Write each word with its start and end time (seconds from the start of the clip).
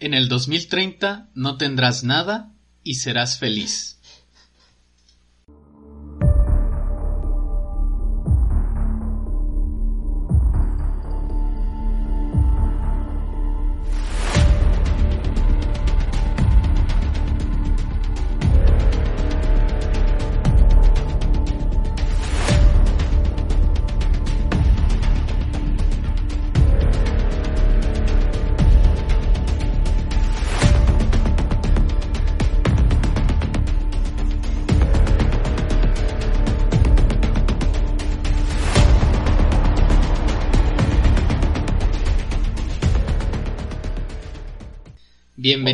En 0.00 0.14
el 0.14 0.28
2030 0.28 1.28
no 1.34 1.58
tendrás 1.58 2.04
nada 2.04 2.54
y 2.82 2.94
serás 2.94 3.38
feliz. 3.38 3.99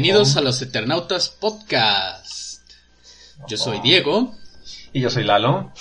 Bienvenidos 0.06 0.36
a 0.36 0.40
los 0.40 0.62
Eternautas 0.62 1.30
Podcast. 1.30 2.62
Yo 3.48 3.56
soy 3.56 3.80
Diego. 3.80 4.36
Y 4.92 5.00
yo 5.00 5.10
soy 5.10 5.24
Lalo. 5.24 5.72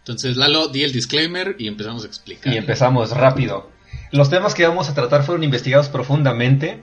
Entonces, 0.00 0.36
Lalo, 0.36 0.66
di 0.66 0.82
el 0.82 0.90
disclaimer 0.90 1.54
y 1.56 1.68
empezamos 1.68 2.02
a 2.02 2.08
explicar. 2.08 2.52
Y 2.52 2.56
empezamos 2.56 3.12
rápido. 3.12 3.70
Los 4.10 4.28
temas 4.28 4.56
que 4.56 4.66
vamos 4.66 4.88
a 4.88 4.94
tratar 4.94 5.22
fueron 5.22 5.44
investigados 5.44 5.88
profundamente. 5.88 6.82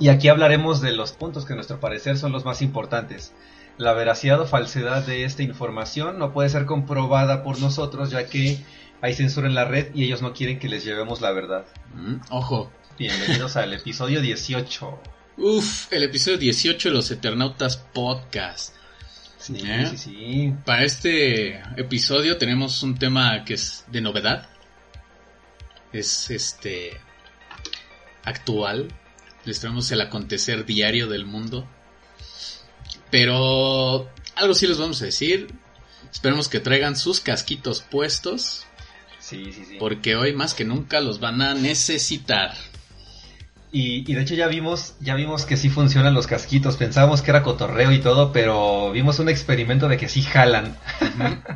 Y 0.00 0.08
aquí 0.08 0.28
hablaremos 0.28 0.80
de 0.80 0.92
los 0.92 1.12
puntos 1.12 1.44
que 1.44 1.52
a 1.52 1.56
nuestro 1.56 1.80
parecer 1.80 2.16
son 2.16 2.32
los 2.32 2.46
más 2.46 2.62
importantes. 2.62 3.34
La 3.76 3.92
veracidad 3.92 4.40
o 4.40 4.46
falsedad 4.46 5.04
de 5.04 5.24
esta 5.24 5.42
información 5.42 6.18
no 6.18 6.32
puede 6.32 6.48
ser 6.48 6.64
comprobada 6.64 7.42
por 7.42 7.60
nosotros 7.60 8.10
ya 8.10 8.26
que 8.26 8.58
hay 9.02 9.12
censura 9.12 9.46
en 9.46 9.54
la 9.54 9.66
red 9.66 9.94
y 9.94 10.04
ellos 10.04 10.22
no 10.22 10.32
quieren 10.32 10.60
que 10.60 10.70
les 10.70 10.82
llevemos 10.82 11.20
la 11.20 11.32
verdad. 11.32 11.66
Mm, 11.92 12.20
ojo. 12.30 12.72
Bienvenidos 12.98 13.58
al 13.58 13.74
episodio 13.74 14.22
18. 14.22 15.17
Uf, 15.40 15.92
el 15.92 16.02
episodio 16.02 16.36
18 16.36 16.88
de 16.88 16.94
los 16.96 17.12
Eternautas 17.12 17.76
Podcast. 17.76 18.74
Sí, 19.38 19.54
¿Eh? 19.64 19.86
sí, 19.88 19.96
sí. 19.96 20.54
Para 20.64 20.84
este 20.84 21.60
episodio 21.76 22.38
tenemos 22.38 22.82
un 22.82 22.98
tema 22.98 23.44
que 23.44 23.54
es 23.54 23.84
de 23.86 24.00
novedad. 24.00 24.48
Es 25.92 26.28
este 26.30 27.00
actual. 28.24 28.88
Les 29.44 29.60
traemos 29.60 29.88
el 29.92 30.00
acontecer 30.00 30.66
diario 30.66 31.06
del 31.06 31.24
mundo. 31.24 31.68
Pero 33.12 34.10
algo 34.34 34.54
sí 34.54 34.66
les 34.66 34.78
vamos 34.78 35.00
a 35.02 35.04
decir. 35.04 35.54
Esperemos 36.12 36.48
que 36.48 36.58
traigan 36.58 36.96
sus 36.96 37.20
casquitos 37.20 37.82
puestos. 37.82 38.64
Sí, 39.20 39.52
sí, 39.52 39.64
sí. 39.68 39.76
Porque 39.78 40.16
hoy 40.16 40.32
más 40.32 40.54
que 40.54 40.64
nunca 40.64 41.00
los 41.00 41.20
van 41.20 41.42
a 41.42 41.54
necesitar. 41.54 42.56
Y, 43.70 44.10
y 44.10 44.14
de 44.14 44.22
hecho 44.22 44.34
ya 44.34 44.46
vimos, 44.46 44.94
ya 45.00 45.14
vimos 45.14 45.44
que 45.44 45.56
sí 45.58 45.68
funcionan 45.68 46.14
los 46.14 46.26
casquitos. 46.26 46.76
Pensábamos 46.76 47.20
que 47.20 47.30
era 47.30 47.42
cotorreo 47.42 47.92
y 47.92 48.00
todo, 48.00 48.32
pero 48.32 48.90
vimos 48.92 49.18
un 49.18 49.28
experimento 49.28 49.88
de 49.88 49.98
que 49.98 50.08
sí 50.08 50.22
jalan. 50.22 50.76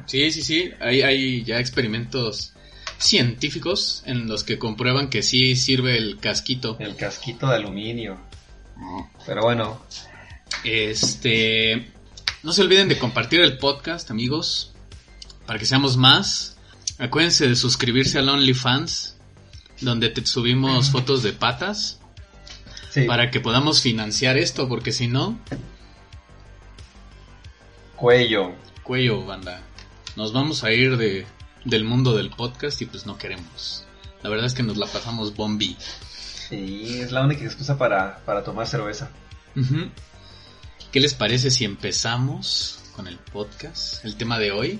Sí, 0.07 0.31
sí, 0.31 0.43
sí. 0.43 0.71
Hay, 0.81 1.03
hay 1.03 1.43
ya 1.45 1.59
experimentos 1.59 2.53
científicos 2.99 4.03
en 4.07 4.29
los 4.29 4.45
que 4.45 4.59
comprueban 4.59 5.09
que 5.09 5.23
sí 5.23 5.57
sirve 5.57 5.97
el 5.97 6.19
casquito. 6.19 6.77
El 6.79 6.97
casquito 6.97 7.49
de 7.49 7.57
aluminio. 7.57 8.19
Pero 9.27 9.43
bueno, 9.43 9.81
Este. 10.65 11.91
No 12.43 12.53
se 12.53 12.63
olviden 12.63 12.89
de 12.89 12.99
compartir 12.99 13.41
el 13.41 13.57
podcast, 13.59 14.11
amigos. 14.11 14.73
Para 15.47 15.59
que 15.59 15.65
seamos 15.67 15.97
más. 15.97 16.57
Acuérdense 16.99 17.49
de 17.49 17.57
suscribirse 17.57 18.19
al 18.19 18.29
OnlyFans. 18.29 19.17
Donde 19.81 20.11
te 20.11 20.25
subimos 20.27 20.91
fotos 20.91 21.23
de 21.23 21.33
patas. 21.33 22.01
Sí. 22.93 23.03
Para 23.03 23.31
que 23.31 23.41
podamos 23.41 23.81
financiar 23.81 24.37
esto. 24.37 24.69
Porque 24.69 24.93
si 24.93 25.09
no, 25.09 25.39
Cuello. 27.97 28.53
cuello, 28.83 29.25
banda. 29.25 29.63
Nos 30.17 30.33
vamos 30.33 30.65
a 30.65 30.73
ir 30.73 30.97
de, 30.97 31.25
del 31.65 31.85
mundo 31.85 32.17
del 32.17 32.31
podcast 32.31 32.81
y 32.83 32.87
pues 32.87 33.07
no 33.07 33.17
queremos. 33.17 33.85
La 34.23 34.31
verdad 34.31 34.47
es 34.47 34.55
que 34.55 34.63
nos 34.63 34.77
la 34.77 34.87
pasamos 34.87 35.35
bombi. 35.35 35.77
Sí, 36.49 37.01
es 37.01 37.13
la 37.13 37.23
única 37.25 37.45
excusa 37.45 37.79
para, 37.79 38.19
para 38.25 38.45
tomar 38.45 38.67
cerveza. 38.67 39.11
¿Qué 40.91 41.01
les 41.01 41.15
parece 41.15 41.51
si 41.51 41.65
empezamos 41.65 42.81
con 42.95 43.07
el 43.07 43.19
podcast? 43.19 44.05
El 44.05 44.17
tema 44.17 44.39
de 44.39 44.53
hoy. 44.53 44.79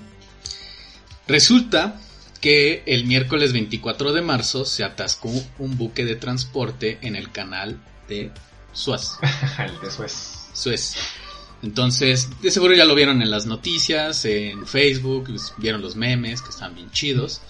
Resulta 1.27 2.01
que 2.41 2.83
el 2.87 3.07
miércoles 3.07 3.53
24 3.53 4.13
de 4.13 4.23
marzo 4.23 4.65
se 4.65 4.83
atascó 4.85 5.31
un 5.59 5.79
buque 5.79 6.05
de 6.05 6.17
transporte 6.17 6.99
en 7.03 7.15
el 7.15 7.31
canal 7.31 7.81
de 8.09 8.31
Suez. 8.73 9.19
El 9.59 9.81
de 9.81 9.91
Suez. 9.91 10.49
Suez. 10.53 10.97
Entonces, 11.63 12.29
de 12.41 12.51
seguro 12.51 12.75
ya 12.75 12.85
lo 12.85 12.95
vieron 12.95 13.23
en 13.23 13.31
las 13.31 13.47
noticias, 13.47 14.25
en 14.25 14.67
Facebook, 14.67 15.33
vieron 15.59 15.81
los 15.81 15.95
memes 15.95 16.43
que 16.43 16.51
están 16.51 16.75
bien 16.75 16.91
chidos. 16.91 17.41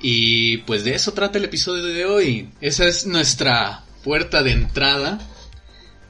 Y 0.00 0.58
pues 0.58 0.84
de 0.84 0.94
eso 0.94 1.12
trata 1.12 1.38
el 1.38 1.44
episodio 1.44 1.84
de 1.84 2.04
hoy. 2.06 2.50
Esa 2.60 2.86
es 2.86 3.06
nuestra 3.06 3.84
puerta 4.02 4.42
de 4.42 4.52
entrada 4.52 5.18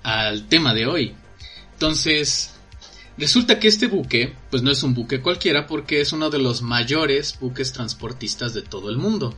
al 0.02 0.46
tema 0.48 0.74
de 0.74 0.86
hoy. 0.86 1.14
Entonces, 1.72 2.52
resulta 3.18 3.58
que 3.58 3.68
este 3.68 3.88
buque, 3.88 4.34
pues 4.50 4.62
no 4.62 4.70
es 4.70 4.82
un 4.82 4.94
buque 4.94 5.20
cualquiera 5.20 5.66
porque 5.66 6.00
es 6.00 6.12
uno 6.12 6.30
de 6.30 6.38
los 6.38 6.62
mayores 6.62 7.36
buques 7.40 7.72
transportistas 7.72 8.54
de 8.54 8.62
todo 8.62 8.90
el 8.90 8.96
mundo. 8.96 9.34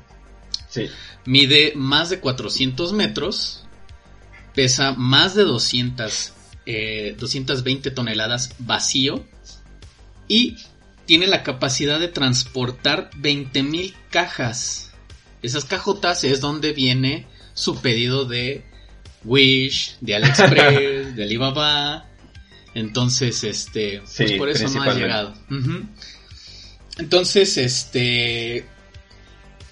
Sí. 0.69 0.89
Mide 1.25 1.73
más 1.77 2.11
de 2.11 2.21
400 2.21 2.93
metros, 2.93 3.65
pesa 4.59 4.93
más 4.95 5.37
de 5.37 5.45
200, 5.45 6.33
eh, 6.67 7.15
220 7.17 7.93
toneladas 7.93 8.57
vacío 8.59 9.25
y 10.27 10.57
tiene 11.07 11.29
la 11.29 11.45
capacidad 11.45 12.01
de 12.01 12.09
transportar 12.09 13.09
20.000 13.13 13.95
cajas. 14.11 14.91
Esas 15.43 15.65
cajotas 15.65 16.25
es 16.25 16.41
donde 16.41 16.73
viene 16.73 17.29
su 17.55 17.81
pedido 17.81 18.25
de 18.25 18.65
Wish, 19.23 19.97
de 20.01 20.17
AliExpress, 20.17 21.15
de 21.15 21.23
Alibaba. 21.23 22.09
Entonces, 22.75 23.45
este, 23.45 24.01
pues 24.01 24.11
Sí, 24.11 24.35
por 24.39 24.49
eso 24.49 24.69
no 24.71 24.83
ha 24.83 24.93
llegado. 24.93 25.35
Entonces, 26.99 27.59
este, 27.59 28.67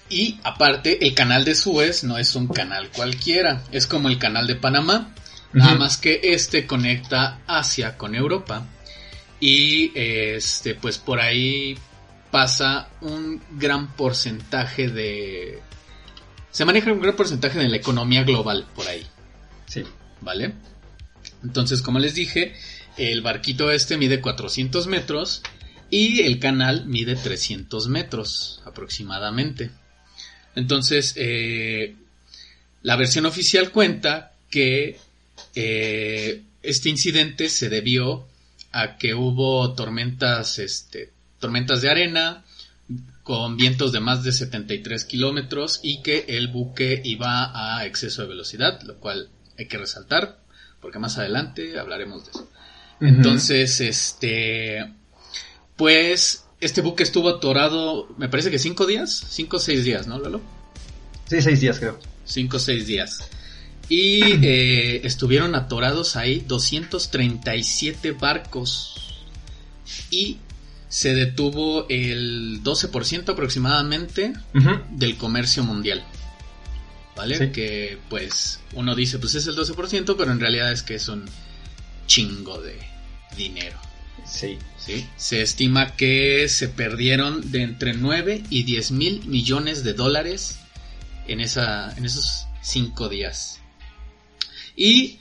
y 0.09 0.39
aparte, 0.43 1.05
el 1.05 1.13
canal 1.13 1.45
de 1.45 1.55
Suez 1.55 2.03
no 2.03 2.17
es 2.17 2.35
un 2.35 2.47
canal 2.47 2.89
cualquiera, 2.89 3.63
es 3.71 3.87
como 3.87 4.09
el 4.09 4.17
canal 4.17 4.47
de 4.47 4.55
Panamá, 4.55 5.13
nada 5.53 5.75
más 5.75 5.97
que 5.97 6.19
este 6.23 6.65
conecta 6.65 7.41
Asia 7.47 7.97
con 7.97 8.15
Europa. 8.15 8.65
Y 9.39 9.91
este, 9.93 10.75
pues 10.75 10.97
por 10.97 11.19
ahí 11.19 11.77
pasa 12.31 12.89
un 13.01 13.41
gran 13.51 13.93
porcentaje 13.95 14.89
de. 14.89 15.61
Se 16.51 16.65
maneja 16.65 16.91
un 16.91 17.01
gran 17.01 17.15
porcentaje 17.15 17.59
de 17.59 17.69
la 17.69 17.77
economía 17.77 18.23
global 18.23 18.65
por 18.75 18.87
ahí, 18.87 19.05
Sí. 19.67 19.83
¿vale? 20.21 20.53
Entonces, 21.43 21.81
como 21.81 21.99
les 21.99 22.15
dije, 22.15 22.55
el 22.97 23.21
barquito 23.21 23.69
este 23.69 23.97
mide 23.97 24.21
400 24.21 24.87
metros 24.87 25.43
y 25.91 26.21
el 26.21 26.39
canal 26.39 26.85
mide 26.87 27.15
300 27.15 27.87
metros 27.89 28.61
aproximadamente. 28.65 29.69
Entonces, 30.57 31.13
eh, 31.15 31.95
la 32.83 32.95
versión 32.95 33.25
oficial 33.25 33.71
cuenta 33.71 34.33
que 34.49 34.97
eh, 35.55 36.41
este 36.63 36.89
incidente 36.89 37.49
se 37.49 37.69
debió 37.69 38.27
a 38.71 38.97
que 38.97 39.13
hubo 39.13 39.73
tormentas, 39.73 40.59
este, 40.59 41.11
tormentas 41.39 41.81
de 41.81 41.89
arena 41.89 42.43
con 43.23 43.57
vientos 43.57 43.91
de 43.91 43.99
más 43.99 44.23
de 44.23 44.31
73 44.31 45.05
kilómetros 45.05 45.79
y 45.83 46.01
que 46.01 46.25
el 46.27 46.47
buque 46.47 47.01
iba 47.03 47.77
a 47.77 47.85
exceso 47.85 48.23
de 48.23 48.29
velocidad, 48.29 48.81
lo 48.81 48.95
cual 48.97 49.29
hay 49.57 49.67
que 49.67 49.77
resaltar 49.77 50.39
porque 50.81 50.99
más 50.99 51.17
adelante 51.17 51.79
hablaremos 51.79 52.25
de 52.25 52.31
eso. 52.31 52.49
Entonces, 52.99 53.79
este, 53.81 54.93
pues, 55.75 56.45
este 56.59 56.81
buque 56.81 57.03
estuvo 57.03 57.29
atorado, 57.29 58.07
me 58.17 58.29
parece 58.29 58.51
que 58.51 58.59
cinco 58.59 58.85
días, 58.85 59.25
cinco 59.29 59.57
o 59.57 59.59
seis 59.59 59.83
días, 59.83 60.07
¿no, 60.07 60.19
Lalo? 60.19 60.41
Sí, 61.29 61.41
seis 61.41 61.61
días 61.61 61.79
creo. 61.79 61.99
Cinco 62.25 62.57
o 62.57 62.59
seis 62.59 62.87
días. 62.87 63.29
Y 63.89 64.21
eh, 64.45 65.01
estuvieron 65.05 65.55
atorados 65.55 66.15
ahí 66.15 66.43
237 66.45 68.11
barcos. 68.11 69.23
Y 70.11 70.39
se 70.89 71.15
detuvo 71.15 71.85
el 71.89 72.61
12% 72.63 73.29
aproximadamente 73.29 74.33
del 74.91 75.17
comercio 75.17 75.63
mundial. 75.63 76.03
¿vale? 77.17 77.51
Que 77.51 77.97
pues 78.09 78.61
uno 78.73 78.95
dice, 78.95 79.19
pues 79.19 79.35
es 79.35 79.47
el 79.47 79.55
12%, 79.55 80.15
pero 80.17 80.31
en 80.31 80.39
realidad 80.39 80.71
es 80.71 80.83
que 80.83 80.95
es 80.95 81.07
un 81.09 81.25
chingo 82.05 82.61
de 82.61 82.77
dinero. 83.35 83.77
Sí. 84.27 84.57
¿sí? 84.77 85.07
Se 85.15 85.41
estima 85.41 85.95
que 85.95 86.47
se 86.49 86.67
perdieron 86.67 87.51
de 87.51 87.63
entre 87.63 87.93
9 87.93 88.43
y 88.49 88.63
10 88.63 88.91
mil 88.91 89.25
millones 89.25 89.83
de 89.83 89.93
dólares 89.93 90.59
en, 91.27 91.39
esa, 91.39 91.95
en 91.97 92.05
esos 92.05 92.47
5 92.61 93.09
días. 93.09 93.61
Y 94.75 95.19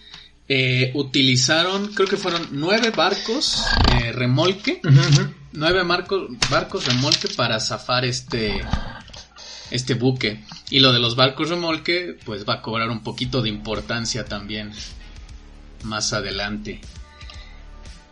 eh, 0.48 0.92
utilizaron, 0.94 1.92
creo 1.94 2.08
que 2.08 2.16
fueron 2.16 2.48
9 2.52 2.90
barcos 2.90 3.64
eh, 3.92 4.12
remolque. 4.12 4.80
9 5.52 5.82
barcos 6.50 6.86
remolque 6.86 7.28
para 7.28 7.58
zafar 7.60 8.04
este, 8.04 8.62
este 9.70 9.94
buque. 9.94 10.44
Y 10.70 10.80
lo 10.80 10.92
de 10.92 11.00
los 11.00 11.16
barcos 11.16 11.48
remolque, 11.48 12.18
pues 12.24 12.46
va 12.48 12.54
a 12.54 12.62
cobrar 12.62 12.90
un 12.90 13.02
poquito 13.02 13.42
de 13.42 13.48
importancia 13.48 14.24
también 14.24 14.72
más 15.82 16.12
adelante. 16.12 16.80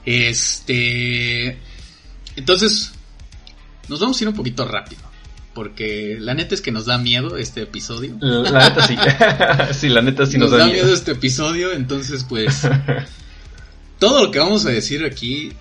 Este. 0.06 1.58
Entonces, 2.36 2.92
nos 3.88 4.00
vamos 4.00 4.20
a 4.20 4.24
ir 4.24 4.28
un 4.28 4.34
poquito 4.34 4.66
rápido. 4.66 5.02
Porque 5.54 6.16
la 6.18 6.34
neta 6.34 6.54
es 6.54 6.60
que 6.60 6.72
nos 6.72 6.84
da 6.86 6.98
miedo 6.98 7.36
este 7.36 7.62
episodio. 7.62 8.16
La 8.20 8.68
neta 8.68 8.86
sí. 8.86 8.96
sí, 9.78 9.88
la 9.88 10.02
neta 10.02 10.26
sí 10.26 10.36
nos, 10.36 10.50
nos 10.50 10.58
da, 10.58 10.66
miedo. 10.66 10.92
este 10.92 11.12
episodio. 11.12 11.72
Entonces, 11.72 12.24
pues. 12.24 12.62
todo 14.00 14.24
lo 14.24 14.30
que 14.32 14.40
vamos 14.40 14.66
a 14.66 14.70
decir 14.70 15.04
aquí 15.04 15.52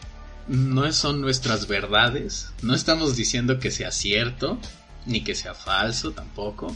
no 0.48 0.92
son 0.94 1.22
nuestras 1.22 1.68
verdades. 1.68 2.50
No 2.64 2.74
estamos 2.74 3.16
diciendo 3.16 3.60
que 3.60 3.70
sea 3.70 3.92
cierto. 3.92 4.60
Ni 5.06 5.22
que 5.24 5.36
sea 5.36 5.54
falso 5.54 6.12
tampoco. 6.12 6.76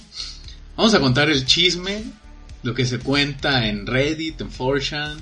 Vamos 0.75 0.94
a 0.94 1.00
contar 1.00 1.30
el 1.31 1.46
chisme. 1.46 2.04
Lo 2.62 2.75
que 2.75 2.86
se 2.86 3.00
cuenta 3.00 3.68
en 3.68 3.88
Reddit, 3.88 4.40
en 4.42 4.52
4chan. 4.52 5.18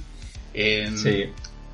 En 0.54 0.98
Sí. 0.98 1.26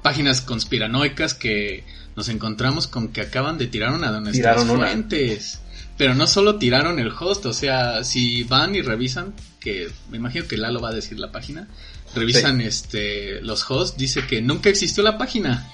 Páginas 0.01 0.41
conspiranoicas 0.41 1.33
que 1.33 1.83
nos 2.15 2.29
encontramos 2.29 2.87
con 2.87 3.09
que 3.09 3.21
acaban 3.21 3.57
de 3.57 3.67
tirar 3.67 3.93
una 3.93 4.11
de 4.11 4.21
nuestras 4.21 4.55
Tiraron 4.55 4.69
una. 4.69 4.87
fuentes. 4.87 5.59
Pero 5.97 6.15
no 6.15 6.25
solo 6.25 6.55
tiraron 6.57 6.99
el 6.99 7.11
host, 7.17 7.45
o 7.45 7.53
sea, 7.53 8.03
si 8.03 8.43
van 8.43 8.75
y 8.75 8.81
revisan, 8.81 9.33
que 9.59 9.89
me 10.09 10.17
imagino 10.17 10.47
que 10.47 10.57
Lalo 10.57 10.79
va 10.79 10.89
a 10.89 10.93
decir 10.93 11.19
la 11.19 11.31
página, 11.31 11.67
revisan 12.15 12.59
este 12.61 13.41
los 13.41 13.69
hosts, 13.69 13.97
dice 13.97 14.25
que 14.25 14.41
nunca 14.41 14.69
existió 14.69 15.03
la 15.03 15.17
página. 15.17 15.69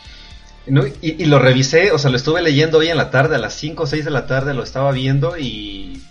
No, 0.66 0.86
y, 0.86 0.96
y 1.02 1.26
lo 1.26 1.40
revisé, 1.40 1.92
o 1.92 1.98
sea, 1.98 2.10
lo 2.10 2.18
estuve 2.18 2.42
leyendo 2.42 2.80
hoy 2.80 2.90
en 2.90 2.98
la 2.98 3.10
tarde, 3.10 3.36
a 3.36 3.40
las 3.40 3.54
5 3.56 3.84
o 3.84 3.88
6 3.88 4.04
de 4.04 4.12
la 4.12 4.28
tarde 4.28 4.54
lo 4.54 4.64
estaba 4.64 4.92
viendo 4.92 5.38
y, 5.38 6.02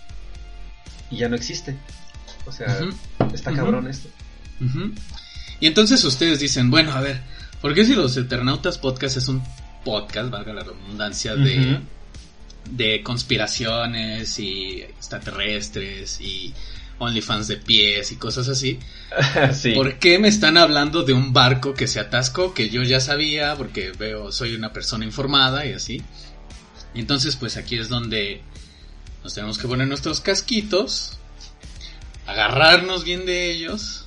y 1.11 1.17
ya 1.19 1.29
no 1.29 1.37
existe. 1.37 1.77
O 2.47 2.53
sea, 2.53 2.79
está 3.35 3.53
cabrón 3.53 3.87
esto. 3.87 4.09
Y 5.61 5.67
entonces 5.67 6.03
ustedes 6.05 6.39
dicen, 6.41 6.71
bueno, 6.71 6.93
a 6.93 7.01
ver, 7.01 7.21
¿por 7.67 7.75
qué 7.75 7.85
si 7.85 7.97
los 7.97 8.17
Eternautas 8.17 8.79
Podcast 8.79 9.17
es 9.17 9.27
un 9.27 9.43
podcast, 9.85 10.31
valga 10.31 10.53
la 10.53 10.63
redundancia, 10.63 11.35
de, 11.35 11.81
de 12.71 13.03
conspiraciones 13.03 14.39
y 14.39 14.83
extraterrestres 14.83 16.21
y 16.21 16.55
OnlyFans 17.01 17.49
de 17.49 17.57
pies 17.57 18.13
y 18.13 18.17
cosas 18.19 18.49
así? 18.49 18.79
sí. 19.53 19.73
¿Por 19.73 19.99
qué 19.99 20.21
me 20.21 20.29
están 20.29 20.59
hablando 20.59 21.03
de 21.03 21.13
un 21.13 21.33
barco 21.33 21.75
que 21.75 21.89
se 21.89 21.99
atascó, 21.99 22.55
que 22.55 22.71
yo 22.71 22.85
ya 22.85 23.01
sabía, 23.01 23.57
porque 23.57 23.91
veo, 23.91 24.31
soy 24.31 24.55
una 24.55 24.73
persona 24.73 25.05
informada 25.05 25.67
y 25.67 25.73
así? 25.73 26.01
Entonces, 26.95 27.35
pues 27.35 27.57
aquí 27.57 27.77
es 27.81 27.89
donde 27.89 28.43
nos 29.25 29.35
tenemos 29.35 29.59
que 29.59 29.67
poner 29.67 29.89
nuestros 29.89 30.21
casquitos, 30.21 31.19
agarrarnos 32.29 33.03
bien 33.03 33.27
de 33.27 33.51
ellos 33.51 34.05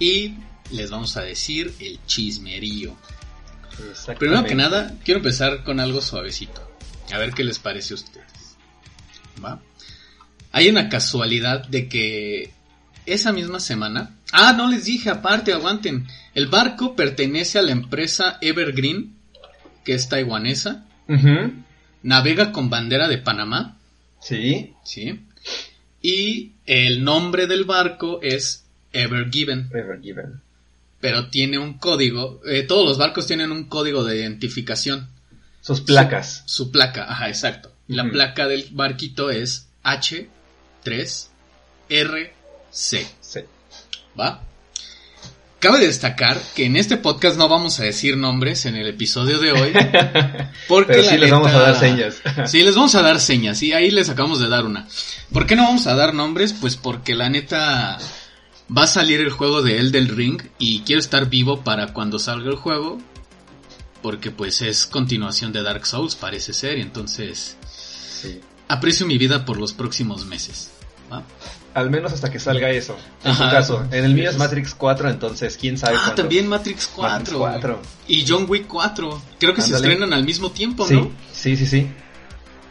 y 0.00 0.34
les 0.70 0.90
vamos 0.90 1.16
a 1.16 1.22
decir 1.22 1.74
el 1.80 1.98
chismerío. 2.06 2.96
Primero 4.18 4.44
que 4.44 4.54
nada, 4.54 4.96
quiero 5.04 5.18
empezar 5.18 5.62
con 5.64 5.80
algo 5.80 6.00
suavecito. 6.00 6.60
A 7.12 7.18
ver 7.18 7.32
qué 7.32 7.44
les 7.44 7.58
parece 7.58 7.94
a 7.94 7.96
ustedes. 7.96 8.56
¿Va? 9.42 9.60
Hay 10.52 10.68
una 10.68 10.88
casualidad 10.88 11.66
de 11.68 11.88
que 11.88 12.52
esa 13.06 13.32
misma 13.32 13.60
semana... 13.60 14.14
Ah, 14.32 14.52
no 14.52 14.68
les 14.68 14.84
dije 14.84 15.08
aparte, 15.08 15.52
aguanten. 15.52 16.06
El 16.34 16.48
barco 16.48 16.94
pertenece 16.96 17.58
a 17.58 17.62
la 17.62 17.72
empresa 17.72 18.36
Evergreen, 18.42 19.14
que 19.84 19.94
es 19.94 20.08
taiwanesa. 20.08 20.84
Ujú. 21.08 21.52
Navega 22.02 22.52
con 22.52 22.68
bandera 22.68 23.08
de 23.08 23.18
Panamá, 23.18 23.76
Sí. 24.20 24.74
¿sí? 24.84 25.20
Y 26.02 26.52
el 26.66 27.02
nombre 27.04 27.46
del 27.46 27.64
barco 27.64 28.20
es 28.22 28.66
Ever 28.92 29.30
Given. 29.30 29.70
Pero 31.00 31.28
tiene 31.30 31.58
un 31.58 31.74
código. 31.74 32.40
eh, 32.46 32.62
todos 32.62 32.86
los 32.86 32.98
barcos 32.98 33.26
tienen 33.26 33.52
un 33.52 33.64
código 33.64 34.04
de 34.04 34.16
identificación. 34.16 35.08
Sus 35.60 35.80
placas. 35.80 36.42
Su 36.46 36.70
placa, 36.70 37.04
ajá, 37.10 37.28
exacto. 37.28 37.72
Y 37.88 37.94
La 37.94 38.08
placa 38.10 38.46
del 38.48 38.66
barquito 38.72 39.30
es 39.30 39.66
H3RC, 39.84 41.28
Sí. 42.70 42.98
¿va? 44.18 44.42
Cabe 45.58 45.80
destacar 45.80 46.40
que 46.54 46.66
en 46.66 46.76
este 46.76 46.96
podcast 46.98 47.36
no 47.36 47.48
vamos 47.48 47.80
a 47.80 47.84
decir 47.84 48.16
nombres 48.16 48.64
en 48.66 48.76
el 48.76 48.86
episodio 48.86 49.38
de 49.40 49.50
hoy. 49.52 49.72
Porque 50.68 50.92
Pero 50.92 51.02
la 51.02 51.10
sí 51.10 51.16
les 51.18 51.30
vamos 51.30 51.52
a 51.52 51.58
dar 51.60 51.78
señas. 51.78 52.22
Sí, 52.46 52.62
les 52.62 52.76
vamos 52.76 52.94
a 52.94 53.02
dar 53.02 53.18
señas, 53.20 53.60
y 53.62 53.72
ahí 53.72 53.90
les 53.90 54.08
acabamos 54.08 54.38
de 54.38 54.48
dar 54.48 54.64
una. 54.64 54.86
¿Por 55.32 55.46
qué 55.46 55.56
no 55.56 55.64
vamos 55.64 55.86
a 55.88 55.94
dar 55.96 56.14
nombres? 56.14 56.52
Pues 56.52 56.76
porque 56.76 57.14
la 57.16 57.28
neta 57.28 57.98
va 58.76 58.82
a 58.84 58.86
salir 58.86 59.20
el 59.20 59.30
juego 59.30 59.62
de 59.62 59.78
Elden 59.78 60.16
Ring 60.16 60.42
y 60.58 60.80
quiero 60.80 61.00
estar 61.00 61.28
vivo 61.28 61.62
para 61.62 61.92
cuando 61.92 62.18
salga 62.18 62.50
el 62.50 62.56
juego. 62.56 62.98
Porque 64.02 64.30
pues 64.30 64.62
es 64.62 64.86
continuación 64.86 65.52
de 65.52 65.62
Dark 65.62 65.84
Souls, 65.84 66.14
parece 66.14 66.52
ser, 66.52 66.78
y 66.78 66.82
entonces 66.82 67.56
Sí. 67.68 68.40
aprecio 68.68 69.06
mi 69.06 69.18
vida 69.18 69.44
por 69.44 69.58
los 69.58 69.72
próximos 69.72 70.24
meses. 70.26 70.70
¿va? 71.12 71.22
Al 71.74 71.90
menos 71.90 72.12
hasta 72.12 72.30
que 72.30 72.38
salga 72.38 72.70
eso. 72.70 72.96
En 73.24 73.30
Ajá. 73.32 73.44
su 73.44 73.50
caso. 73.50 73.84
En 73.90 74.04
el 74.04 74.14
mío 74.14 74.30
es. 74.30 74.36
Matrix 74.36 74.74
4, 74.74 75.10
entonces 75.10 75.56
quién 75.60 75.78
sabe 75.78 75.96
Ah, 75.96 76.00
cuándo. 76.04 76.14
también 76.22 76.46
Matrix 76.46 76.86
4. 76.94 77.12
Matrix 77.18 77.36
4. 77.38 77.82
Y 78.06 78.24
John 78.26 78.46
Wick 78.48 78.66
4. 78.68 79.22
Creo 79.40 79.54
que 79.54 79.62
se 79.62 79.74
estrenan 79.74 80.12
al 80.12 80.24
mismo 80.24 80.50
tiempo, 80.52 80.86
Sí, 80.86 80.94
¿no? 80.94 81.10
sí, 81.32 81.56
sí, 81.56 81.66
sí. 81.66 81.88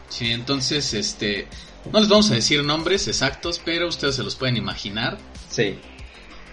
Sí, 0.08 0.30
entonces, 0.32 0.94
este, 0.94 1.46
no 1.92 2.00
les 2.00 2.08
vamos 2.08 2.30
a 2.30 2.34
decir 2.34 2.64
nombres 2.64 3.06
exactos, 3.08 3.60
pero 3.62 3.88
ustedes 3.88 4.14
se 4.16 4.22
los 4.22 4.34
pueden 4.36 4.56
imaginar. 4.56 5.18
Sí. 5.58 5.76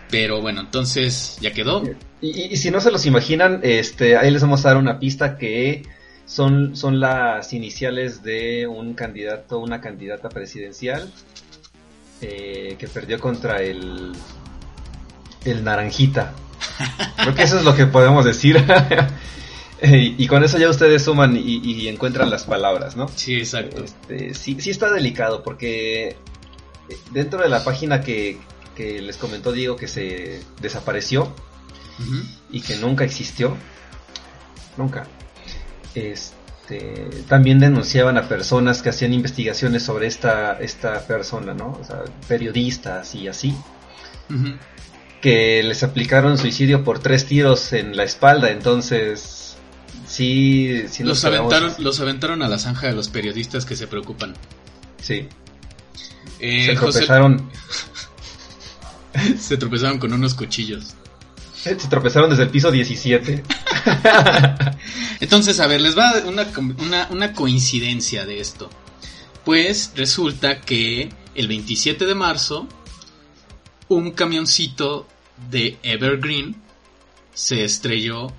Pero 0.10 0.42
bueno, 0.42 0.62
entonces 0.62 1.38
ya 1.42 1.52
quedó. 1.52 1.84
Y, 2.22 2.28
y- 2.30 2.54
y 2.54 2.58
si 2.58 2.72
no 2.72 2.82
se 2.82 2.90
los 2.92 3.06
imaginan, 3.06 3.60
este, 3.64 4.18
ahí 4.18 4.32
les 4.32 4.42
vamos 4.42 4.66
a 4.66 4.70
dar 4.70 4.78
una 4.78 5.00
pista 5.00 5.38
que 5.38 5.84
son, 6.26 6.76
son 6.76 7.00
las 7.00 7.54
iniciales 7.54 8.24
de 8.24 8.66
un 8.66 8.96
candidato, 8.96 9.60
una 9.60 9.80
candidata 9.82 10.30
presidencial 10.30 11.12
eh, 12.22 12.76
que 12.80 12.88
perdió 12.88 13.20
contra 13.20 13.62
el, 13.62 14.14
el 15.44 15.64
naranjita. 15.64 16.34
Creo 17.18 17.36
que 17.36 17.44
eso 17.44 17.60
es 17.60 17.64
lo 17.66 17.76
que 17.76 17.86
podemos 17.86 18.26
decir. 18.26 18.58
y, 19.84 20.24
y 20.24 20.28
con 20.28 20.44
eso 20.44 20.58
ya 20.58 20.70
ustedes 20.70 21.04
suman 21.04 21.36
y, 21.38 21.88
encuentran 21.88 22.30
las 22.32 22.46
palabras, 22.46 22.96
¿no? 22.96 23.08
Sí, 23.10 23.36
exacto. 23.38 23.84
Este, 23.84 24.34
sí, 24.34 24.58
sí 24.60 24.72
está 24.72 24.92
delicado 24.92 25.44
porque 25.44 26.16
dentro 27.12 27.42
de 27.42 27.50
la 27.50 27.64
página 27.64 28.02
que, 28.02 28.40
que 28.76 29.02
les 29.02 29.18
comentó 29.18 29.52
Diego 29.52 29.76
que 29.76 29.88
se 29.88 30.42
desapareció, 30.62 31.34
y 32.52 32.62
que 32.62 32.76
nunca 32.78 33.04
existió. 33.06 33.56
Nunca. 34.78 35.08
Este, 35.94 37.10
también 37.30 37.60
denunciaban 37.60 38.18
a 38.18 38.28
personas 38.28 38.82
que 38.82 38.90
hacían 38.90 39.14
investigaciones 39.14 39.84
sobre 39.84 40.08
esta, 40.08 40.60
esta 40.60 41.06
persona, 41.08 41.54
¿no? 41.54 41.78
O 41.80 41.84
sea, 41.86 42.04
periodistas 42.28 43.16
y 43.16 43.28
así, 43.30 43.56
que 45.22 45.64
les 45.64 45.84
aplicaron 45.84 46.38
suicidio 46.38 46.84
por 46.84 47.00
tres 47.00 47.26
tiros 47.26 47.72
en 47.74 47.96
la 47.96 48.04
espalda, 48.04 48.52
entonces 48.52 49.56
sí, 50.06 50.84
sí 50.90 51.04
Los 51.04 51.24
aventaron, 51.26 51.70
así. 51.72 51.82
los 51.82 52.00
aventaron 52.00 52.42
a 52.44 52.48
la 52.50 52.60
zanja 52.60 52.88
de 52.88 52.94
los 52.94 53.10
periodistas 53.10 53.66
que 53.66 53.76
se 53.76 53.88
preocupan. 53.88 54.34
Sí, 55.02 55.28
Eh, 56.40 56.66
se 56.66 56.76
José- 56.76 57.00
tropezaron, 57.00 57.50
se 59.40 59.58
tropezaron 59.58 60.00
con 60.00 60.14
unos 60.14 60.34
cuchillos. 60.34 60.96
se 61.54 61.76
tropezaron 61.76 62.30
desde 62.30 62.44
el 62.44 62.50
piso 62.50 62.72
17. 62.72 63.44
Entonces, 65.20 65.60
a 65.60 65.68
ver, 65.68 65.82
les 65.82 65.98
va 65.98 66.10
a 66.10 66.14
dar 66.16 66.26
una, 66.28 66.48
una, 66.80 67.08
una 67.12 67.34
coincidencia 67.34 68.26
de 68.26 68.40
esto. 68.40 68.70
Pues 69.44 69.92
resulta 69.96 70.62
que 70.62 71.10
el 71.36 71.48
27 71.48 72.06
de 72.06 72.16
marzo, 72.16 72.68
un 73.90 74.12
camioncito 74.12 75.08
de 75.50 75.78
Evergreen 75.84 76.56
se 77.34 77.64
estrelló 77.64 78.32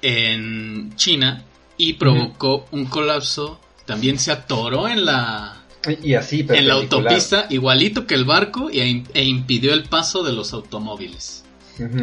en 0.00 0.94
China 0.96 1.44
y 1.76 1.94
provocó 1.94 2.66
un 2.70 2.86
colapso. 2.86 3.60
También 3.84 4.18
se 4.18 4.32
atoró 4.32 4.88
en 4.88 5.04
la, 5.04 5.57
Y 6.02 6.14
así, 6.14 6.46
en 6.48 6.68
la 6.68 6.74
autopista, 6.74 7.46
igualito 7.50 8.06
que 8.06 8.14
el 8.14 8.24
barco, 8.24 8.70
y, 8.70 8.80
e 9.14 9.24
impidió 9.24 9.72
el 9.72 9.84
paso 9.84 10.22
de 10.22 10.32
los 10.32 10.52
automóviles. 10.52 11.44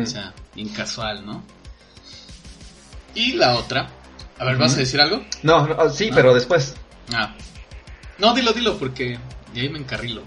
O 0.01 0.06
sea, 0.06 0.34
incasual, 0.56 1.25
¿no? 1.25 1.44
Y 3.13 3.34
la 3.34 3.56
otra. 3.56 3.89
A 4.38 4.46
ver, 4.46 4.58
¿vas 4.58 4.75
a 4.75 4.77
decir 4.77 5.00
algo? 5.00 5.24
No, 5.44 5.68
no 5.68 5.89
sí, 5.89 6.10
pero 6.13 6.34
después. 6.34 6.75
Ah. 7.13 7.34
No, 8.18 8.34
dilo, 8.34 8.54
dilo, 8.54 8.77
porque 8.77 9.18
de 9.54 9.62
ahí 9.62 9.70
me 9.70 9.80
encarrilo. 9.80 10.22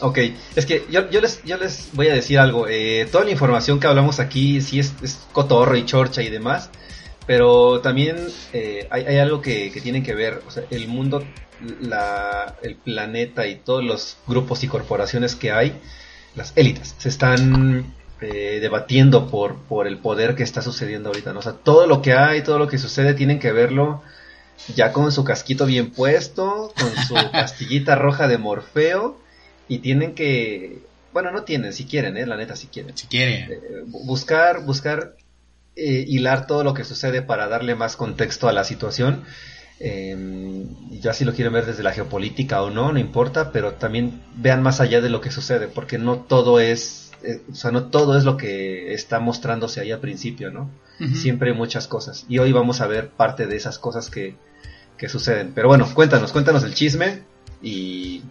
Ok, 0.00 0.18
es 0.54 0.66
que 0.66 0.86
yo, 0.90 1.10
yo, 1.10 1.20
les, 1.20 1.42
yo 1.44 1.56
les 1.56 1.88
voy 1.92 2.08
a 2.08 2.14
decir 2.14 2.38
algo. 2.38 2.66
Eh, 2.68 3.08
toda 3.10 3.24
la 3.24 3.30
información 3.30 3.80
que 3.80 3.86
hablamos 3.86 4.20
aquí 4.20 4.60
sí 4.60 4.78
es, 4.78 4.94
es 5.02 5.20
cotorro 5.32 5.76
y 5.76 5.84
chorcha 5.84 6.22
y 6.22 6.30
demás, 6.30 6.70
pero 7.26 7.80
también 7.80 8.16
eh, 8.52 8.86
hay, 8.90 9.04
hay, 9.04 9.18
algo 9.18 9.40
que, 9.40 9.70
que 9.72 9.80
tienen 9.80 10.02
que 10.02 10.14
ver. 10.14 10.42
O 10.46 10.50
sea, 10.50 10.64
el 10.70 10.88
mundo, 10.88 11.24
la, 11.80 12.56
el 12.62 12.76
planeta 12.76 13.46
y 13.46 13.56
todos 13.56 13.84
los 13.84 14.16
grupos 14.26 14.62
y 14.64 14.68
corporaciones 14.68 15.34
que 15.34 15.52
hay, 15.52 15.80
las 16.34 16.52
élites, 16.56 16.94
se 16.98 17.08
están 17.08 17.94
eh, 18.20 18.58
debatiendo 18.60 19.30
por, 19.30 19.56
por 19.62 19.86
el 19.86 19.98
poder 19.98 20.34
que 20.34 20.42
está 20.42 20.62
sucediendo 20.62 21.08
ahorita. 21.08 21.32
¿no? 21.32 21.38
O 21.40 21.42
sea, 21.42 21.52
todo 21.52 21.86
lo 21.86 22.02
que 22.02 22.12
hay, 22.12 22.42
todo 22.42 22.58
lo 22.58 22.68
que 22.68 22.78
sucede, 22.78 23.14
tienen 23.14 23.38
que 23.38 23.52
verlo 23.52 24.02
ya 24.74 24.92
con 24.92 25.10
su 25.12 25.24
casquito 25.24 25.66
bien 25.66 25.90
puesto, 25.90 26.72
con 26.78 26.96
su 27.04 27.14
pastillita 27.32 27.96
roja 27.96 28.28
de 28.28 28.38
Morfeo, 28.38 29.18
y 29.68 29.78
tienen 29.78 30.14
que, 30.14 30.80
bueno, 31.12 31.30
no 31.30 31.42
tienen, 31.42 31.72
si 31.72 31.86
quieren, 31.86 32.16
¿eh? 32.16 32.26
la 32.26 32.36
neta, 32.36 32.54
si 32.54 32.68
quieren. 32.68 32.96
Si 32.96 33.06
quieren. 33.06 33.50
Eh, 33.50 33.58
buscar, 33.86 34.64
buscar 34.64 35.16
eh, 35.76 36.04
hilar 36.06 36.46
todo 36.46 36.62
lo 36.62 36.72
que 36.72 36.84
sucede 36.84 37.20
para 37.22 37.48
darle 37.48 37.74
más 37.74 37.96
contexto 37.96 38.48
a 38.48 38.52
la 38.52 38.64
situación. 38.64 39.24
Eh, 39.80 40.66
ya 41.00 41.12
si 41.12 41.24
lo 41.24 41.34
quieren 41.34 41.52
ver 41.52 41.66
desde 41.66 41.82
la 41.82 41.92
geopolítica 41.92 42.62
o 42.62 42.70
no, 42.70 42.92
no 42.92 42.98
importa, 42.98 43.50
pero 43.50 43.74
también 43.74 44.22
vean 44.36 44.62
más 44.62 44.80
allá 44.80 45.00
de 45.00 45.10
lo 45.10 45.20
que 45.20 45.32
sucede, 45.32 45.66
porque 45.66 45.98
no 45.98 46.18
todo 46.18 46.60
es, 46.60 47.10
eh, 47.24 47.42
o 47.50 47.54
sea, 47.56 47.72
no 47.72 47.86
todo 47.86 48.16
es 48.16 48.24
lo 48.24 48.36
que 48.36 48.94
está 48.94 49.18
mostrándose 49.18 49.80
ahí 49.80 49.90
al 49.90 50.00
principio, 50.00 50.50
¿no? 50.50 50.70
Siempre 51.12 51.50
hay 51.50 51.56
muchas 51.56 51.88
cosas. 51.88 52.24
Y 52.28 52.38
hoy 52.38 52.52
vamos 52.52 52.80
a 52.80 52.86
ver 52.86 53.10
parte 53.10 53.48
de 53.48 53.56
esas 53.56 53.80
cosas 53.80 54.10
que, 54.10 54.36
que 54.96 55.08
suceden. 55.08 55.50
Pero 55.52 55.66
bueno, 55.66 55.92
cuéntanos, 55.92 56.30
cuéntanos 56.30 56.62
el 56.62 56.72
chisme 56.72 57.24
y... 57.60 58.22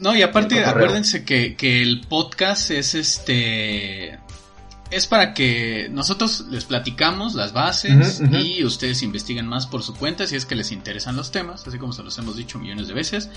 No, 0.00 0.16
y 0.16 0.22
aparte, 0.22 0.64
acuérdense 0.64 1.24
que, 1.24 1.54
que 1.54 1.82
el 1.82 2.00
podcast 2.08 2.72
es 2.72 2.96
este 2.96 4.18
es 4.90 5.06
para 5.06 5.34
que 5.34 5.88
nosotros 5.90 6.46
les 6.50 6.64
platicamos 6.64 7.34
las 7.34 7.52
bases 7.52 8.20
y 8.32 8.64
ustedes 8.64 9.02
investiguen 9.02 9.46
más 9.46 9.66
por 9.66 9.82
su 9.82 9.94
cuenta 9.94 10.26
si 10.26 10.36
es 10.36 10.46
que 10.46 10.56
les 10.56 10.72
interesan 10.72 11.16
los 11.16 11.30
temas, 11.30 11.66
así 11.66 11.78
como 11.78 11.92
se 11.92 12.02
los 12.02 12.18
hemos 12.18 12.36
dicho 12.36 12.58
millones 12.58 12.88
de 12.88 12.94
veces. 12.94 13.30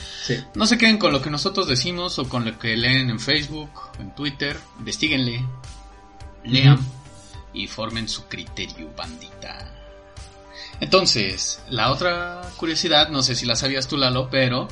No 0.56 0.66
se 0.66 0.78
queden 0.78 0.98
con 0.98 1.12
lo 1.12 1.22
que 1.22 1.30
nosotros 1.30 1.68
decimos 1.68 2.18
o 2.18 2.28
con 2.28 2.46
lo 2.46 2.58
que 2.58 2.76
leen 2.76 3.10
en 3.10 3.20
Facebook, 3.20 3.70
en 4.00 4.16
Twitter, 4.16 4.58
investiguenle, 4.80 5.46
lean 6.44 6.80
y 7.54 7.68
formen 7.68 8.10
su 8.10 8.26
criterio, 8.26 8.92
bandita. 8.98 9.72
Entonces, 10.80 11.62
la 11.70 11.92
otra 11.92 12.42
curiosidad, 12.58 13.10
no 13.10 13.22
sé 13.22 13.36
si 13.36 13.46
la 13.46 13.56
sabías 13.56 13.88
tú, 13.88 13.96
Lalo, 13.96 14.30
pero 14.30 14.68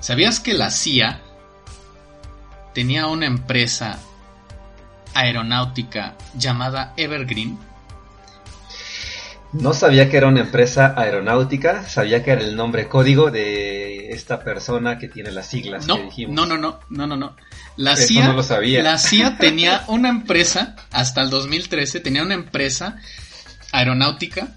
¿sabías 0.00 0.40
que 0.40 0.54
la 0.54 0.70
CIA 0.70 1.20
tenía 2.72 3.06
una 3.06 3.26
empresa 3.26 4.00
aeronáutica 5.14 6.14
llamada 6.36 6.92
Evergreen. 6.96 7.58
No 9.52 9.72
sabía 9.72 10.10
que 10.10 10.16
era 10.16 10.26
una 10.26 10.40
empresa 10.40 10.94
aeronáutica, 10.96 11.88
sabía 11.88 12.24
que 12.24 12.32
era 12.32 12.42
el 12.42 12.56
nombre 12.56 12.88
código 12.88 13.30
de 13.30 14.10
esta 14.10 14.42
persona 14.42 14.98
que 14.98 15.08
tiene 15.08 15.30
las 15.30 15.46
siglas 15.46 15.86
no, 15.86 15.96
que 15.96 16.02
dijimos. 16.06 16.34
No, 16.34 16.44
no, 16.44 16.58
no, 16.58 16.80
no, 16.90 17.06
no, 17.06 17.16
no. 17.16 17.36
La 17.76 17.94
CIA, 17.94 18.26
no 18.26 18.32
lo 18.32 18.42
sabía. 18.42 18.82
La 18.82 18.98
CIA 18.98 19.38
tenía 19.38 19.84
una 19.86 20.08
empresa, 20.08 20.74
hasta 20.90 21.22
el 21.22 21.30
2013, 21.30 22.00
tenía 22.00 22.24
una 22.24 22.34
empresa 22.34 22.96
aeronáutica 23.70 24.56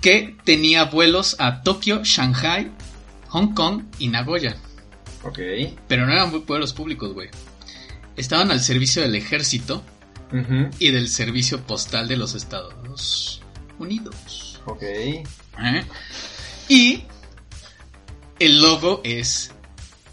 que 0.00 0.36
tenía 0.44 0.84
vuelos 0.84 1.34
a 1.40 1.62
Tokio, 1.62 2.02
Shanghai, 2.04 2.70
Hong 3.30 3.52
Kong 3.54 3.82
y 3.98 4.08
Nagoya. 4.08 4.56
Ok. 5.24 5.40
Pero 5.88 6.06
no 6.06 6.12
eran 6.12 6.46
vuelos 6.46 6.72
públicos, 6.72 7.12
güey 7.12 7.30
estaban 8.16 8.50
al 8.50 8.60
servicio 8.60 9.02
del 9.02 9.14
ejército 9.14 9.82
y 10.78 10.90
del 10.90 11.08
servicio 11.08 11.60
postal 11.66 12.06
de 12.08 12.16
los 12.16 12.34
Estados 12.34 13.42
Unidos. 13.78 14.60
Ok. 14.66 14.82
¿Eh? 14.82 15.24
Y 16.68 17.02
el 18.38 18.62
logo 18.62 19.00
es, 19.04 19.52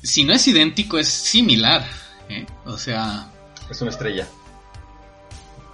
si 0.02 0.24
no 0.24 0.34
es 0.34 0.48
idéntico, 0.48 0.98
es 0.98 1.08
similar. 1.08 1.86
¿eh? 2.30 2.46
O 2.66 2.78
sea... 2.78 3.32
Es 3.70 3.82
una 3.82 3.92
estrella. 3.92 4.28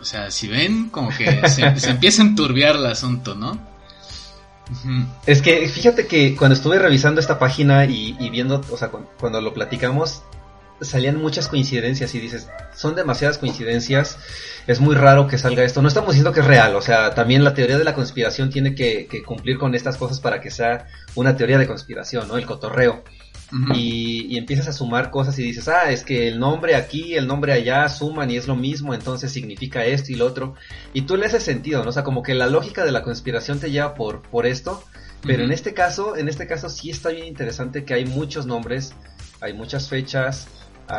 O 0.02 0.06
sea, 0.06 0.30
si 0.32 0.48
ven, 0.48 0.90
como 0.90 1.10
que 1.10 1.48
se, 1.48 1.62
empieza 1.90 2.22
a 2.22 2.26
enturbiar 2.26 2.76
el 2.76 2.86
asunto, 2.86 3.36
¿no? 3.36 3.72
Es 5.26 5.42
que 5.42 5.68
fíjate 5.68 6.08
que 6.08 6.36
cuando 6.36 6.56
estuve 6.56 6.80
revisando 6.80 7.22
esta 7.22 7.38
página 7.38 7.86
y, 7.86 8.30
viendo, 8.30 8.62
o 8.70 8.78
sea, 8.78 8.90
cuando 8.90 9.40
lo 9.40 9.54
platicamos, 9.54 10.24
salían 10.84 11.18
muchas 11.18 11.48
coincidencias 11.48 12.14
y 12.16 12.20
dices, 12.20 12.50
son 12.76 12.96
demasiadas 12.96 13.38
coincidencias, 13.38 14.18
es 14.68 14.80
muy 14.80 14.96
raro 14.96 15.28
que 15.28 15.38
salga 15.38 15.64
esto. 15.64 15.82
No 15.82 15.88
estamos 15.88 16.12
diciendo 16.12 16.32
que 16.32 16.42
es 16.42 16.46
real, 16.46 16.76
o 16.76 16.82
sea, 16.82 17.14
también 17.14 17.44
la 17.44 17.54
teoría 17.54 17.78
de 17.78 17.84
la 17.84 17.94
conspiración 17.94 18.50
tiene 18.50 18.76
que, 18.76 19.08
cumplir 19.26 19.58
con 19.58 19.76
estas 19.76 19.98
cosas 19.98 20.20
para 20.20 20.42
que 20.42 20.52
sea 20.52 20.88
una 21.16 21.36
teoría 21.36 21.58
de 21.58 21.68
conspiración, 21.68 22.28
¿no? 22.28 22.38
El 22.38 22.46
cotorreo. 22.46 23.04
y, 23.76 24.36
empiezas 24.38 24.68
a 24.68 24.74
sumar 24.74 25.12
cosas 25.12 25.38
y 25.38 25.44
dices, 25.44 25.68
ah, 25.68 25.92
es 25.92 26.04
que 26.04 26.28
el 26.28 26.40
nombre 26.40 26.76
aquí, 26.76 27.16
el 27.16 27.28
nombre 27.28 27.54
allá 27.54 27.88
suman 27.88 28.32
y 28.32 28.38
es 28.38 28.48
lo 28.48 28.56
mismo, 28.56 28.94
entonces 28.94 29.32
significa 29.32 29.86
esto 29.86 30.12
y 30.12 30.16
lo 30.16 30.26
otro. 30.26 30.56
Y 30.94 31.04
tú 31.04 31.18
le 31.18 31.28
haces 31.28 31.44
sentido, 31.44 31.84
¿no? 31.84 31.90
O 31.90 31.94
sea, 31.94 32.04
como 32.04 32.24
que 32.24 32.34
la 32.34 32.48
lógica 32.48 32.84
de 32.84 32.92
la 32.92 33.04
conspiración 33.04 33.60
te 33.60 33.70
lleva 33.70 33.94
por, 33.94 34.24
por 34.24 34.46
esto. 34.46 34.84
Pero 35.26 35.44
en 35.44 35.52
este 35.52 35.74
caso, 35.74 36.18
en 36.18 36.28
este 36.28 36.48
caso 36.48 36.70
sí 36.70 36.90
está 36.90 37.10
bien 37.10 37.26
interesante 37.26 37.86
que 37.86 37.94
hay 37.94 38.06
muchos 38.06 38.46
nombres, 38.46 38.94
hay 39.40 39.54
muchas 39.54 39.88
fechas, 39.88 40.48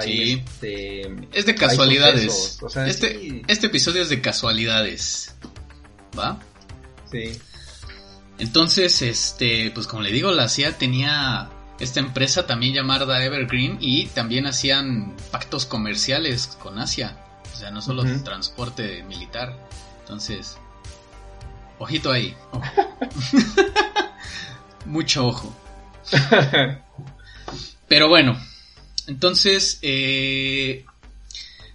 este, 0.05 1.03
es 1.33 1.47
de 1.47 1.55
casualidades. 1.55 2.59
este, 2.87 3.43
este 3.49 3.67
episodio 3.67 4.03
es 4.03 4.09
de 4.09 4.21
casualidades. 4.21 5.35
¿Va? 6.19 6.41
Sí. 7.11 7.39
Entonces, 8.39 9.03
este, 9.03 9.71
pues 9.73 9.87
como 9.87 10.03
le 10.03 10.11
digo, 10.11 10.33
la 10.33 10.49
CIA 10.49 10.77
tenía 10.77 11.51
esta 11.79 12.01
empresa 12.01 12.47
también 12.47 12.75
llamada 12.75 13.25
Evergreen 13.25 13.79
y 13.81 14.07
también 14.07 14.47
hacían 14.47 15.15
pactos 15.31 15.67
comerciales 15.67 16.47
con 16.61 16.79
Asia. 16.79 17.17
O 17.53 17.57
sea, 17.57 17.71
no 17.71 17.81
solo 17.81 18.05
transporte 18.23 19.03
militar. 19.05 19.57
Entonces, 20.01 20.59
ojito 21.79 22.11
ahí. 22.11 22.35
Mucho 24.87 25.27
ojo. 25.27 25.55
Pero 27.89 28.09
bueno, 28.09 28.39
entonces, 29.07 29.79
eh, 29.83 30.85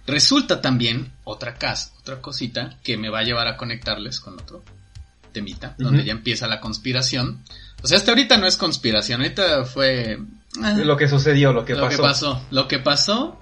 resulta 0.06 0.60
también 0.60 1.12
otra 1.24 1.54
casa, 1.54 1.92
otra 2.00 2.20
cosita 2.20 2.78
que 2.82 2.96
me 2.96 3.08
va 3.08 3.20
a 3.20 3.24
llevar 3.24 3.46
a 3.48 3.56
conectarles 3.56 4.20
con 4.20 4.34
otro 4.34 4.62
temita, 5.32 5.74
donde 5.78 6.04
ya 6.04 6.12
empieza 6.12 6.48
la 6.48 6.60
conspiración. 6.60 7.42
O 7.82 7.86
sea, 7.86 7.98
hasta 7.98 8.10
ahorita 8.10 8.36
no 8.36 8.46
es 8.46 8.56
conspiración, 8.56 9.20
ahorita 9.20 9.64
fue... 9.64 10.12
Eh, 10.12 10.84
lo 10.84 10.96
que 10.96 11.08
sucedió, 11.08 11.52
lo 11.52 11.64
que 11.64 11.74
lo 11.74 11.82
pasó. 11.82 11.96
Que 11.96 12.02
pasó. 12.02 12.46
Lo 12.50 12.68
que 12.68 12.78
pasó 12.80 13.40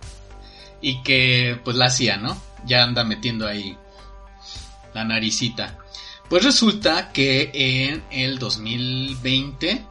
y 0.83 1.02
que 1.02 1.59
pues 1.64 1.76
la 1.76 1.87
hacía, 1.87 2.18
¿no? 2.18 2.40
Ya 2.66 2.85
anda 2.85 3.04
metiendo 3.04 3.47
ahí 3.47 3.76
la 4.95 5.04
naricita. 5.04 5.78
Pues 6.28 6.45
resulta 6.45 7.11
que 7.11 7.50
en 7.54 8.04
el 8.11 8.38
2020 8.38 9.83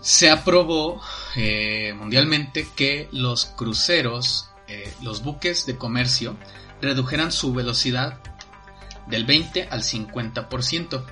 se 0.00 0.30
aprobó 0.30 1.00
eh, 1.36 1.92
mundialmente 1.94 2.68
que 2.74 3.08
los 3.12 3.46
cruceros, 3.46 4.48
eh, 4.68 4.92
los 5.02 5.22
buques 5.22 5.66
de 5.66 5.76
comercio, 5.76 6.36
redujeran 6.80 7.32
su 7.32 7.52
velocidad 7.54 8.18
del 9.06 9.24
20 9.24 9.68
al 9.70 9.82
50%. 9.82 11.04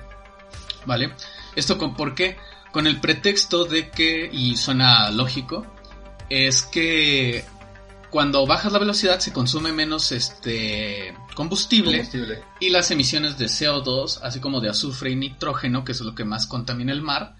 ¿Vale? 0.85 1.13
Esto 1.55 1.77
con 1.77 1.95
por 1.95 2.13
qué? 2.13 2.37
Con 2.71 2.87
el 2.87 2.99
pretexto 2.99 3.65
de 3.65 3.89
que, 3.89 4.29
y 4.31 4.57
suena 4.57 5.09
lógico, 5.09 5.65
es 6.29 6.61
que 6.61 7.45
cuando 8.09 8.45
bajas 8.45 8.71
la 8.71 8.79
velocidad 8.79 9.19
se 9.19 9.33
consume 9.33 9.71
menos 9.71 10.11
este 10.11 11.13
combustible, 11.35 11.97
combustible, 11.97 12.43
y 12.59 12.69
las 12.69 12.91
emisiones 12.91 13.37
de 13.37 13.45
CO2, 13.45 14.19
así 14.23 14.39
como 14.39 14.61
de 14.61 14.69
azufre 14.69 15.11
y 15.11 15.15
nitrógeno, 15.15 15.83
que 15.83 15.91
es 15.91 16.01
lo 16.01 16.15
que 16.15 16.23
más 16.23 16.45
contamina 16.45 16.91
el 16.91 17.01
mar, 17.01 17.35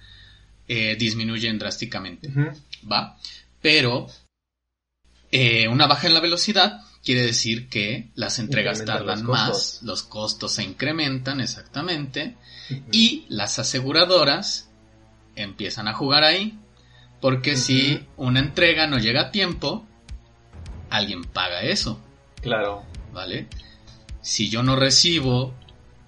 eh, 0.68 0.96
disminuyen 0.96 1.60
drásticamente. 1.60 2.32
¿Va? 2.92 3.18
Pero 3.62 4.08
eh, 5.32 5.68
una 5.68 5.88
baja 5.88 6.08
en 6.08 6.14
la 6.14 6.20
velocidad 6.20 6.82
quiere 7.04 7.22
decir 7.22 7.70
que 7.70 8.10
las 8.16 8.40
entregas 8.40 8.84
tardan 8.84 9.24
más, 9.26 9.80
los 9.84 10.04
costos 10.04 10.54
se 10.54 10.64
incrementan 10.64 11.40
exactamente 11.40 12.36
y 12.92 13.26
las 13.30 13.60
aseguradoras 13.60 14.70
empiezan 15.36 15.88
a 15.88 15.94
jugar 15.94 16.24
ahí 16.24 16.58
Porque 17.22 17.58
si 17.58 18.08
una 18.18 18.40
entrega 18.40 18.88
no 18.88 18.98
llega 18.98 19.22
a 19.22 19.32
tiempo, 19.32 19.86
alguien 20.90 21.24
paga 21.24 21.62
eso. 21.62 22.00
Claro. 22.42 22.84
¿Vale? 23.14 23.48
Si 24.22 24.50
yo 24.50 24.64
no 24.64 24.76
recibo 24.76 25.54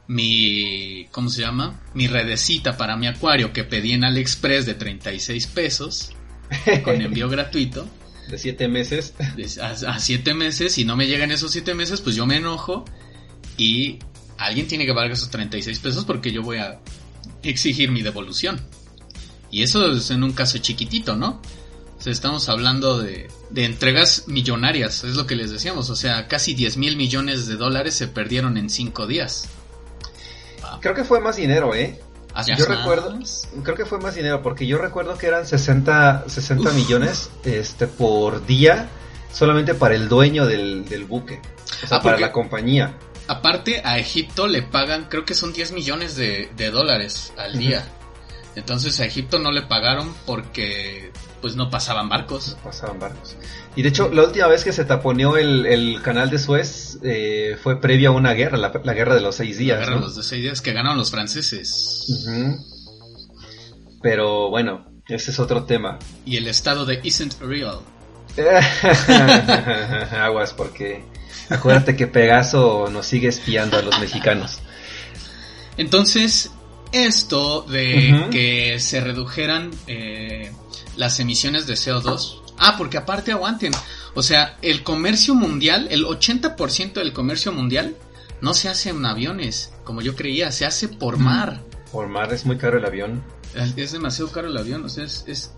mi, 0.07 1.07
¿cómo 1.11 1.29
se 1.29 1.41
llama? 1.41 1.81
Mi 1.93 2.07
redecita 2.07 2.77
para 2.77 2.95
mi 2.95 3.07
acuario 3.07 3.51
que 3.51 3.63
pedí 3.63 3.91
en 3.91 4.03
AliExpress 4.03 4.65
de 4.65 4.73
36 4.73 5.47
pesos 5.47 6.13
con 6.83 7.01
envío 7.01 7.29
gratuito. 7.29 7.87
De 8.29 8.37
7 8.37 8.67
meses. 8.67 9.13
A 9.61 9.99
7 9.99 10.33
meses, 10.33 10.77
y 10.77 10.85
no 10.85 10.97
me 10.97 11.07
llegan 11.07 11.31
esos 11.31 11.51
7 11.51 11.73
meses, 11.73 12.01
pues 12.01 12.15
yo 12.15 12.25
me 12.25 12.37
enojo 12.37 12.83
y 13.57 13.99
alguien 14.37 14.67
tiene 14.67 14.85
que 14.85 14.93
pagar 14.93 15.11
esos 15.11 15.29
36 15.29 15.79
pesos 15.79 16.05
porque 16.05 16.31
yo 16.31 16.41
voy 16.41 16.57
a 16.57 16.79
exigir 17.43 17.91
mi 17.91 18.01
devolución. 18.01 18.59
Y 19.49 19.63
eso 19.63 19.93
es 19.93 20.11
en 20.11 20.23
un 20.23 20.33
caso 20.33 20.57
chiquitito, 20.57 21.15
¿no? 21.15 21.41
O 21.97 22.01
sea, 22.01 22.11
estamos 22.11 22.47
hablando 22.49 22.99
de, 22.99 23.27
de 23.49 23.65
entregas 23.65 24.25
millonarias, 24.27 25.03
es 25.03 25.15
lo 25.15 25.25
que 25.25 25.35
les 25.35 25.49
decíamos. 25.49 25.89
O 25.89 25.95
sea, 25.95 26.27
casi 26.27 26.53
10 26.53 26.77
mil 26.77 26.97
millones 26.97 27.47
de 27.47 27.55
dólares 27.55 27.95
se 27.95 28.07
perdieron 28.07 28.57
en 28.57 28.69
5 28.69 29.07
días. 29.07 29.49
Creo 30.81 30.93
que 30.93 31.03
fue 31.03 31.19
más 31.19 31.35
dinero, 31.35 31.73
¿eh? 31.75 31.99
¿Ah, 32.33 32.43
yo 32.45 32.65
recuerdo, 32.65 33.17
creo 33.63 33.75
que 33.75 33.85
fue 33.85 33.99
más 33.99 34.13
dinero 34.13 34.43
porque 34.43 34.67
yo 34.67 34.77
recuerdo 34.77 35.17
que 35.17 35.25
eran 35.25 35.47
60, 35.47 36.25
60 36.27 36.71
millones 36.71 37.31
este, 37.43 37.87
por 37.87 38.45
día 38.45 38.89
solamente 39.33 39.73
para 39.73 39.95
el 39.95 40.07
dueño 40.07 40.45
del, 40.45 41.05
buque, 41.09 41.41
o 41.83 41.87
sea, 41.87 41.97
ah, 41.97 42.01
para 42.03 42.19
la 42.19 42.31
compañía. 42.31 42.95
Aparte, 43.27 43.81
a 43.83 43.97
Egipto 43.97 44.47
le 44.47 44.61
pagan, 44.61 45.07
creo 45.09 45.25
que 45.25 45.33
son 45.33 45.51
10 45.51 45.71
millones 45.71 46.15
de, 46.15 46.47
dólares 46.71 47.33
al 47.37 47.57
día. 47.57 47.85
Entonces 48.55 48.99
a 48.99 49.05
Egipto 49.05 49.37
no 49.37 49.51
le 49.51 49.63
pagaron 49.63 50.13
porque 50.25 51.11
pues 51.41 51.55
no 51.55 51.69
pasaban 51.69 52.09
barcos. 52.09 52.55
No 52.57 52.63
pasaban 52.63 52.99
barcos. 52.99 53.35
Y 53.75 53.81
de 53.81 53.89
hecho, 53.89 54.09
la 54.11 54.23
última 54.23 54.47
vez 54.47 54.63
que 54.63 54.73
se 54.73 54.85
taponeó 54.85 55.37
el, 55.37 55.99
canal 56.03 56.29
de 56.29 56.39
Suez 56.39 56.99
eh, 57.03 57.57
fue 57.61 57.79
previa 57.79 58.09
a 58.09 58.11
una 58.11 58.33
guerra, 58.33 58.57
la, 58.57 58.93
guerra 58.93 59.15
de 59.15 59.21
los 59.21 59.35
seis 59.35 59.57
días. 59.57 59.79
La 59.79 59.85
guerra 59.85 59.99
de 59.99 60.15
los 60.15 60.25
seis 60.25 60.41
días 60.41 60.61
que 60.61 60.73
ganaron 60.73 60.97
los 60.97 61.11
franceses. 61.11 62.05
Pero 64.01 64.49
bueno, 64.49 64.85
ese 65.07 65.31
es 65.31 65.39
otro 65.39 65.63
tema. 65.65 65.99
Y 66.25 66.37
el 66.37 66.47
estado 66.47 66.85
de 66.85 66.99
Isn't 67.03 67.39
Real. 67.41 67.79
Aguas, 70.11 70.53
porque 70.53 71.03
acuérdate 71.49 71.95
que 71.95 72.07
Pegaso 72.07 72.87
nos 72.91 73.07
sigue 73.07 73.29
espiando 73.29 73.77
a 73.77 73.81
los 73.81 73.99
mexicanos. 73.99 74.59
Entonces, 75.77 76.51
esto 76.91 77.61
de 77.63 78.27
que 78.31 78.79
se 78.79 79.01
redujeran 79.01 79.71
eh, 79.87 80.51
las 80.95 81.19
emisiones 81.19 81.67
de 81.67 81.73
CO2. 81.75 82.41
Ah, 82.57 82.75
porque 82.77 82.97
aparte 82.97 83.31
aguanten. 83.31 83.71
O 84.15 84.23
sea, 84.23 84.57
el 84.61 84.83
comercio 84.83 85.35
mundial, 85.35 85.87
el 85.91 86.05
80% 86.05 86.93
del 86.93 87.13
comercio 87.13 87.51
mundial 87.51 87.95
no 88.41 88.53
se 88.53 88.69
hace 88.69 88.89
en 88.89 89.05
aviones, 89.05 89.73
como 89.83 90.01
yo 90.01 90.15
creía, 90.15 90.51
se 90.51 90.65
hace 90.65 90.87
por 90.87 91.17
mar. 91.17 91.61
Por 91.91 92.07
mar 92.07 92.33
es 92.33 92.45
muy 92.45 92.57
caro 92.57 92.77
el 92.77 92.85
avión. 92.85 93.23
Es 93.75 93.91
demasiado 93.91 94.31
caro 94.31 94.47
el 94.47 94.57
avión, 94.57 94.85
o 94.85 94.89
sea, 94.89 95.03
es, 95.03 95.53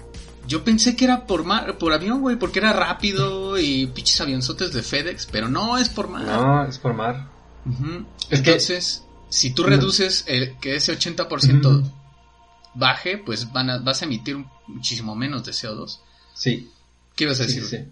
yo 0.47 0.63
pensé 0.63 0.95
que 0.95 1.05
era 1.05 1.27
por 1.27 1.43
mar, 1.43 1.77
por 1.77 1.93
avión, 1.93 2.21
güey, 2.21 2.37
porque 2.37 2.59
era 2.59 2.73
rápido 2.73 3.57
y 3.59 3.87
pinches 3.87 4.19
avionzotes 4.21 4.73
de 4.73 4.81
FedEx, 4.81 5.27
pero 5.31 5.49
no, 5.49 5.77
es 5.77 5.89
por 5.89 6.07
mar. 6.07 6.23
No, 6.23 6.65
es 6.65 6.77
por 6.79 6.93
mar. 6.93 7.27
Entonces, 8.29 9.03
si 9.29 9.51
tú 9.51 9.63
reduces 9.63 10.23
el, 10.27 10.57
que 10.57 10.75
ese 10.75 10.97
80% 10.97 11.91
baje, 12.73 13.17
pues 13.17 13.51
van 13.51 13.69
a, 13.69 13.77
vas 13.77 14.01
a 14.01 14.05
emitir 14.05 14.37
muchísimo 14.67 15.15
menos 15.15 15.45
de 15.45 15.51
CO2. 15.51 15.99
Sí. 16.33 16.69
¿Qué 17.15 17.25
ibas 17.25 17.39
a 17.39 17.45
decir? 17.45 17.87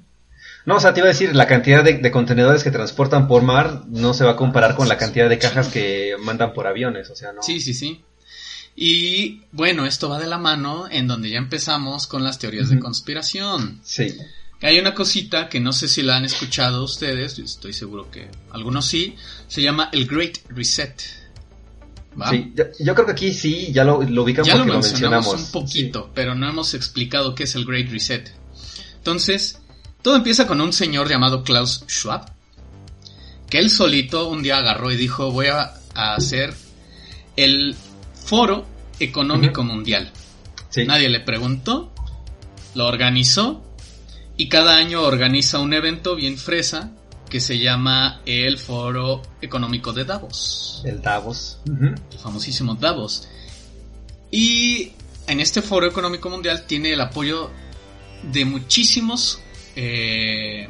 No, 0.65 0.75
o 0.75 0.79
sea, 0.79 0.93
te 0.93 0.99
iba 0.99 1.07
a 1.07 1.13
decir, 1.13 1.35
la 1.35 1.47
cantidad 1.47 1.83
de, 1.83 2.11
contenedores 2.11 2.63
que 2.63 2.71
transportan 2.71 3.27
por 3.27 3.41
mar 3.41 3.83
no 3.87 4.13
se 4.13 4.25
va 4.25 4.31
a 4.31 4.35
comparar 4.35 4.75
con 4.75 4.89
la 4.89 4.97
cantidad 4.97 5.29
de 5.29 5.39
cajas 5.39 5.69
que 5.69 6.15
mandan 6.19 6.53
por 6.53 6.67
aviones, 6.67 7.09
o 7.09 7.15
sea, 7.15 7.31
no. 7.31 7.41
Sí, 7.41 7.61
sí, 7.61 7.73
sí. 7.73 8.03
Y 8.75 9.41
bueno, 9.51 9.85
esto 9.85 10.09
va 10.09 10.19
de 10.19 10.27
la 10.27 10.37
mano 10.37 10.87
en 10.91 11.07
donde 11.07 11.29
ya 11.29 11.37
empezamos 11.37 12.05
con 12.05 12.23
las 12.23 12.37
teorías 12.37 12.69
de 12.69 12.79
conspiración. 12.79 13.79
Sí. 13.83 14.17
Hay 14.61 14.77
una 14.79 14.93
cosita 14.93 15.49
que 15.49 15.59
no 15.59 15.71
sé 15.71 15.87
si 15.87 16.01
la 16.01 16.17
han 16.17 16.25
escuchado 16.25 16.83
ustedes, 16.83 17.39
estoy 17.39 17.73
seguro 17.73 18.11
que 18.11 18.29
algunos 18.51 18.85
sí, 18.85 19.15
se 19.47 19.61
llama 19.61 19.89
el 19.93 20.07
Great 20.07 20.39
Reset. 20.49 21.01
Sí, 22.29 22.53
yo, 22.79 22.95
creo 22.95 23.05
que 23.05 23.11
aquí 23.11 23.31
sí, 23.31 23.71
ya 23.71 23.83
lo, 23.83 24.01
lo 24.01 24.23
ubicamos 24.23 24.47
ya 24.47 24.55
lo, 24.55 24.65
mencionamos 24.65 25.35
un 25.35 25.51
poquito, 25.51 26.09
pero 26.15 26.33
no 26.33 26.49
hemos 26.49 26.73
explicado 26.73 27.35
qué 27.35 27.43
es 27.43 27.55
el 27.55 27.65
Great 27.65 27.89
Reset. 27.91 28.33
Entonces, 28.95 29.61
todo 30.01 30.15
empieza 30.15 30.47
con 30.47 30.59
un 30.59 30.73
señor 30.73 31.09
llamado 31.09 31.43
Klaus 31.43 31.83
Schwab, 31.87 32.31
que 33.49 33.59
él 33.59 33.69
solito 33.69 34.29
un 34.29 34.41
día 34.41 34.57
agarró 34.57 34.91
y 34.91 34.97
dijo, 34.97 35.31
voy 35.31 35.47
a, 35.47 35.73
hacer 35.93 36.53
el 37.35 37.75
Foro 38.25 38.65
Económico 38.99 39.63
Mundial. 39.63 40.11
Nadie 40.85 41.09
le 41.09 41.21
preguntó, 41.21 41.91
lo 42.75 42.85
organizó 42.87 43.63
y 44.37 44.47
cada 44.47 44.75
año 44.75 45.01
organiza 45.01 45.59
un 45.59 45.73
evento 45.73 46.15
bien 46.15 46.37
fresa 46.37 46.91
que 47.29 47.39
se 47.39 47.59
llama 47.59 48.21
el 48.25 48.57
Foro 48.57 49.21
Económico 49.41 49.93
de 49.93 50.05
Davos. 50.05 50.81
El 50.85 51.01
Davos. 51.01 51.59
El 51.65 52.19
famosísimo 52.19 52.75
Davos. 52.75 53.27
Y 54.31 54.93
en 55.27 55.39
este 55.39 55.61
Foro 55.61 55.87
Económico 55.87 56.29
Mundial 56.29 56.65
tiene 56.67 56.93
el 56.93 57.01
apoyo 57.01 57.51
de 58.31 58.45
muchísimos 58.45 59.39
eh, 59.75 60.69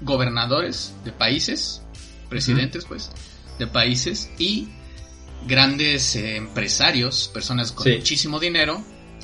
gobernadores 0.00 0.94
de 1.04 1.12
países, 1.12 1.82
presidentes 2.28 2.84
pues, 2.84 3.10
de 3.58 3.66
países 3.66 4.30
y 4.38 4.68
grandes 5.46 6.16
eh, 6.16 6.36
empresarios, 6.36 7.28
personas 7.32 7.72
con 7.72 7.90
muchísimo 7.90 8.38
dinero, 8.38 8.82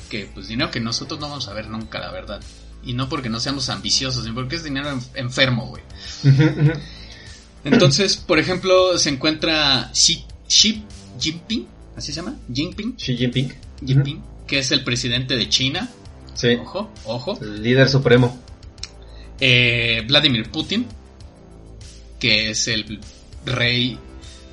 que 0.09 0.29
pues 0.33 0.47
dinero 0.47 0.71
que 0.71 0.79
nosotros 0.79 1.19
no 1.19 1.29
vamos 1.29 1.47
a 1.47 1.53
ver 1.53 1.67
nunca, 1.67 1.99
la 1.99 2.11
verdad. 2.11 2.41
Y 2.83 2.93
no 2.93 3.09
porque 3.09 3.29
no 3.29 3.39
seamos 3.39 3.69
ambiciosos, 3.69 4.23
sino 4.23 4.35
porque 4.35 4.55
es 4.55 4.63
dinero 4.63 4.89
enfermo, 5.13 5.67
güey. 5.67 5.83
Entonces, 7.63 8.17
por 8.17 8.39
ejemplo, 8.39 8.97
se 8.97 9.09
encuentra 9.09 9.91
Xi, 9.93 10.25
Jinping, 11.19 11.67
¿así 11.95 12.11
se 12.11 12.21
llama? 12.21 12.35
Jinping. 12.51 12.95
Xi 12.95 13.15
Jinping. 13.15 13.53
Jinping, 13.85 14.21
que 14.47 14.59
es 14.59 14.71
el 14.71 14.83
presidente 14.83 15.35
de 15.35 15.47
China. 15.47 15.89
Sí. 16.33 16.55
Ojo, 16.55 16.89
ojo. 17.05 17.37
El 17.41 17.61
líder 17.61 17.87
supremo. 17.89 18.39
Eh, 19.39 20.03
Vladimir 20.07 20.49
Putin, 20.49 20.87
que 22.19 22.51
es 22.51 22.67
el 22.67 22.99
rey 23.45 23.97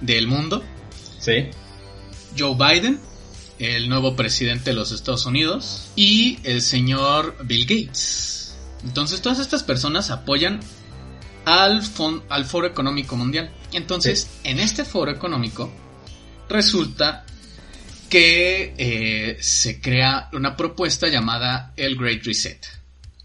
del 0.01 0.27
mundo. 0.27 0.62
Sí. 1.19 1.47
Joe 2.38 2.55
Biden, 2.55 2.99
el 3.59 3.88
nuevo 3.88 4.16
presidente 4.16 4.71
de 4.71 4.77
los 4.77 4.92
Estados 4.92 5.27
Unidos, 5.27 5.90
y 5.97 6.38
el 6.44 6.62
señor 6.62 7.37
Bill 7.44 7.66
Gates. 7.66 8.57
Entonces 8.85 9.21
todas 9.21 9.38
estas 9.38 9.62
personas 9.62 10.11
apoyan 10.11 10.61
al, 11.44 11.83
al 12.29 12.44
Foro 12.44 12.66
Económico 12.66 13.16
Mundial. 13.16 13.51
Entonces, 13.73 14.29
en 14.44 14.61
este 14.61 14.85
Foro 14.85 15.11
Económico 15.11 15.73
resulta 16.49 17.25
que 18.09 18.75
eh, 18.79 19.38
se 19.40 19.81
crea 19.81 20.29
una 20.33 20.57
propuesta 20.57 21.09
llamada 21.09 21.73
el 21.77 21.97
Great 21.97 22.25
Reset. 22.25 22.66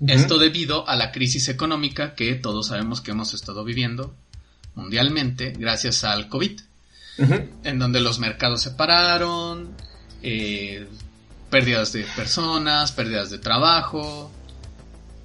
Esto 0.05 0.37
debido 0.37 0.87
a 0.89 0.97
la 0.97 1.13
crisis 1.13 1.47
económica 1.47 2.13
que 2.13 2.35
todos 2.35 2.67
sabemos 2.67 2.99
que 2.99 3.11
hemos 3.11 3.33
estado 3.33 3.63
viviendo 3.63 4.13
mundialmente 4.75 5.53
gracias 5.57 6.03
al 6.03 6.27
COVID, 6.27 6.59
en 7.63 7.79
donde 7.79 8.01
los 8.01 8.19
mercados 8.19 8.63
se 8.63 8.71
pararon, 8.71 9.77
eh, 10.23 10.87
pérdidas 11.49 11.93
de 11.93 12.03
personas, 12.15 12.91
pérdidas 12.91 13.29
de 13.29 13.37
trabajo, 13.37 14.31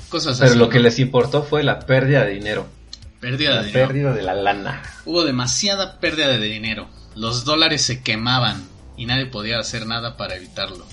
cosas 0.08 0.40
así. 0.40 0.50
Pero 0.50 0.66
lo 0.66 0.68
que 0.68 0.80
les 0.80 0.98
importó 0.98 1.42
fue 1.42 1.62
la 1.62 1.80
pérdida 1.80 2.24
de 2.24 2.34
dinero. 2.34 2.66
Pérdida 3.20 3.62
de 3.62 3.72
pérdida 3.72 4.12
de 4.12 4.22
la 4.22 4.34
lana. 4.34 4.82
Hubo 5.04 5.24
demasiada 5.24 5.98
pérdida 5.98 6.28
de 6.28 6.38
dinero. 6.38 6.88
Los 7.16 7.44
dólares 7.44 7.82
se 7.82 8.02
quemaban 8.02 8.62
y 8.96 9.06
nadie 9.06 9.26
podía 9.26 9.58
hacer 9.58 9.86
nada 9.86 10.16
para 10.16 10.36
evitarlo. 10.36 10.86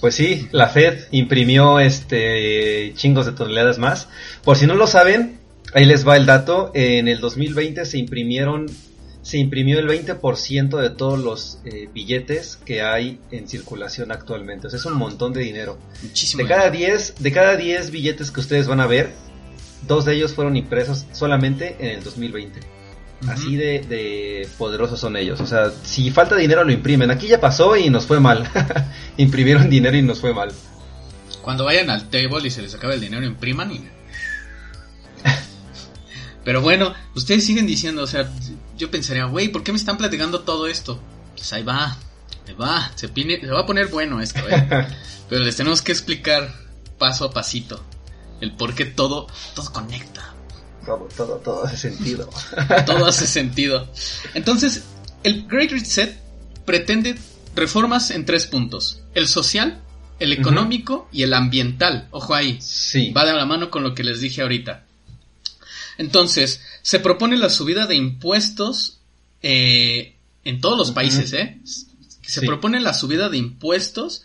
Pues 0.00 0.14
sí, 0.14 0.48
la 0.52 0.68
Fed 0.68 1.06
imprimió 1.10 1.80
este 1.80 2.92
chingos 2.96 3.26
de 3.26 3.32
toneladas 3.32 3.78
más. 3.78 4.08
Por 4.44 4.56
si 4.56 4.66
no 4.66 4.74
lo 4.74 4.86
saben, 4.86 5.40
ahí 5.72 5.84
les 5.84 6.06
va 6.06 6.16
el 6.16 6.26
dato. 6.26 6.70
En 6.74 7.08
el 7.08 7.20
2020 7.20 7.84
se 7.86 7.98
imprimieron 7.98 8.66
se 9.26 9.38
imprimió 9.38 9.80
el 9.80 9.88
20% 9.88 10.80
de 10.80 10.90
todos 10.90 11.18
los 11.18 11.58
eh, 11.64 11.88
billetes 11.92 12.60
que 12.64 12.82
hay 12.82 13.18
en 13.32 13.48
circulación 13.48 14.12
actualmente. 14.12 14.68
O 14.68 14.70
sea, 14.70 14.78
es 14.78 14.86
un 14.86 14.94
montón 14.94 15.32
de 15.32 15.40
dinero. 15.40 15.80
Muchísimo. 16.04 16.44
De 16.44 16.48
cada 16.48 16.70
10, 16.70 17.14
de 17.18 17.32
cada 17.32 17.56
10 17.56 17.90
billetes 17.90 18.30
que 18.30 18.38
ustedes 18.38 18.68
van 18.68 18.78
a 18.78 18.86
ver, 18.86 19.10
dos 19.88 20.04
de 20.04 20.14
ellos 20.14 20.32
fueron 20.32 20.56
impresos 20.56 21.06
solamente 21.10 21.74
en 21.80 21.98
el 21.98 22.04
2020. 22.04 22.60
Así 23.26 23.56
de, 23.56 23.80
de, 23.80 24.48
poderosos 24.58 25.00
son 25.00 25.16
ellos. 25.16 25.40
O 25.40 25.46
sea, 25.48 25.72
si 25.82 26.08
falta 26.12 26.36
dinero 26.36 26.62
lo 26.62 26.70
imprimen. 26.70 27.10
Aquí 27.10 27.26
ya 27.26 27.40
pasó 27.40 27.76
y 27.76 27.90
nos 27.90 28.06
fue 28.06 28.20
mal. 28.20 28.48
Imprimieron 29.16 29.68
dinero 29.68 29.96
y 29.96 30.02
nos 30.02 30.20
fue 30.20 30.32
mal. 30.32 30.52
Cuando 31.42 31.64
vayan 31.64 31.90
al 31.90 32.08
table 32.10 32.46
y 32.46 32.50
se 32.50 32.62
les 32.62 32.76
acabe 32.76 32.94
el 32.94 33.00
dinero, 33.00 33.26
impriman 33.26 33.72
y... 33.72 33.80
Pero 36.44 36.62
bueno, 36.62 36.94
ustedes 37.16 37.44
siguen 37.44 37.66
diciendo, 37.66 38.04
o 38.04 38.06
sea, 38.06 38.30
yo 38.76 38.90
pensaría, 38.90 39.24
güey, 39.24 39.48
¿por 39.48 39.62
qué 39.62 39.72
me 39.72 39.78
están 39.78 39.96
platicando 39.96 40.40
todo 40.40 40.66
esto? 40.66 41.00
Pues 41.34 41.52
ahí 41.52 41.62
va, 41.62 41.96
ahí 42.46 42.54
va, 42.54 42.90
se, 42.94 43.08
se 43.08 43.46
va 43.46 43.60
a 43.60 43.66
poner 43.66 43.88
bueno 43.88 44.20
esto, 44.20 44.40
¿eh? 44.48 44.88
Pero 45.28 45.44
les 45.44 45.56
tenemos 45.56 45.82
que 45.82 45.92
explicar 45.92 46.54
paso 46.98 47.24
a 47.24 47.30
pasito 47.32 47.82
el 48.40 48.52
por 48.52 48.74
qué 48.74 48.84
todo, 48.84 49.26
todo 49.54 49.72
conecta. 49.72 50.34
Todo, 50.84 51.08
todo, 51.16 51.36
todo 51.38 51.64
hace 51.64 51.76
sentido. 51.76 52.30
todo 52.86 53.06
hace 53.06 53.26
sentido. 53.26 53.88
Entonces, 54.34 54.84
el 55.22 55.46
Great 55.46 55.70
Reset 55.72 56.16
pretende 56.64 57.16
reformas 57.54 58.10
en 58.10 58.24
tres 58.24 58.46
puntos. 58.46 59.02
El 59.14 59.26
social, 59.26 59.82
el 60.20 60.32
económico 60.32 61.08
y 61.12 61.22
el 61.22 61.34
ambiental. 61.34 62.08
Ojo 62.10 62.34
ahí. 62.34 62.58
Sí. 62.60 63.10
Va 63.10 63.24
de 63.24 63.32
la 63.32 63.46
mano 63.46 63.70
con 63.70 63.82
lo 63.82 63.94
que 63.94 64.04
les 64.04 64.20
dije 64.20 64.42
ahorita. 64.42 64.85
Entonces, 65.98 66.62
se 66.82 67.00
propone 67.00 67.36
la 67.36 67.50
subida 67.50 67.86
de 67.86 67.94
impuestos 67.94 69.00
eh, 69.42 70.16
en 70.44 70.60
todos 70.60 70.78
los 70.78 70.92
países, 70.92 71.32
¿eh? 71.32 71.60
Se 72.22 72.42
propone 72.42 72.80
la 72.80 72.92
subida 72.92 73.28
de 73.28 73.38
impuestos 73.38 74.24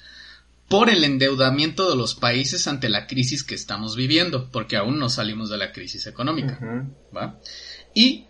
por 0.68 0.90
el 0.90 1.04
endeudamiento 1.04 1.90
de 1.90 1.98
los 1.98 2.16
países 2.16 2.66
ante 2.68 2.90
la 2.90 3.06
crisis 3.06 3.44
que 3.44 3.56
estamos 3.56 3.96
viviendo, 3.96 4.50
porque 4.52 4.78
aún 4.78 5.00
no 5.00 5.10
salimos 5.10 5.50
de 5.50 5.58
la 5.58 5.72
crisis 5.72 6.08
económica. 6.08 6.58
¿va? 7.16 7.40
Y 7.94 8.26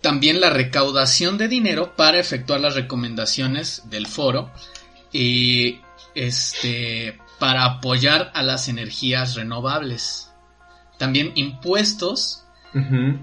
también 0.00 0.40
la 0.40 0.50
recaudación 0.50 1.36
de 1.36 1.48
dinero 1.48 1.96
para 1.96 2.20
efectuar 2.20 2.60
las 2.60 2.76
recomendaciones 2.76 3.82
del 3.90 4.06
foro 4.06 4.52
y 5.12 5.80
este 6.14 7.18
para 7.38 7.64
apoyar 7.64 8.30
a 8.34 8.42
las 8.42 8.68
energías 8.68 9.34
renovables. 9.34 10.30
También 10.96 11.32
impuestos 11.34 12.44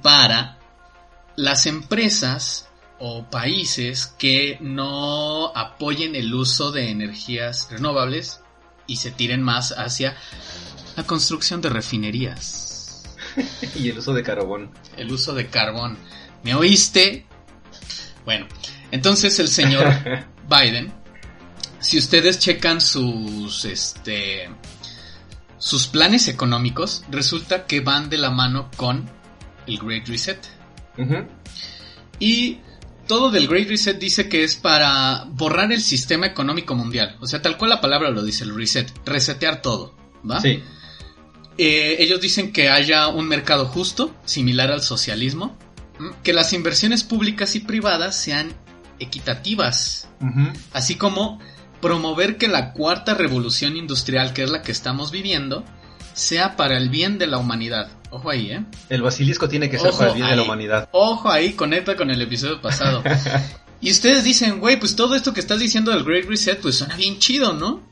para 0.02 0.58
las 1.36 1.66
empresas 1.66 2.70
o 3.00 3.26
países 3.30 4.08
que 4.18 4.58
no 4.62 5.56
apoyen 5.56 6.16
el 6.16 6.34
uso 6.34 6.72
de 6.72 6.90
energías 6.90 7.68
renovables 7.70 8.40
y 8.88 8.98
se 8.98 9.12
tiren 9.12 9.42
más 9.42 9.72
hacia 9.72 10.16
la 10.96 11.04
construcción 11.04 11.62
de 11.62 11.70
refinerías. 11.70 13.04
y 13.76 13.90
el 13.90 13.98
uso 13.98 14.14
de 14.14 14.24
carbón. 14.24 14.72
El 14.98 15.12
uso 15.12 15.34
de 15.34 15.48
carbón. 15.48 15.98
¿Me 16.44 16.56
oíste? 16.56 17.26
Bueno, 18.24 18.48
entonces 18.92 19.38
el 19.40 19.50
señor 19.50 19.94
Biden, 20.50 20.94
si 21.80 21.98
ustedes 21.98 22.40
checan 22.40 22.80
sus, 22.80 23.66
este, 23.66 24.50
sus 25.58 25.88
planes 25.88 26.28
económicos, 26.28 27.04
resulta 27.10 27.66
que 27.66 27.82
van 27.82 28.10
de 28.10 28.18
la 28.18 28.32
mano 28.32 28.70
con 28.78 29.10
el 29.68 29.78
Great 29.78 30.08
Reset. 30.08 30.40
Y 32.20 32.60
todo 33.08 33.30
del 33.32 33.48
Great 33.48 33.68
Reset 33.68 34.00
dice 34.00 34.30
que 34.30 34.44
es 34.44 34.56
para 34.56 35.26
borrar 35.30 35.72
el 35.72 35.82
sistema 35.82 36.26
económico 36.26 36.76
mundial. 36.76 37.18
O 37.22 37.28
sea, 37.28 37.42
tal 37.42 37.58
cual 37.58 37.70
la 37.72 37.82
palabra 37.82 38.10
lo 38.10 38.24
dice, 38.24 38.44
el 38.44 38.56
reset, 38.56 38.92
resetear 39.06 39.62
todo, 39.62 39.96
¿va? 40.30 40.40
Sí. 40.42 40.64
Eh, 41.58 41.98
ellos 42.00 42.20
dicen 42.20 42.52
que 42.52 42.70
haya 42.70 43.08
un 43.08 43.28
mercado 43.28 43.66
justo, 43.66 44.14
similar 44.26 44.72
al 44.72 44.82
socialismo, 44.82 45.58
que 46.24 46.34
las 46.34 46.52
inversiones 46.52 47.04
públicas 47.04 47.56
y 47.56 47.62
privadas 47.62 48.18
sean 48.18 48.54
equitativas, 49.00 50.10
así 50.74 50.96
como 50.96 51.40
promover 51.82 52.38
que 52.38 52.48
la 52.48 52.74
cuarta 52.74 53.14
revolución 53.14 53.78
industrial, 53.78 54.34
que 54.34 54.44
es 54.44 54.50
la 54.50 54.62
que 54.62 54.72
estamos 54.72 55.12
viviendo, 55.12 55.64
sea 56.14 56.56
para 56.56 56.78
el 56.78 56.90
bien 56.90 57.18
de 57.18 57.28
la 57.28 57.38
humanidad. 57.38 57.90
Ojo 58.12 58.30
ahí, 58.30 58.52
¿eh? 58.52 58.64
El 58.90 59.02
basilisco 59.02 59.50
tiene 59.50 59.70
que 59.70 59.80
ser 59.80 59.92
para 59.92 60.10
el 60.10 60.16
bien 60.16 60.30
de 60.30 60.36
la 60.36 60.44
humanidad. 60.44 60.90
Ojo 60.92 61.30
ahí, 61.30 61.54
conecta 61.54 61.96
con 61.96 62.10
el 62.12 62.22
episodio 62.22 62.62
pasado. 62.62 63.04
y 63.82 63.92
ustedes 63.92 64.24
dicen, 64.24 64.60
güey, 64.60 64.80
pues 64.80 64.96
todo 64.96 65.16
esto 65.16 65.34
que 65.34 65.40
estás 65.40 65.60
diciendo 65.60 65.92
del 65.92 66.04
Great 66.04 66.26
Reset, 66.26 66.60
pues 66.62 66.78
suena 66.78 66.96
bien 66.96 67.20
chido, 67.20 67.54
¿no? 67.54 67.84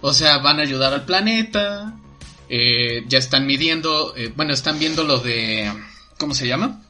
O 0.00 0.12
sea, 0.12 0.38
van 0.38 0.60
a 0.60 0.62
ayudar 0.62 0.94
al 0.94 1.04
planeta, 1.04 1.94
eh, 2.48 3.04
ya 3.06 3.18
están 3.18 3.46
midiendo, 3.46 4.16
eh, 4.16 4.32
bueno, 4.34 4.54
están 4.54 4.78
viendo 4.78 5.04
lo 5.04 5.18
de, 5.18 5.70
¿cómo 6.18 6.32
se 6.32 6.46
llama? 6.46 6.82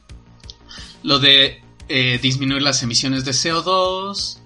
Lo 1.03 1.19
de 1.19 1.61
eh, 1.89 2.19
disminuir 2.21 2.61
las 2.61 2.81
emisiones 2.83 3.25
de 3.25 3.31
CO2, 3.31 4.39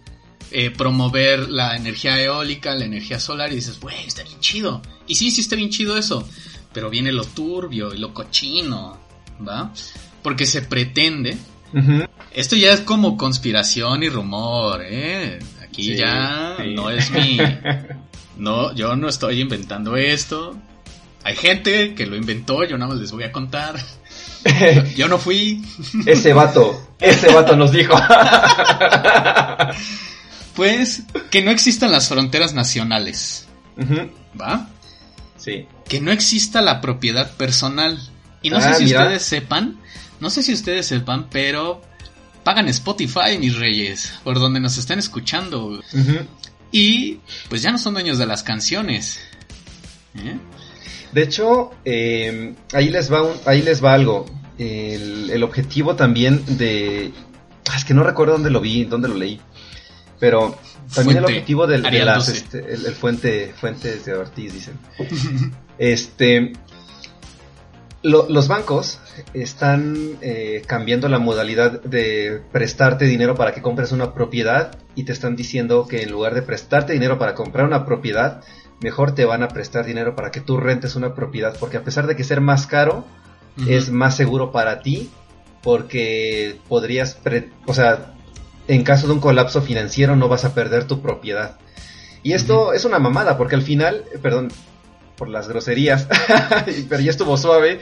promover 0.77 1.49
la 1.49 1.77
energía 1.77 2.19
eólica, 2.19 2.75
la 2.75 2.85
energía 2.85 3.19
solar, 3.19 3.51
y 3.51 3.55
dices, 3.55 3.79
güey, 3.79 4.05
está 4.05 4.23
bien 4.23 4.39
chido. 4.39 4.81
Y 5.07 5.15
sí, 5.15 5.31
sí 5.31 5.41
está 5.41 5.55
bien 5.55 5.69
chido 5.69 5.95
eso 5.95 6.27
pero 6.73 6.89
viene 6.89 7.11
lo 7.11 7.25
turbio 7.25 7.93
y 7.93 7.97
lo 7.97 8.13
cochino, 8.13 8.97
¿va? 9.47 9.71
Porque 10.23 10.45
se 10.45 10.61
pretende. 10.61 11.37
Esto 12.33 12.55
ya 12.55 12.73
es 12.73 12.81
como 12.81 13.17
conspiración 13.17 14.03
y 14.03 14.09
rumor, 14.09 14.81
¿eh? 14.83 15.39
Aquí 15.61 15.95
ya 15.95 16.57
no 16.75 16.89
es 16.89 17.11
mi. 17.11 17.37
No, 18.37 18.73
yo 18.73 18.95
no 18.95 19.07
estoy 19.07 19.41
inventando 19.41 19.95
esto. 19.95 20.55
Hay 21.23 21.35
gente 21.35 21.93
que 21.93 22.07
lo 22.07 22.15
inventó, 22.15 22.63
yo 22.63 22.77
nada 22.77 22.91
más 22.91 22.99
les 22.99 23.11
voy 23.11 23.23
a 23.23 23.31
contar. 23.31 23.75
Yo 24.95 25.07
no 25.07 25.19
fui. 25.19 25.63
Ese 26.07 26.33
vato, 26.33 26.95
ese 26.99 27.31
vato 27.31 27.55
nos 27.55 27.71
dijo. 27.71 27.93
Pues 30.55 31.03
que 31.29 31.43
no 31.43 31.51
existan 31.51 31.91
las 31.91 32.09
fronteras 32.09 32.55
nacionales. 32.55 33.47
¿Va? 34.39 34.67
Sí 35.37 35.67
que 35.91 35.99
no 35.99 36.13
exista 36.13 36.61
la 36.61 36.79
propiedad 36.79 37.35
personal. 37.35 37.99
Y 38.41 38.49
no 38.49 38.61
sé 38.61 38.69
ah, 38.69 38.73
si 38.75 38.85
ustedes 38.85 39.23
sepan, 39.23 39.77
no 40.21 40.29
sé 40.29 40.41
si 40.41 40.53
ustedes 40.53 40.85
sepan, 40.85 41.27
pero 41.29 41.81
pagan 42.45 42.69
Spotify, 42.69 43.37
mis 43.37 43.57
reyes, 43.57 44.13
por 44.23 44.39
donde 44.39 44.61
nos 44.61 44.77
están 44.77 44.99
escuchando. 44.99 45.83
Y 46.71 47.19
pues 47.49 47.61
ya 47.61 47.71
no 47.71 47.77
son 47.77 47.93
dueños 47.93 48.17
de 48.17 48.25
las 48.25 48.41
canciones. 48.41 49.19
¿eh? 50.15 50.37
De 51.11 51.23
hecho, 51.23 51.71
em, 51.83 52.55
ahí, 52.71 52.87
les 52.87 53.11
va 53.11 53.27
ahí 53.45 53.61
les 53.61 53.83
va 53.83 53.93
algo. 53.93 54.27
El, 54.57 55.43
objetivo 55.43 55.97
también 55.97 56.57
de... 56.57 57.11
Ah, 57.69 57.75
es 57.75 57.83
que 57.83 57.93
no 57.93 58.05
recuerdo 58.05 58.31
dónde 58.31 58.49
lo 58.49 58.61
vi, 58.61 58.85
dónde 58.85 59.09
lo 59.09 59.15
leí. 59.15 59.41
Pero 60.21 60.57
también 60.95 61.17
el 61.17 61.25
objetivo 61.25 61.67
del, 61.67 61.83
de 61.83 62.05
las, 62.05 62.29
este, 62.29 62.59
el, 62.59 62.95
fuente, 62.95 63.53
fuentes 63.59 64.05
de 64.05 64.13
Ortiz, 64.13 64.53
dicen. 64.53 64.79
este, 65.81 66.53
los 68.03 68.47
bancos 68.47 68.99
están 69.33 69.95
eh, 70.21 70.61
cambiando 70.67 71.09
la 71.09 71.17
modalidad 71.17 71.81
de 71.81 72.39
prestarte 72.51 73.05
dinero 73.05 73.33
para 73.33 73.51
que 73.51 73.63
compres 73.63 73.91
una 73.91 74.13
propiedad 74.13 74.77
y 74.93 75.05
te 75.05 75.11
están 75.11 75.35
diciendo 75.35 75.87
que 75.87 76.03
en 76.03 76.11
lugar 76.11 76.35
de 76.35 76.43
prestarte 76.43 76.93
dinero 76.93 77.17
para 77.17 77.33
comprar 77.33 77.65
una 77.65 77.83
propiedad, 77.83 78.43
mejor 78.79 79.15
te 79.15 79.25
van 79.25 79.41
a 79.41 79.47
prestar 79.47 79.83
dinero 79.83 80.15
para 80.15 80.29
que 80.29 80.39
tú 80.39 80.57
rentes 80.57 80.95
una 80.95 81.15
propiedad, 81.15 81.57
porque 81.59 81.77
a 81.77 81.83
pesar 81.83 82.05
de 82.05 82.15
que 82.15 82.23
ser 82.23 82.41
más 82.41 82.67
caro, 82.67 83.03
es 83.67 83.89
más 83.89 84.15
seguro 84.15 84.51
para 84.51 84.81
ti, 84.81 85.09
porque 85.63 86.59
podrías, 86.69 87.17
o 87.65 87.73
sea, 87.73 88.13
en 88.67 88.83
caso 88.83 89.07
de 89.07 89.13
un 89.13 89.19
colapso 89.19 89.63
financiero 89.63 90.15
no 90.15 90.27
vas 90.27 90.45
a 90.45 90.53
perder 90.53 90.85
tu 90.85 91.01
propiedad. 91.01 91.57
Y 92.21 92.33
esto 92.33 92.71
es 92.71 92.85
una 92.85 92.99
mamada, 92.99 93.35
porque 93.35 93.55
al 93.55 93.63
final, 93.63 94.05
perdón 94.21 94.49
por 95.21 95.29
las 95.29 95.47
groserías, 95.47 96.07
pero 96.89 96.99
ya 96.99 97.11
estuvo 97.11 97.37
suave. 97.37 97.79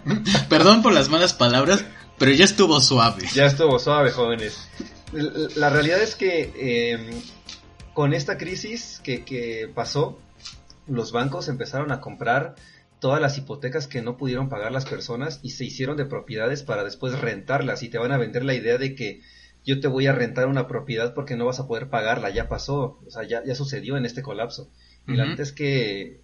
perdón 0.50 0.82
por 0.82 0.92
las 0.92 1.08
malas 1.08 1.32
palabras, 1.32 1.86
pero 2.18 2.32
ya 2.32 2.44
estuvo 2.44 2.82
suave. 2.82 3.22
Ya 3.32 3.46
estuvo 3.46 3.78
suave, 3.78 4.10
jóvenes. 4.10 4.68
La 5.56 5.70
realidad 5.70 6.02
es 6.02 6.14
que 6.14 6.92
em, 6.92 7.22
con 7.94 8.12
esta 8.12 8.36
crisis 8.36 9.00
que, 9.02 9.24
que 9.24 9.70
pasó, 9.74 10.18
los 10.86 11.12
bancos 11.12 11.48
empezaron 11.48 11.92
a 11.92 12.02
comprar 12.02 12.56
todas 12.98 13.22
las 13.22 13.38
hipotecas 13.38 13.86
que 13.86 14.02
no 14.02 14.18
pudieron 14.18 14.50
pagar 14.50 14.70
las 14.70 14.84
personas 14.84 15.40
y 15.42 15.52
se 15.52 15.64
hicieron 15.64 15.96
de 15.96 16.04
propiedades 16.04 16.62
para 16.62 16.84
después 16.84 17.18
rentarlas 17.18 17.82
y 17.82 17.88
te 17.88 17.96
van 17.96 18.12
a 18.12 18.18
vender 18.18 18.44
la 18.44 18.52
idea 18.52 18.76
de 18.76 18.94
que 18.94 19.22
yo 19.64 19.80
te 19.80 19.88
voy 19.88 20.08
a 20.08 20.12
rentar 20.12 20.46
una 20.46 20.66
propiedad 20.68 21.14
porque 21.14 21.36
no 21.36 21.46
vas 21.46 21.58
a 21.58 21.66
poder 21.66 21.88
pagarla, 21.88 22.28
ya 22.28 22.50
pasó, 22.50 23.00
o 23.06 23.10
sea, 23.10 23.22
ya, 23.22 23.42
ya 23.46 23.54
sucedió 23.54 23.96
en 23.96 24.04
este 24.04 24.20
colapso. 24.20 24.68
Y 25.08 25.14
la 25.14 25.24
verdad 25.24 25.40
es 25.40 25.52
que 25.52 26.21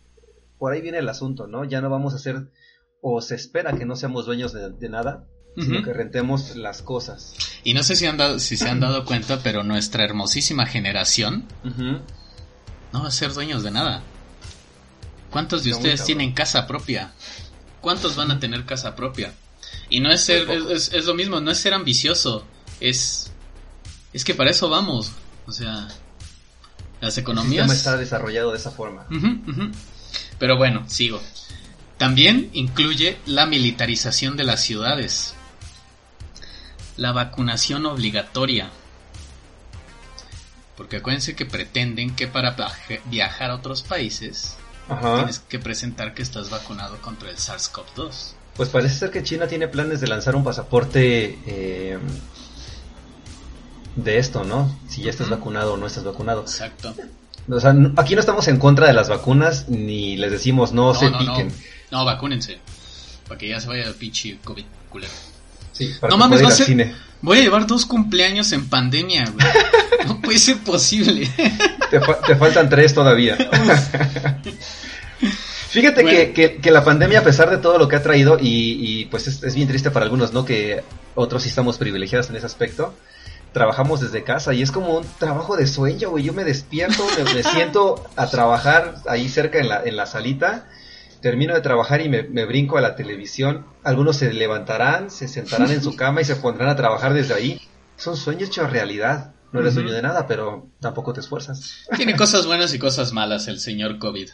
por 0.58 0.72
ahí 0.72 0.80
viene 0.80 0.98
el 0.98 1.08
asunto, 1.08 1.46
¿no? 1.46 1.64
Ya 1.64 1.80
no 1.80 1.90
vamos 1.90 2.14
a 2.14 2.18
ser, 2.18 2.50
o 3.00 3.20
se 3.20 3.34
espera 3.34 3.76
que 3.76 3.86
no 3.86 3.96
seamos 3.96 4.26
dueños 4.26 4.52
de, 4.52 4.88
nada, 4.88 5.26
sino 5.56 5.82
que 5.82 5.92
rentemos 5.92 6.56
las 6.56 6.82
cosas. 6.82 7.34
Y 7.64 7.74
no 7.74 7.82
sé 7.82 7.96
si, 7.96 8.06
han 8.06 8.16
dado, 8.16 8.38
si 8.38 8.56
se 8.56 8.68
han 8.68 8.80
dado 8.80 9.04
cuenta, 9.04 9.40
pero 9.42 9.62
nuestra 9.62 10.04
hermosísima 10.04 10.66
generación 10.66 11.44
no 12.92 13.02
va 13.02 13.08
a 13.08 13.12
ser 13.12 13.32
dueños 13.32 13.62
de 13.62 13.70
nada. 13.70 14.02
¿Cuántos 15.30 15.64
de 15.64 15.72
ustedes 15.72 16.04
tienen 16.04 16.32
casa 16.32 16.66
propia? 16.66 17.12
¿Cuántos 17.80 18.16
van 18.16 18.30
a 18.30 18.40
tener 18.40 18.64
casa 18.64 18.96
propia? 18.96 19.32
Y 19.90 20.00
no 20.00 20.10
es 20.10 20.22
ser, 20.22 20.50
es, 20.50 20.92
es, 20.92 21.04
lo 21.04 21.14
mismo, 21.14 21.40
no 21.40 21.50
es 21.50 21.58
ser 21.58 21.74
ambicioso, 21.74 22.44
es, 22.80 23.30
es 24.12 24.24
que 24.24 24.34
para 24.34 24.50
eso 24.50 24.68
vamos. 24.68 25.12
O 25.46 25.52
sea, 25.52 25.88
las 27.00 27.16
economías. 27.18 27.64
El 27.64 27.70
sistema 27.70 27.94
está 27.94 27.96
desarrollado 27.96 28.52
de 28.52 28.58
esa 28.58 28.70
forma. 28.70 29.06
Pero 30.38 30.56
bueno, 30.56 30.84
sigo. 30.88 31.20
También 31.96 32.50
incluye 32.52 33.18
la 33.26 33.46
militarización 33.46 34.36
de 34.36 34.44
las 34.44 34.62
ciudades, 34.62 35.34
la 36.96 37.12
vacunación 37.12 37.86
obligatoria. 37.86 38.70
Porque 40.76 40.98
acuérdense 40.98 41.34
que 41.34 41.44
pretenden 41.44 42.14
que 42.14 42.28
para 42.28 42.54
viajar 43.06 43.50
a 43.50 43.56
otros 43.56 43.82
países 43.82 44.56
tienes 45.16 45.40
que 45.40 45.58
presentar 45.58 46.14
que 46.14 46.22
estás 46.22 46.50
vacunado 46.50 47.00
contra 47.02 47.30
el 47.30 47.36
SARS-CoV-2. 47.36 48.32
Pues 48.56 48.68
parece 48.68 48.94
ser 48.94 49.10
que 49.10 49.22
China 49.22 49.46
tiene 49.46 49.68
planes 49.68 50.00
de 50.00 50.06
lanzar 50.06 50.34
un 50.34 50.44
pasaporte 50.44 51.38
eh, 51.46 51.98
de 53.96 54.18
esto, 54.18 54.44
¿no? 54.44 54.78
Si 54.88 55.02
ya 55.02 55.10
estás 55.10 55.28
vacunado 55.28 55.74
o 55.74 55.76
no 55.76 55.86
estás 55.86 56.04
vacunado. 56.04 56.42
Exacto. 56.42 56.94
O 57.50 57.60
sea, 57.60 57.74
aquí 57.96 58.14
no 58.14 58.20
estamos 58.20 58.46
en 58.48 58.58
contra 58.58 58.86
de 58.86 58.92
las 58.92 59.08
vacunas 59.08 59.68
ni 59.68 60.16
les 60.16 60.30
decimos 60.30 60.72
no, 60.72 60.94
se 60.94 61.10
piquen. 61.10 61.50
No. 61.90 62.04
vacúnense. 62.04 62.58
Para 63.26 63.38
que 63.38 63.48
ya 63.48 63.60
se 63.60 63.68
vaya 63.68 63.86
el 63.86 63.94
pinche 63.94 64.38
COVID 64.44 64.64
culero. 64.90 65.12
Sí, 65.72 65.94
para 66.00 66.10
no 66.10 66.18
mames, 66.18 66.42
voy 67.20 67.38
a 67.38 67.40
llevar 67.40 67.66
dos 67.66 67.86
cumpleaños 67.86 68.52
en 68.52 68.68
pandemia, 68.68 69.30
güey. 69.30 69.46
no 70.06 70.20
puede 70.20 70.38
ser 70.38 70.58
posible. 70.58 71.28
te, 71.90 72.36
faltan 72.36 72.68
tres 72.68 72.94
todavía. 72.94 73.36
Fíjate 75.68 76.32
que, 76.32 76.58
que, 76.60 76.70
la 76.70 76.82
pandemia, 76.82 77.20
a 77.20 77.22
pesar 77.22 77.50
de 77.50 77.58
todo 77.58 77.78
lo 77.78 77.88
que 77.88 77.96
ha 77.96 78.02
traído, 78.02 78.38
y, 78.40 79.04
pues 79.06 79.28
es, 79.28 79.42
es, 79.42 79.54
bien 79.54 79.68
triste 79.68 79.90
para 79.90 80.04
algunos, 80.04 80.32
¿no? 80.32 80.44
Que 80.44 80.82
otros 81.14 81.42
sí 81.42 81.50
estamos 81.50 81.76
privilegiados 81.76 82.30
en 82.30 82.36
ese 82.36 82.46
aspecto 82.46 82.94
trabajamos 83.52 84.00
desde 84.00 84.24
casa 84.24 84.54
y 84.54 84.62
es 84.62 84.70
como 84.70 84.98
un 84.98 85.06
trabajo 85.18 85.56
de 85.56 85.66
sueño, 85.66 86.10
güey. 86.10 86.24
Yo 86.24 86.32
me 86.32 86.44
despierto, 86.44 87.04
me, 87.34 87.42
siento 87.42 88.04
a 88.16 88.28
trabajar 88.28 88.96
ahí 89.08 89.28
cerca 89.28 89.58
en 89.58 89.68
la, 89.68 89.82
en 89.84 89.96
la 89.96 90.06
salita, 90.06 90.66
termino 91.20 91.54
de 91.54 91.60
trabajar 91.60 92.00
y 92.00 92.08
me, 92.08 92.22
brinco 92.22 92.78
a 92.78 92.80
la 92.80 92.94
televisión. 92.94 93.66
Algunos 93.84 94.16
se 94.16 94.32
levantarán, 94.32 95.10
se 95.10 95.28
sentarán 95.28 95.70
en 95.70 95.82
su 95.82 95.96
cama 95.96 96.20
y 96.20 96.24
se 96.24 96.36
pondrán 96.36 96.68
a 96.68 96.76
trabajar 96.76 97.14
desde 97.14 97.34
ahí. 97.34 97.60
Son 97.96 98.16
sueños 98.16 98.48
hechos 98.50 98.70
realidad. 98.70 99.32
No 99.50 99.60
eres 99.60 99.74
sueño 99.74 99.92
de 99.92 100.02
nada, 100.02 100.26
pero 100.26 100.68
tampoco 100.78 101.14
te 101.14 101.20
esfuerzas. 101.20 101.86
Tiene 101.96 102.16
cosas 102.16 102.44
buenas 102.44 102.74
y 102.74 102.78
cosas 102.78 103.12
malas 103.12 103.48
el 103.48 103.58
señor 103.60 103.98
COVID. 103.98 104.28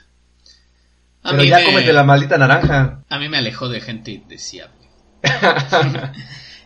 pero 1.23 1.45
ya 1.45 1.65
cómete 1.65 1.93
la 1.93 2.03
maldita 2.03 2.37
naranja. 2.37 3.05
A 3.09 3.19
mí 3.19 3.29
me 3.29 3.39
alejó 3.39 3.69
de 3.69 3.81
gente 3.81 4.25
deseable. 4.29 4.89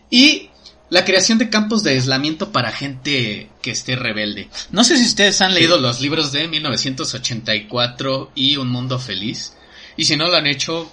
y 0.09 0.48
la 0.89 1.05
creación 1.05 1.37
de 1.37 1.49
campos 1.49 1.83
de 1.83 1.91
aislamiento 1.91 2.51
para 2.51 2.71
gente 2.71 3.49
que 3.61 3.71
esté 3.71 3.95
rebelde. 3.95 4.49
No 4.71 4.83
sé 4.83 4.97
si 4.97 5.05
ustedes 5.05 5.41
han 5.41 5.53
leído 5.53 5.77
los 5.77 6.01
libros 6.01 6.31
de 6.31 6.47
1984 6.47 8.31
y 8.35 8.57
Un 8.57 8.69
Mundo 8.69 8.99
Feliz. 8.99 9.53
Y 9.97 10.05
si 10.05 10.17
no 10.17 10.27
lo 10.27 10.35
han 10.35 10.47
hecho, 10.47 10.91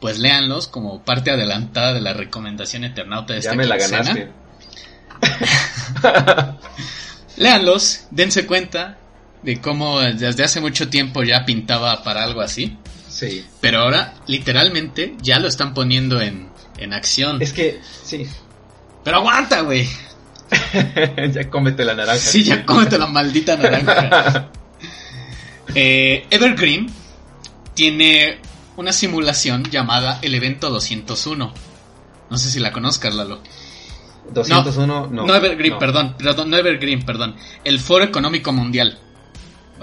pues 0.00 0.18
léanlos 0.18 0.66
como 0.66 1.04
parte 1.04 1.30
adelantada 1.30 1.94
de 1.94 2.00
la 2.00 2.12
recomendación 2.12 2.84
eternauta 2.84 3.34
de 3.34 3.40
ya 3.40 3.54
me 3.54 3.66
la 3.66 3.76
ganaste. 3.76 4.30
léanlos, 7.36 8.06
dense 8.10 8.46
cuenta 8.46 8.98
de 9.42 9.60
cómo 9.60 10.00
desde 10.00 10.42
hace 10.42 10.60
mucho 10.60 10.88
tiempo 10.88 11.22
ya 11.22 11.44
pintaba 11.44 12.02
para 12.02 12.24
algo 12.24 12.40
así. 12.40 12.76
Sí. 13.08 13.46
Pero 13.60 13.80
ahora, 13.80 14.14
literalmente, 14.26 15.14
ya 15.22 15.38
lo 15.38 15.48
están 15.48 15.72
poniendo 15.72 16.20
en, 16.20 16.50
en 16.78 16.92
acción. 16.92 17.40
Es 17.40 17.52
que, 17.52 17.80
sí, 18.02 18.26
pero 19.06 19.18
aguanta, 19.18 19.60
güey. 19.60 19.88
ya 21.32 21.48
cómete 21.48 21.84
la 21.84 21.94
naranja. 21.94 22.18
Sí, 22.18 22.42
ya 22.42 22.66
cómete 22.66 22.98
la 22.98 23.06
maldita 23.06 23.56
naranja. 23.56 24.50
Eh, 25.74 26.26
Evergreen 26.30 26.86
tiene 27.74 28.38
una 28.76 28.92
simulación 28.92 29.64
llamada 29.64 30.20
el 30.22 30.34
evento 30.34 30.70
201. 30.70 31.52
No 32.30 32.38
sé 32.38 32.50
si 32.50 32.60
la 32.60 32.72
conozcas, 32.72 33.14
Lalo. 33.14 33.42
201, 34.32 35.08
no. 35.10 35.26
No, 35.26 35.34
Evergreen, 35.34 35.78
perdón, 35.78 36.14
perdón, 36.16 36.50
no 36.50 36.56
Evergreen, 36.56 37.04
perdón. 37.04 37.36
El 37.64 37.78
Foro 37.78 38.04
Económico 38.04 38.52
Mundial. 38.52 38.98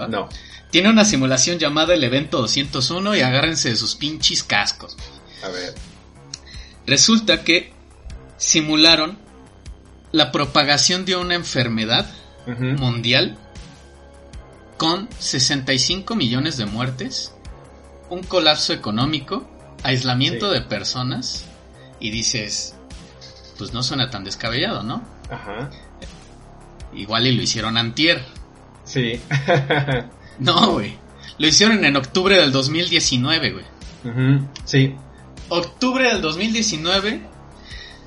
No. 0.08 0.28
Tiene 0.70 0.88
una 0.88 1.04
simulación 1.04 1.58
llamada 1.58 1.94
el 1.94 2.02
evento 2.02 2.40
201 2.40 3.16
y 3.16 3.20
agárrense 3.20 3.68
de 3.68 3.76
sus 3.76 3.94
pinches 3.94 4.42
cascos. 4.42 4.96
A 5.44 5.48
ver. 5.48 5.74
Resulta 6.86 7.44
que 7.44 7.73
simularon 8.36 9.18
la 10.12 10.30
propagación 10.32 11.04
de 11.04 11.16
una 11.16 11.34
enfermedad 11.34 12.08
mundial 12.46 13.36
con 14.76 15.08
65 15.18 16.14
millones 16.14 16.56
de 16.56 16.66
muertes, 16.66 17.34
un 18.10 18.22
colapso 18.22 18.72
económico, 18.72 19.48
aislamiento 19.82 20.50
de 20.50 20.60
personas 20.60 21.46
y 22.00 22.10
dices, 22.10 22.76
pues 23.58 23.72
no 23.72 23.82
suena 23.82 24.10
tan 24.10 24.24
descabellado, 24.24 24.82
¿no? 24.82 25.02
Ajá. 25.30 25.70
Igual 26.94 27.26
y 27.26 27.32
lo 27.32 27.42
hicieron 27.42 27.76
antier. 27.76 28.24
Sí. 28.84 29.20
no, 30.38 30.72
güey. 30.72 30.96
Lo 31.38 31.46
hicieron 31.46 31.84
en 31.84 31.96
octubre 31.96 32.36
del 32.36 32.52
2019, 32.52 33.52
güey. 33.52 33.64
Sí. 34.64 34.94
Octubre 35.48 36.08
del 36.08 36.20
2019 36.20 37.33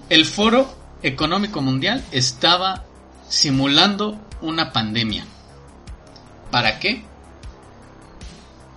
el 0.09 0.25
Foro 0.25 0.73
Económico 1.03 1.61
Mundial 1.61 2.03
estaba 2.11 2.85
simulando 3.29 4.19
una 4.41 4.71
pandemia. 4.71 5.25
¿Para 6.51 6.79
qué? 6.79 7.03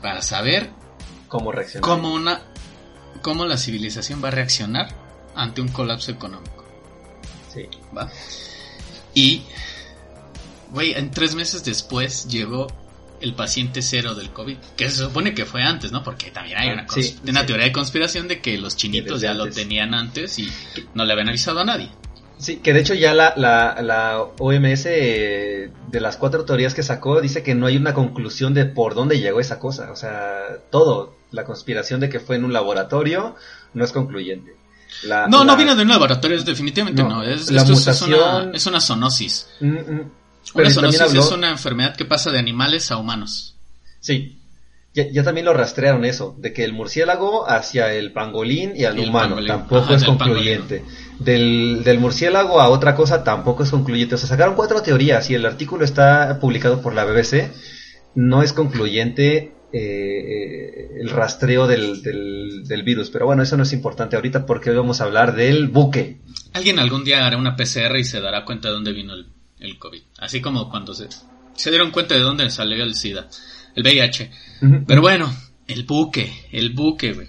Para 0.02 0.22
saber 0.22 0.70
cómo 1.28 1.52
reaccionar. 1.52 1.82
Cómo 1.82 2.12
una 2.12 2.42
cómo 3.22 3.44
la 3.44 3.58
civilización 3.58 4.22
va 4.24 4.28
a 4.28 4.30
reaccionar 4.30 4.88
ante 5.34 5.60
un 5.60 5.68
colapso 5.68 6.10
económico. 6.10 6.64
Sí. 7.52 7.68
¿Va? 7.96 8.10
Y 9.14 9.42
güey, 10.70 10.92
en 10.92 11.10
tres 11.10 11.34
meses 11.34 11.64
después 11.64 12.26
llegó 12.28 12.68
el 13.20 13.34
paciente 13.34 13.82
cero 13.82 14.14
del 14.14 14.30
COVID, 14.30 14.56
que 14.76 14.88
se 14.88 15.02
supone 15.02 15.34
que 15.34 15.44
fue 15.44 15.62
antes, 15.62 15.92
¿no? 15.92 16.02
Porque 16.02 16.30
también 16.30 16.58
hay 16.58 16.70
una, 16.70 16.86
una 17.28 17.46
teoría 17.46 17.66
de 17.66 17.72
conspiración 17.72 18.28
de 18.28 18.40
que 18.40 18.58
los 18.58 18.76
chinitos 18.76 19.20
ya 19.20 19.34
lo 19.34 19.48
tenían 19.48 19.94
antes 19.94 20.38
y 20.38 20.50
no 20.94 21.04
le 21.04 21.12
habían 21.12 21.28
avisado 21.28 21.60
a 21.60 21.64
nadie. 21.64 21.90
Sí, 22.40 22.56
que 22.56 22.72
de 22.72 22.80
hecho 22.80 22.94
ya 22.94 23.12
la, 23.12 23.34
la, 23.36 23.82
la 23.82 24.22
OMS 24.38 24.86
eh, 24.86 25.70
de 25.88 26.00
las 26.00 26.16
cuatro 26.16 26.46
teorías 26.46 26.72
que 26.72 26.82
sacó 26.82 27.20
dice 27.20 27.42
que 27.42 27.54
no 27.54 27.66
hay 27.66 27.76
una 27.76 27.92
conclusión 27.92 28.54
de 28.54 28.64
por 28.64 28.94
dónde 28.94 29.20
llegó 29.20 29.40
esa 29.40 29.58
cosa. 29.58 29.92
O 29.92 29.96
sea, 29.96 30.58
todo, 30.70 31.14
la 31.32 31.44
conspiración 31.44 32.00
de 32.00 32.08
que 32.08 32.18
fue 32.18 32.36
en 32.36 32.44
un 32.44 32.54
laboratorio 32.54 33.36
no 33.74 33.84
es 33.84 33.92
concluyente. 33.92 34.56
no, 35.28 35.44
no 35.44 35.54
vino 35.54 35.76
de 35.76 35.82
un 35.82 35.88
laboratorio, 35.88 36.42
definitivamente 36.42 37.02
no. 37.02 37.22
Es, 37.22 37.50
esto 37.50 37.74
es, 37.74 38.02
una, 38.02 38.50
es 38.54 38.66
una 38.66 38.80
zoonosis. 38.80 39.48
Mm, 39.60 39.66
mm. 39.66 40.10
Pero 40.54 40.68
es 40.68 41.30
una 41.30 41.50
enfermedad 41.50 41.96
que 41.96 42.04
pasa 42.04 42.30
de 42.30 42.38
animales 42.38 42.90
a 42.90 42.96
humanos. 42.96 43.56
Sí. 44.00 44.36
Ya, 44.92 45.22
también 45.22 45.46
lo 45.46 45.54
rastrearon 45.54 46.04
eso, 46.04 46.34
de 46.38 46.52
que 46.52 46.64
el 46.64 46.72
murciélago 46.72 47.48
hacia 47.48 47.94
el 47.94 48.12
pangolín 48.12 48.72
y 48.74 48.84
al 48.84 48.98
humano 48.98 49.36
tampoco 49.46 49.94
es 49.94 50.02
concluyente. 50.02 50.82
Del, 51.20 51.82
del, 51.84 52.00
murciélago 52.00 52.60
a 52.60 52.68
otra 52.68 52.96
cosa 52.96 53.22
tampoco 53.22 53.62
es 53.62 53.70
concluyente. 53.70 54.16
O 54.16 54.18
sea, 54.18 54.28
sacaron 54.28 54.56
cuatro 54.56 54.82
teorías 54.82 55.30
y 55.30 55.34
el 55.34 55.46
artículo 55.46 55.84
está 55.84 56.40
publicado 56.40 56.82
por 56.82 56.92
la 56.92 57.04
BBC. 57.04 57.52
No 58.16 58.42
es 58.42 58.52
concluyente 58.52 59.52
eh, 59.72 59.78
eh, 59.78 60.88
el 61.00 61.10
rastreo 61.10 61.68
del, 61.68 62.02
del, 62.02 62.64
del, 62.66 62.82
virus. 62.82 63.10
Pero 63.10 63.26
bueno, 63.26 63.44
eso 63.44 63.56
no 63.56 63.62
es 63.62 63.72
importante 63.72 64.16
ahorita 64.16 64.44
porque 64.44 64.70
hoy 64.70 64.76
vamos 64.76 65.00
a 65.00 65.04
hablar 65.04 65.36
del 65.36 65.68
buque. 65.68 66.18
Alguien 66.52 66.80
algún 66.80 67.04
día 67.04 67.24
hará 67.24 67.36
una 67.36 67.54
PCR 67.54 67.96
y 67.96 68.04
se 68.04 68.20
dará 68.20 68.44
cuenta 68.44 68.68
de 68.68 68.74
dónde 68.74 68.92
vino 68.92 69.14
el, 69.14 69.28
el 69.60 69.78
COVID. 69.78 70.02
Así 70.18 70.40
como 70.40 70.68
cuando 70.70 70.94
se, 70.94 71.08
se 71.54 71.70
dieron 71.70 71.90
cuenta 71.90 72.14
de 72.14 72.20
dónde 72.20 72.50
salió 72.50 72.82
el 72.82 72.94
SIDA, 72.94 73.28
el 73.74 73.82
VIH. 73.82 74.30
Pero 74.86 75.00
bueno, 75.00 75.34
el 75.66 75.84
buque, 75.84 76.48
el 76.52 76.70
buque, 76.70 77.12
güey. 77.12 77.28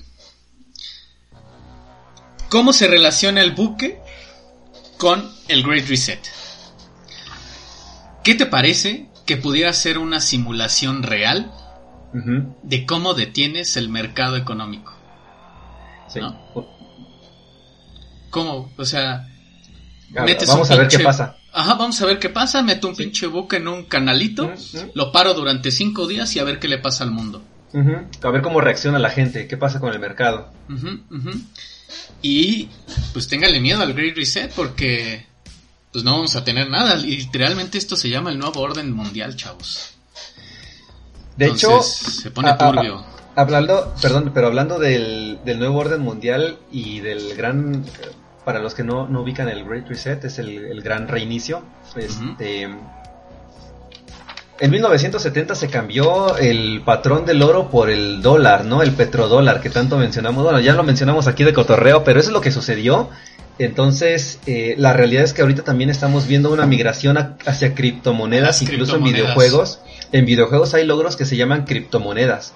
¿Cómo 2.49 2.73
se 2.73 2.87
relaciona 2.87 3.41
el 3.41 3.51
buque 3.51 3.99
con 4.97 5.31
el 5.47 5.63
Great 5.63 5.87
Reset? 5.87 6.19
¿Qué 8.23 8.35
te 8.35 8.45
parece 8.45 9.09
que 9.25 9.37
pudiera 9.37 9.71
ser 9.73 9.97
una 9.97 10.19
simulación 10.19 11.03
real 11.03 11.51
de 12.63 12.85
cómo 12.85 13.13
detienes 13.13 13.77
el 13.77 13.89
mercado 13.89 14.35
económico? 14.35 14.93
Sí. 16.09 16.19
¿Cómo? 18.29 18.71
O 18.77 18.85
sea, 18.85 19.27
vamos 20.09 20.71
a 20.71 20.75
ver 20.75 20.87
qué 20.87 20.99
pasa. 20.99 21.37
Ajá, 21.53 21.73
vamos 21.75 22.01
a 22.01 22.05
ver 22.05 22.19
qué 22.19 22.29
pasa. 22.29 22.61
Meto 22.61 22.87
un 22.87 22.95
pinche 22.95 23.27
buque 23.27 23.57
en 23.57 23.67
un 23.67 23.83
canalito, 23.83 24.51
lo 24.93 25.11
paro 25.11 25.33
durante 25.33 25.71
cinco 25.71 26.07
días 26.07 26.35
y 26.35 26.39
a 26.39 26.43
ver 26.43 26.59
qué 26.59 26.67
le 26.67 26.77
pasa 26.77 27.03
al 27.03 27.11
mundo. 27.11 27.43
A 27.73 28.29
ver 28.29 28.41
cómo 28.41 28.61
reacciona 28.61 28.99
la 28.99 29.09
gente, 29.09 29.47
qué 29.47 29.57
pasa 29.57 29.79
con 29.79 29.93
el 29.93 29.99
mercado. 29.99 30.51
Y 32.21 32.69
pues 33.13 33.27
téngale 33.27 33.59
miedo 33.59 33.81
al 33.81 33.93
Great 33.93 34.15
Reset 34.15 34.51
porque 34.53 35.25
pues 35.91 36.03
no 36.03 36.13
vamos 36.13 36.35
a 36.35 36.43
tener 36.43 36.69
nada. 36.69 36.95
Literalmente 36.95 37.77
esto 37.77 37.95
se 37.95 38.09
llama 38.09 38.31
el 38.31 38.39
nuevo 38.39 38.61
orden 38.61 38.91
mundial, 38.93 39.35
chavos. 39.35 39.93
De 41.37 41.47
hecho, 41.47 41.81
se 41.81 42.31
pone 42.31 42.53
turbio. 42.53 43.03
Hablando, 43.35 43.93
perdón, 44.01 44.31
pero 44.33 44.47
hablando 44.47 44.77
del, 44.77 45.39
del 45.45 45.57
nuevo 45.57 45.79
orden 45.79 46.01
mundial 46.01 46.57
y 46.71 46.99
del 46.99 47.33
gran, 47.35 47.85
para 48.43 48.59
los 48.59 48.73
que 48.73 48.83
no, 48.83 49.07
no 49.07 49.21
ubican 49.21 49.49
el 49.49 49.63
Great 49.63 49.87
Reset, 49.87 50.23
es 50.25 50.39
el, 50.39 50.65
el 50.65 50.81
gran 50.81 51.07
reinicio. 51.07 51.63
Este, 51.95 52.63
En 54.59 54.71
1970 54.71 55.55
se 55.55 55.69
cambió 55.69 56.37
el 56.37 56.81
patrón 56.85 57.25
del 57.25 57.41
oro 57.41 57.69
por 57.69 57.89
el 57.89 58.21
dólar, 58.21 58.65
¿no? 58.65 58.81
El 58.83 58.91
petrodólar 58.91 59.61
que 59.61 59.69
tanto 59.69 59.97
mencionamos. 59.97 60.43
Bueno, 60.43 60.59
ya 60.59 60.73
lo 60.73 60.83
mencionamos 60.83 61.27
aquí 61.27 61.43
de 61.43 61.53
cotorreo, 61.53 62.03
pero 62.03 62.19
eso 62.19 62.29
es 62.29 62.33
lo 62.33 62.41
que 62.41 62.51
sucedió. 62.51 63.09
Entonces, 63.59 64.39
eh, 64.47 64.75
la 64.77 64.93
realidad 64.93 65.23
es 65.23 65.33
que 65.33 65.41
ahorita 65.41 65.63
también 65.63 65.89
estamos 65.89 66.25
viendo 66.25 66.51
una 66.51 66.65
migración 66.65 67.17
hacia 67.45 67.75
criptomonedas, 67.75 68.61
incluso 68.61 68.95
en 68.95 69.03
videojuegos. 69.03 69.81
En 70.11 70.25
videojuegos 70.25 70.73
hay 70.73 70.85
logros 70.85 71.15
que 71.15 71.25
se 71.25 71.37
llaman 71.37 71.65
criptomonedas. 71.65 72.53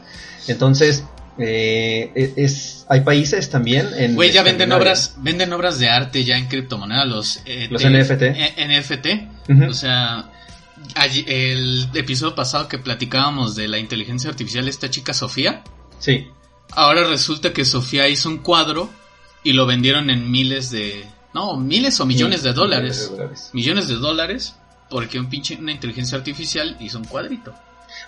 Entonces, 0.47 1.05
eh, 1.37 2.11
e, 2.15 2.33
es, 2.37 2.85
hay 2.89 3.01
países 3.01 3.49
también 3.49 3.89
en... 3.97 4.15
Güey, 4.15 4.31
ya 4.31 4.43
venden 4.43 4.71
obras, 4.71 5.15
venden 5.17 5.51
obras 5.53 5.79
de 5.79 5.89
arte 5.89 6.23
ya 6.23 6.37
en 6.37 6.47
criptomonedas, 6.47 7.07
los... 7.07 7.41
Eh, 7.45 7.67
los 7.69 7.83
NFT. 7.83 8.23
NFT. 8.57 9.69
O 9.69 9.73
sea, 9.73 10.31
el 11.27 11.89
episodio 11.93 12.35
pasado 12.35 12.67
que 12.67 12.77
platicábamos 12.77 13.55
de 13.55 13.67
la 13.67 13.77
inteligencia 13.77 14.29
artificial, 14.29 14.67
esta 14.67 14.89
chica 14.89 15.13
Sofía. 15.13 15.63
Sí. 15.99 16.27
Ahora 16.71 17.05
resulta 17.07 17.53
que 17.53 17.65
Sofía 17.65 18.07
hizo 18.07 18.29
un 18.29 18.39
cuadro 18.39 18.89
y 19.43 19.53
lo 19.53 19.65
vendieron 19.65 20.09
en 20.09 20.31
miles 20.31 20.71
de... 20.71 21.05
No, 21.33 21.57
miles 21.57 21.99
o 21.99 22.05
millones 22.05 22.43
de 22.43 22.53
dólares. 22.53 22.97
Millones 22.97 23.09
de 23.09 23.17
dólares. 23.17 23.49
Millones 23.53 23.87
de 23.89 23.95
dólares 23.95 24.55
porque 24.89 25.19
un 25.19 25.27
pinche, 25.27 25.55
una 25.55 25.71
inteligencia 25.71 26.17
artificial 26.17 26.77
hizo 26.79 26.97
un 26.97 27.05
cuadrito. 27.05 27.53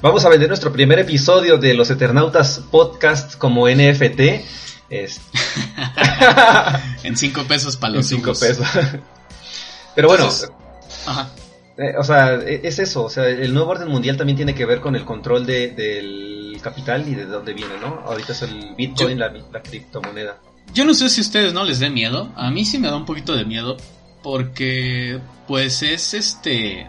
Vamos 0.01 0.23
a 0.25 0.29
vender 0.29 0.47
nuestro 0.47 0.71
primer 0.71 0.99
episodio 0.99 1.57
de 1.57 1.73
los 1.73 1.89
Eternautas 1.89 2.61
Podcast 2.71 3.35
como 3.37 3.67
NFT. 3.67 4.19
Es... 4.89 5.19
en 7.03 7.17
5 7.17 7.43
pesos 7.43 7.77
para 7.77 7.95
los 7.95 8.07
5 8.07 8.33
pesos. 8.33 8.67
Pero 9.95 10.07
bueno. 10.07 10.29
ajá. 11.07 11.29
Eh, 11.77 11.93
o 11.97 12.03
sea, 12.03 12.35
e, 12.35 12.61
es 12.63 12.79
eso. 12.79 13.05
O 13.05 13.09
sea, 13.09 13.27
el 13.27 13.53
nuevo 13.53 13.71
orden 13.71 13.87
mundial 13.87 14.17
también 14.17 14.35
tiene 14.35 14.53
que 14.53 14.65
ver 14.65 14.81
con 14.81 14.95
el 14.95 15.05
control 15.05 15.45
de, 15.45 15.69
del 15.69 16.59
capital 16.61 17.07
y 17.07 17.15
de 17.15 17.25
dónde 17.25 17.53
viene, 17.53 17.77
¿no? 17.79 18.03
Ahorita 18.05 18.33
es 18.33 18.41
el 18.43 18.75
Bitcoin, 18.75 19.19
la, 19.19 19.29
la 19.29 19.61
criptomoneda. 19.61 20.37
Yo 20.73 20.85
no 20.85 20.93
sé 20.93 21.09
si 21.09 21.21
a 21.21 21.23
ustedes 21.23 21.53
no 21.53 21.63
les 21.63 21.79
dé 21.79 21.89
miedo. 21.89 22.31
A 22.35 22.51
mí 22.51 22.65
sí 22.65 22.77
me 22.77 22.87
da 22.87 22.95
un 22.95 23.05
poquito 23.05 23.35
de 23.35 23.45
miedo. 23.45 23.77
Porque, 24.23 25.19
pues 25.47 25.83
es 25.83 26.13
este 26.13 26.87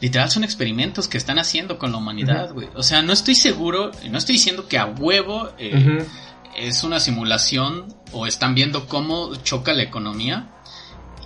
literal 0.00 0.30
son 0.30 0.44
experimentos 0.44 1.08
que 1.08 1.18
están 1.18 1.38
haciendo 1.38 1.78
con 1.78 1.92
la 1.92 1.98
humanidad, 1.98 2.52
güey. 2.52 2.68
O 2.74 2.82
sea, 2.82 3.02
no 3.02 3.12
estoy 3.12 3.34
seguro, 3.34 3.90
no 4.10 4.18
estoy 4.18 4.34
diciendo 4.34 4.68
que 4.68 4.78
a 4.78 4.86
huevo 4.86 5.50
eh, 5.58 6.06
es 6.56 6.84
una 6.84 7.00
simulación 7.00 7.94
o 8.12 8.26
están 8.26 8.54
viendo 8.54 8.86
cómo 8.86 9.34
choca 9.36 9.72
la 9.72 9.82
economía. 9.82 10.50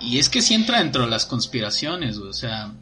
Y 0.00 0.18
es 0.18 0.28
que 0.28 0.42
si 0.42 0.54
entra 0.54 0.78
dentro 0.78 1.02
de 1.02 1.10
las 1.10 1.26
conspiraciones, 1.26 2.18
güey. 2.18 2.30
O 2.30 2.34
sea, 2.34 2.72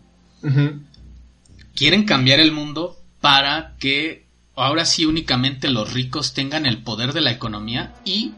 quieren 1.74 2.04
cambiar 2.04 2.40
el 2.40 2.52
mundo 2.52 2.98
para 3.20 3.76
que 3.78 4.26
ahora 4.54 4.84
sí 4.84 5.04
únicamente 5.04 5.68
los 5.68 5.92
ricos 5.92 6.34
tengan 6.34 6.66
el 6.66 6.82
poder 6.82 7.12
de 7.12 7.20
la 7.20 7.30
economía 7.30 7.94
y 8.04 8.34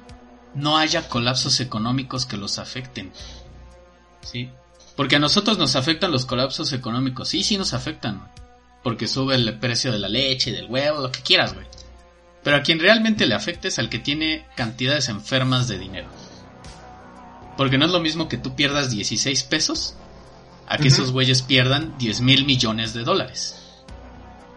no 0.55 0.79
haya 0.79 1.09
colapsos 1.09 1.61
económicos 1.61 2.27
que 2.27 2.37
los 2.37 2.59
afecten. 2.59 3.13
¿Sí? 4.23 4.51
Porque 4.99 5.15
a 5.15 5.21
nosotros 5.21 5.59
nos 5.59 5.77
afectan 5.77 6.11
los 6.11 6.27
colapsos 6.27 6.73
económicos. 6.73 7.29
Sí, 7.29 7.45
sí 7.45 7.57
nos 7.57 7.73
afectan. 7.73 8.33
Porque 8.83 9.07
sube 9.07 9.37
el 9.37 9.57
precio 9.61 9.93
de 9.93 10.01
la 10.01 10.09
leche, 10.09 10.51
del 10.51 10.67
huevo, 10.69 11.01
lo 11.01 11.13
que 11.13 11.21
quieras, 11.21 11.55
güey. 11.55 11.67
Pero 12.43 12.57
a 12.57 12.63
quien 12.63 12.81
realmente 12.81 13.25
le 13.25 13.37
afecta 13.37 13.69
es 13.69 13.79
al 13.79 13.91
que 13.91 14.01
tiene 14.01 14.45
cantidades 14.57 15.09
enfermas 15.09 15.69
de 15.69 15.79
dinero. 15.79 16.09
Porque 17.57 17.79
no 17.79 17.87
es 17.87 17.93
lo 17.93 18.01
mismo 18.01 18.29
que 18.29 18.39
tú 18.39 18.57
pierdas 18.57 18.91
16 18.91 19.45
pesos 19.45 19.95
a 20.67 20.79
que 20.79 20.89
esos 20.89 21.13
güeyes 21.13 21.43
pierdan 21.43 21.97
10 21.99 22.21
mil 22.23 22.45
millones 22.45 22.93
de 22.93 23.05
dólares. 23.05 23.85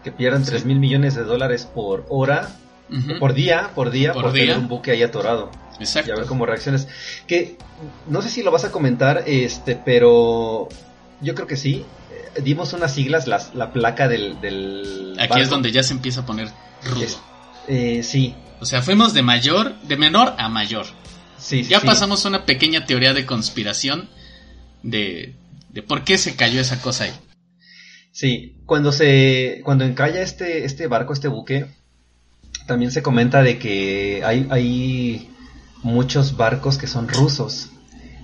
Que 0.02 0.10
pierdan 0.10 0.42
3 0.42 0.64
mil 0.64 0.80
millones 0.80 1.14
de 1.14 1.22
dólares 1.22 1.68
por 1.72 2.04
hora, 2.08 2.50
por 3.20 3.32
día, 3.34 3.70
por 3.76 3.92
día, 3.92 4.12
por, 4.12 4.32
tener 4.32 4.58
un 4.58 4.66
buque 4.66 4.90
ahí 4.90 5.04
atorado. 5.04 5.52
Exacto. 5.78 6.10
Y 6.10 6.12
a 6.12 6.16
ver 6.16 6.26
cómo 6.26 6.46
reacciones. 6.46 6.88
Que 7.26 7.56
no 8.08 8.22
sé 8.22 8.28
si 8.28 8.42
lo 8.42 8.50
vas 8.50 8.64
a 8.64 8.72
comentar, 8.72 9.24
este, 9.26 9.76
pero 9.76 10.68
yo 11.20 11.34
creo 11.34 11.46
que 11.46 11.56
sí. 11.56 11.84
Eh, 12.10 12.42
dimos 12.42 12.72
unas 12.72 12.94
siglas, 12.94 13.26
las, 13.26 13.54
la 13.54 13.72
placa 13.72 14.08
del, 14.08 15.16
Aquí 15.18 15.40
es 15.40 15.50
donde 15.50 15.72
ya 15.72 15.82
se 15.82 15.92
empieza 15.92 16.20
a 16.20 16.26
poner 16.26 16.48
rudo. 16.84 17.06
Eh, 17.68 18.02
sí. 18.02 18.34
O 18.60 18.66
sea, 18.66 18.82
fuimos 18.82 19.14
de 19.14 19.22
mayor, 19.22 19.78
de 19.82 19.96
menor 19.96 20.34
a 20.38 20.48
mayor. 20.48 20.86
Sí, 21.38 21.64
ya 21.64 21.80
pasamos 21.80 22.24
una 22.24 22.46
pequeña 22.46 22.86
teoría 22.86 23.12
de 23.14 23.26
conspiración 23.26 24.08
de, 24.84 25.34
de 25.70 25.82
por 25.82 26.04
qué 26.04 26.16
se 26.16 26.36
cayó 26.36 26.60
esa 26.60 26.80
cosa 26.80 27.04
ahí. 27.04 27.12
Sí, 28.12 28.56
cuando 28.66 28.92
se 28.92 29.60
cuando 29.64 29.84
encalla 29.84 30.22
este 30.22 30.64
este 30.64 30.86
barco, 30.86 31.12
este 31.12 31.28
buque, 31.28 31.66
también 32.66 32.92
se 32.92 33.02
comenta 33.02 33.42
de 33.42 33.58
que 33.58 34.22
hay, 34.24 34.46
hay 34.50 35.31
muchos 35.82 36.36
barcos 36.36 36.78
que 36.78 36.86
son 36.86 37.08
rusos, 37.08 37.70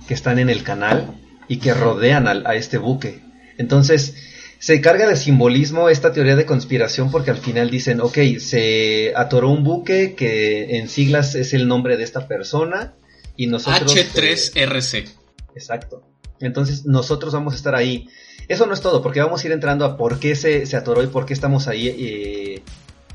que 0.07 0.13
están 0.13 0.39
en 0.39 0.49
el 0.49 0.63
canal 0.63 1.15
y 1.47 1.57
que 1.57 1.73
rodean 1.73 2.27
a, 2.27 2.55
este 2.55 2.77
buque. 2.77 3.21
Entonces, 3.57 4.15
se 4.59 4.81
carga 4.81 5.07
de 5.07 5.15
simbolismo 5.15 5.89
esta 5.89 6.13
teoría 6.13 6.35
de 6.35 6.45
conspiración 6.45 7.11
porque 7.11 7.31
al 7.31 7.37
final 7.37 7.69
dicen, 7.69 8.01
ok, 8.01 8.17
se 8.39 9.13
atoró 9.15 9.49
un 9.49 9.63
buque 9.63 10.15
que 10.15 10.77
en 10.77 10.89
siglas 10.89 11.35
es 11.35 11.53
el 11.53 11.67
nombre 11.67 11.97
de 11.97 12.03
esta 12.03 12.27
persona 12.27 12.93
y 13.35 13.47
nosotros... 13.47 13.95
H3RC. 13.95 14.97
Eh, 14.97 15.09
exacto. 15.55 16.03
Entonces 16.39 16.85
nosotros 16.85 17.33
vamos 17.33 17.53
a 17.53 17.57
estar 17.57 17.75
ahí. 17.75 18.07
Eso 18.47 18.65
no 18.65 18.73
es 18.73 18.81
todo, 18.81 19.01
porque 19.01 19.21
vamos 19.21 19.43
a 19.43 19.47
ir 19.47 19.53
entrando 19.53 19.85
a 19.85 19.97
por 19.97 20.19
qué 20.19 20.35
se, 20.35 20.65
se 20.65 20.75
atoró 20.77 21.03
y 21.03 21.07
por 21.07 21.25
qué 21.25 21.33
estamos 21.33 21.67
ahí 21.67 21.87
eh, 21.87 22.61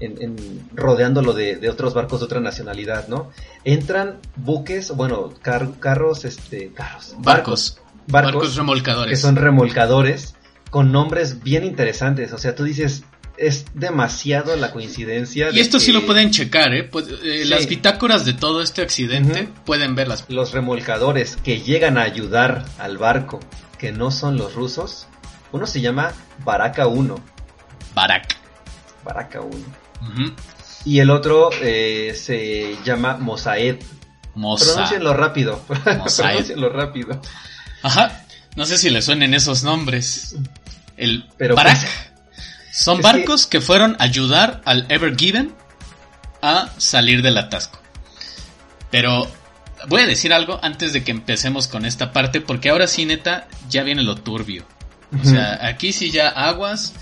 en, 0.01 0.69
rodeándolo 0.75 1.33
de, 1.33 1.69
otros 1.69 1.95
barcos 1.95 2.21
de 2.21 2.27
otra 2.27 2.41
nacionalidad, 2.41 3.09
¿no? 3.09 3.31
Entran 3.65 4.19
buques, 4.37 4.91
bueno, 4.91 5.33
carros, 5.41 6.25
este, 6.25 6.73
carros, 6.73 7.15
barcos, 7.19 7.79
barcos, 8.07 8.57
remolcadores. 8.57 9.11
Que 9.11 9.17
son 9.17 9.37
remolcadores 9.37 10.35
con 10.71 10.93
nombres 10.93 11.43
bien 11.43 11.65
interesantes. 11.65 12.33
O 12.33 12.39
sea, 12.39 12.55
tú 12.55 12.65
dices, 12.65 13.05
es 13.37 13.67
demasiado 13.75 14.57
la 14.57 14.71
coincidencia. 14.71 15.51
Y 15.53 15.61
esto 15.61 15.81
sí 15.81 15.93
lo 15.93 16.05
pueden 16.07 16.31
checar, 16.31 16.75
¿eh? 16.75 16.85
Pues, 16.85 17.07
eh 17.23 17.45
Las 17.47 17.67
bitácoras 17.67 18.25
de 18.25 18.33
todo 18.33 18.63
este 18.63 18.83
accidente 18.83 19.49
pueden 19.65 19.95
verlas. 19.95 20.25
Los 20.29 20.53
remolcadores 20.53 21.37
que 21.37 21.61
llegan 21.61 21.99
a 21.99 22.03
ayudar 22.03 22.65
al 22.79 22.99
barco, 22.99 23.41
que 23.79 23.93
no 23.93 24.11
son 24.11 24.37
los 24.37 24.55
rusos, 24.55 25.07
uno 25.53 25.67
se 25.67 25.81
llama 25.81 26.13
Baraka 26.45 26.87
1. 26.87 27.15
Barak. 27.95 28.37
Baraka 29.05 29.41
1. 29.41 29.84
Y 30.85 31.01
el 31.01 31.11
otro 31.11 31.51
eh, 31.61 32.15
se 32.17 32.77
llama 32.85 33.17
Mosaed. 33.17 33.83
Mosa. 34.35 34.73
Pronúncienlo 34.73 35.15
rápido. 35.15 35.59
Pronúncienlo 35.85 36.69
rápido. 36.69 37.21
Ajá. 37.83 38.25
No 38.57 38.67
sé 38.67 38.79
si 38.79 38.91
le 38.91 39.03
suenen 39.03 39.35
esos 39.35 39.63
nombres. 39.63 40.37
El 40.97 41.29
Pero 41.37 41.55
Barak. 41.57 41.81
Pues, 41.81 41.93
son 42.73 43.01
barcos 43.01 43.47
que... 43.47 43.61
fueron 43.61 43.97
a 43.99 44.05
ayudar 44.05 44.61
al 44.65 44.87
Ever 44.89 45.17
Given 45.17 45.55
a 46.43 46.71
salir 46.77 47.23
del 47.23 47.39
atasco. 47.39 47.81
Pero 48.91 49.31
voy 49.89 50.03
a 50.03 50.07
decir 50.07 50.33
algo 50.33 50.59
antes 50.63 50.93
de 50.93 51.03
que 51.05 51.11
empecemos 51.11 51.69
con 51.69 51.85
esta 51.85 52.13
parte, 52.13 52.41
porque 52.41 52.71
ahora 52.71 52.87
sí, 52.87 53.07
neta, 53.07 53.49
ya 53.69 53.83
viene 53.83 54.03
lo 54.03 54.17
turbio. 54.17 54.65
O 55.21 55.25
sea, 55.25 55.65
aquí 55.65 55.93
sí 55.93 56.11
ya 56.11 56.29
aguas 56.29 56.95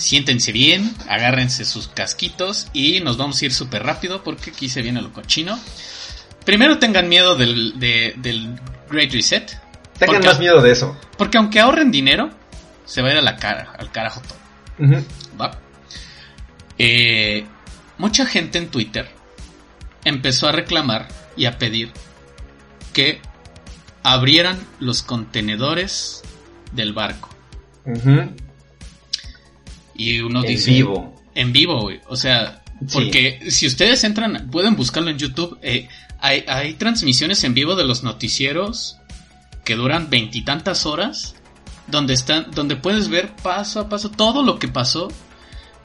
siéntense 0.00 0.52
bien, 0.52 0.94
agárrense 1.08 1.64
sus 1.64 1.88
casquitos 1.88 2.68
y 2.72 3.00
nos 3.00 3.16
vamos 3.16 3.40
a 3.40 3.44
ir 3.44 3.52
súper 3.52 3.82
rápido 3.82 4.24
porque 4.24 4.50
aquí 4.50 4.68
se 4.68 4.82
viene 4.82 5.02
lo 5.02 5.12
cochino. 5.12 5.58
Primero 6.44 6.78
tengan 6.78 7.08
miedo 7.08 7.36
del, 7.36 7.74
Great 8.90 9.12
Reset. 9.12 9.56
Tengan 9.98 10.24
más 10.24 10.38
miedo 10.38 10.62
de 10.62 10.72
eso. 10.72 10.98
Porque 11.18 11.38
aunque 11.38 11.60
ahorren 11.60 11.90
dinero, 11.90 12.30
se 12.84 13.02
va 13.02 13.08
a 13.08 13.12
ir 13.12 13.18
a 13.18 13.22
la 13.22 13.36
cara, 13.36 13.72
al 13.78 13.92
carajo 13.92 14.20
todo. 14.22 14.38
¿Va? 15.40 15.58
Eh, 16.78 17.44
mucha 17.98 18.24
gente 18.24 18.56
en 18.56 18.68
Twitter 18.68 19.06
empezó 20.04 20.48
a 20.48 20.52
reclamar 20.52 21.08
y 21.36 21.44
a 21.44 21.58
pedir 21.58 21.92
que 22.94 23.20
abrieran 24.02 24.58
los 24.78 25.02
contenedores 25.02 26.22
del 26.72 26.94
barco. 26.94 27.28
Y 30.00 30.20
uno 30.20 30.42
dice... 30.42 30.70
En 30.70 30.76
vivo. 30.76 31.22
En 31.34 31.52
vivo, 31.52 31.80
güey. 31.82 32.00
O 32.08 32.16
sea, 32.16 32.62
porque 32.92 33.40
si 33.50 33.66
ustedes 33.66 34.02
entran, 34.04 34.48
pueden 34.50 34.74
buscarlo 34.74 35.10
en 35.10 35.18
YouTube. 35.18 35.58
Eh, 35.62 35.88
hay, 36.18 36.74
transmisiones 36.74 37.44
en 37.44 37.52
vivo 37.52 37.76
de 37.76 37.84
los 37.84 38.02
noticieros 38.02 38.96
que 39.64 39.76
duran 39.76 40.08
veintitantas 40.08 40.86
horas. 40.86 41.34
Donde 41.86 42.14
están, 42.14 42.50
donde 42.52 42.76
puedes 42.76 43.08
ver 43.08 43.34
paso 43.42 43.80
a 43.80 43.88
paso 43.88 44.10
todo 44.10 44.42
lo 44.42 44.58
que 44.58 44.68
pasó. 44.68 45.08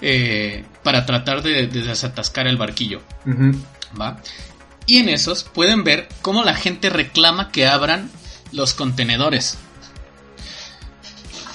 eh, 0.01 0.63
para 0.83 1.05
tratar 1.05 1.41
de, 1.41 1.67
de 1.67 1.81
desatascar 1.81 2.47
el 2.47 2.57
barquillo. 2.57 3.01
¿va? 3.99 4.21
Y 4.85 4.99
en 4.99 5.09
esos 5.09 5.43
pueden 5.43 5.83
ver 5.83 6.07
cómo 6.21 6.43
la 6.43 6.55
gente 6.55 6.89
reclama 6.89 7.51
que 7.51 7.67
abran 7.67 8.09
los 8.51 8.73
contenedores. 8.73 9.57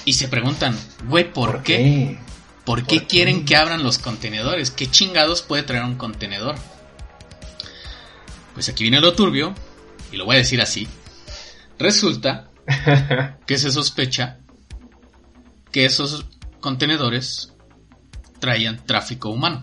Y 0.05 0.13
se 0.13 0.27
preguntan, 0.27 0.77
güey, 1.07 1.31
¿por, 1.31 1.63
qué? 1.63 2.19
¿Por 2.65 2.85
qué 2.85 2.99
¿Por 2.99 3.07
quieren 3.07 3.45
que 3.45 3.55
abran 3.55 3.83
los 3.83 3.97
contenedores? 3.97 4.71
¿Qué 4.71 4.89
chingados 4.89 5.41
puede 5.41 5.63
traer 5.63 5.83
un 5.83 5.95
contenedor? 5.95 6.55
Pues 8.53 8.69
aquí 8.69 8.83
viene 8.83 8.99
lo 8.99 9.13
turbio, 9.13 9.55
y 10.11 10.17
lo 10.17 10.25
voy 10.25 10.35
a 10.35 10.39
decir 10.39 10.61
así. 10.61 10.87
Resulta 11.79 12.49
que 13.47 13.57
se 13.57 13.71
sospecha 13.71 14.39
que 15.71 15.85
esos 15.85 16.25
contenedores 16.59 17.53
traían 18.39 18.85
tráfico 18.85 19.29
humano. 19.29 19.61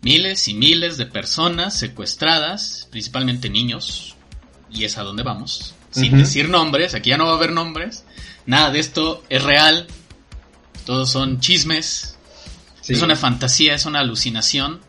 Miles 0.00 0.48
y 0.48 0.54
miles 0.54 0.96
de 0.96 1.06
personas 1.06 1.78
secuestradas, 1.78 2.88
principalmente 2.90 3.48
niños, 3.48 4.16
y 4.70 4.84
es 4.84 4.98
a 4.98 5.02
donde 5.02 5.22
vamos, 5.22 5.74
sin 5.90 6.18
decir 6.18 6.48
nombres, 6.48 6.94
aquí 6.94 7.10
ya 7.10 7.16
no 7.16 7.26
va 7.26 7.32
a 7.32 7.36
haber 7.36 7.52
nombres, 7.52 8.04
nada 8.46 8.70
de 8.70 8.80
esto 8.80 9.22
es 9.28 9.42
real, 9.42 9.86
todos 10.88 11.10
son 11.10 11.38
chismes, 11.38 12.16
Sí. 12.80 12.94
es 12.94 13.02
una 13.02 13.14
fantasía, 13.14 13.74
es 13.74 13.84
una 13.84 14.00
alucinación, 14.00 14.80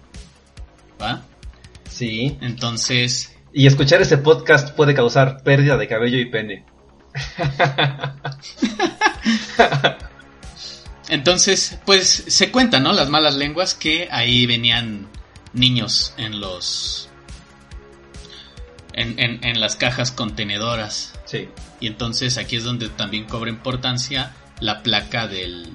¿va? 1.02 1.24
Sí. 1.90 2.38
Entonces, 2.40 3.36
Y 3.52 3.68
escuchar 3.68 4.02
ese 4.02 4.18
podcast 4.18 4.74
puede 4.78 4.94
causar 4.94 5.44
pérdida 5.44 5.76
de 5.76 5.90
cabello 5.90 6.18
y 6.18 6.26
pene. 6.28 6.64
entonces, 11.10 11.78
pues 11.86 12.24
se 12.28 12.50
cuentan, 12.50 12.84
¿no? 12.84 12.94
Las 12.94 13.10
malas 13.10 13.36
lenguas 13.36 13.74
que 13.74 14.08
ahí 14.10 14.46
venían 14.46 15.10
niños 15.54 16.14
en 16.16 16.40
los... 16.40 17.10
En, 18.94 19.20
en- 19.20 19.44
en 19.44 19.60
las 19.60 19.76
cajas 19.76 20.12
contenedoras. 20.12 21.14
Sí. 21.26 21.50
Y 21.82 21.88
entonces 21.88 22.38
aquí 22.38 22.56
es 22.56 22.64
donde 22.64 22.88
también 22.88 23.26
cobra 23.26 23.50
importancia 23.50 24.32
la 24.62 24.82
placa 24.84 25.26
del, 25.28 25.68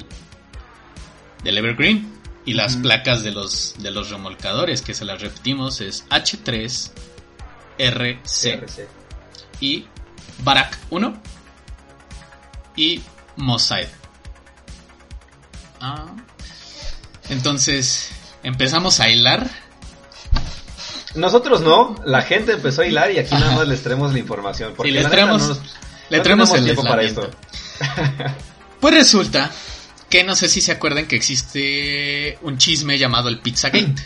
del 1.44 1.58
Evergreen 1.58 2.12
y 2.44 2.54
las 2.54 2.76
placas 2.76 3.22
de 3.22 3.30
los, 3.30 3.74
de 3.78 3.90
los 3.90 4.10
remolcadores, 4.10 4.82
que 4.82 4.92
se 4.94 5.04
las 5.04 5.20
repetimos, 5.20 5.80
es 5.80 6.04
H3, 6.08 6.90
RC 7.78 8.66
y 9.60 9.86
Barak 10.42 10.76
1 10.90 11.14
y 12.76 13.00
Mosaid. 13.36 13.86
Ah. 15.80 16.06
Entonces 17.28 18.10
empezamos 18.42 19.00
a 19.00 19.08
hilar. 19.08 19.48
Nosotros 21.14 21.60
no, 21.60 21.94
la 22.04 22.22
gente 22.22 22.52
empezó 22.52 22.82
a 22.82 22.86
hilar 22.86 23.10
y 23.12 23.18
aquí 23.18 23.34
nada 23.34 23.54
más 23.54 23.68
les 23.68 23.82
traemos 23.82 24.12
la 24.12 24.18
información. 24.18 24.74
Porque 24.76 24.90
Y 24.90 24.94
les 24.94 25.08
traemos- 25.08 25.42
no 25.42 25.48
nos- 25.48 25.60
Le 26.10 26.20
traemos 26.20 26.52
el 26.54 26.64
tiempo 26.64 26.82
para 26.82 27.02
esto. 27.02 27.30
Pues 28.80 28.94
resulta 28.94 29.50
que 30.08 30.24
no 30.24 30.36
sé 30.36 30.48
si 30.48 30.60
se 30.60 30.72
acuerdan 30.72 31.06
que 31.06 31.16
existe 31.16 32.38
un 32.42 32.58
chisme 32.58 32.98
llamado 32.98 33.28
el 33.28 33.40
Pizzagate. 33.40 34.02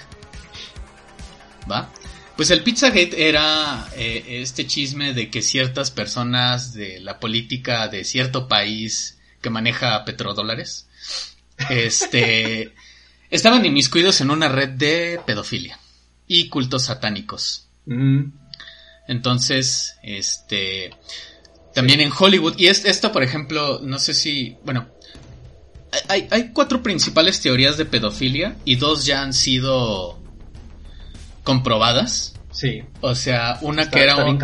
¿Va? 1.70 1.92
Pues 2.36 2.51
el 2.51 2.62
Pizzagate 2.62 3.28
era 3.28 3.88
eh, 3.96 4.40
este 4.42 4.66
chisme 4.66 5.12
de 5.12 5.30
que 5.30 5.42
ciertas 5.42 5.90
personas 5.90 6.72
de 6.72 7.01
la 7.01 7.18
política 7.18 7.88
de 7.88 8.05
cierto 8.05 8.49
país 8.49 9.18
que 9.42 9.51
maneja 9.51 10.05
petrodólares 10.05 10.88
este, 11.68 12.74
estaban 13.30 13.64
inmiscuidos 13.66 14.20
en 14.20 14.30
una 14.30 14.49
red 14.49 14.70
de 14.70 15.20
pedofilia 15.26 15.78
y 16.26 16.49
cultos 16.49 16.84
satánicos. 16.84 17.66
Mm, 17.86 18.24
Entonces, 19.09 19.96
este, 20.03 20.90
también 21.74 22.01
en 22.01 22.12
Hollywood, 22.16 22.55
y 22.59 22.66
es, 22.66 22.84
esto, 22.84 23.12
por 23.12 23.22
ejemplo, 23.22 23.80
no 23.82 23.99
sé 23.99 24.14
si, 24.14 24.57
bueno, 24.64 24.88
hay, 26.09 26.28
hay 26.30 26.53
cuatro 26.53 26.82
principales 26.82 27.41
teorías 27.41 27.76
de 27.76 27.84
pedofilia 27.84 28.57
y 28.64 28.76
dos 28.76 29.05
ya 29.07 29.22
han 29.22 29.32
sido 29.32 30.18
comprobadas. 31.45 32.34
sí. 32.51 32.82
O 33.01 33.14
sea, 33.14 33.59
una 33.62 33.82
Está, 33.82 33.97
que 33.99 34.03
era 34.05 34.16
un- 34.24 34.39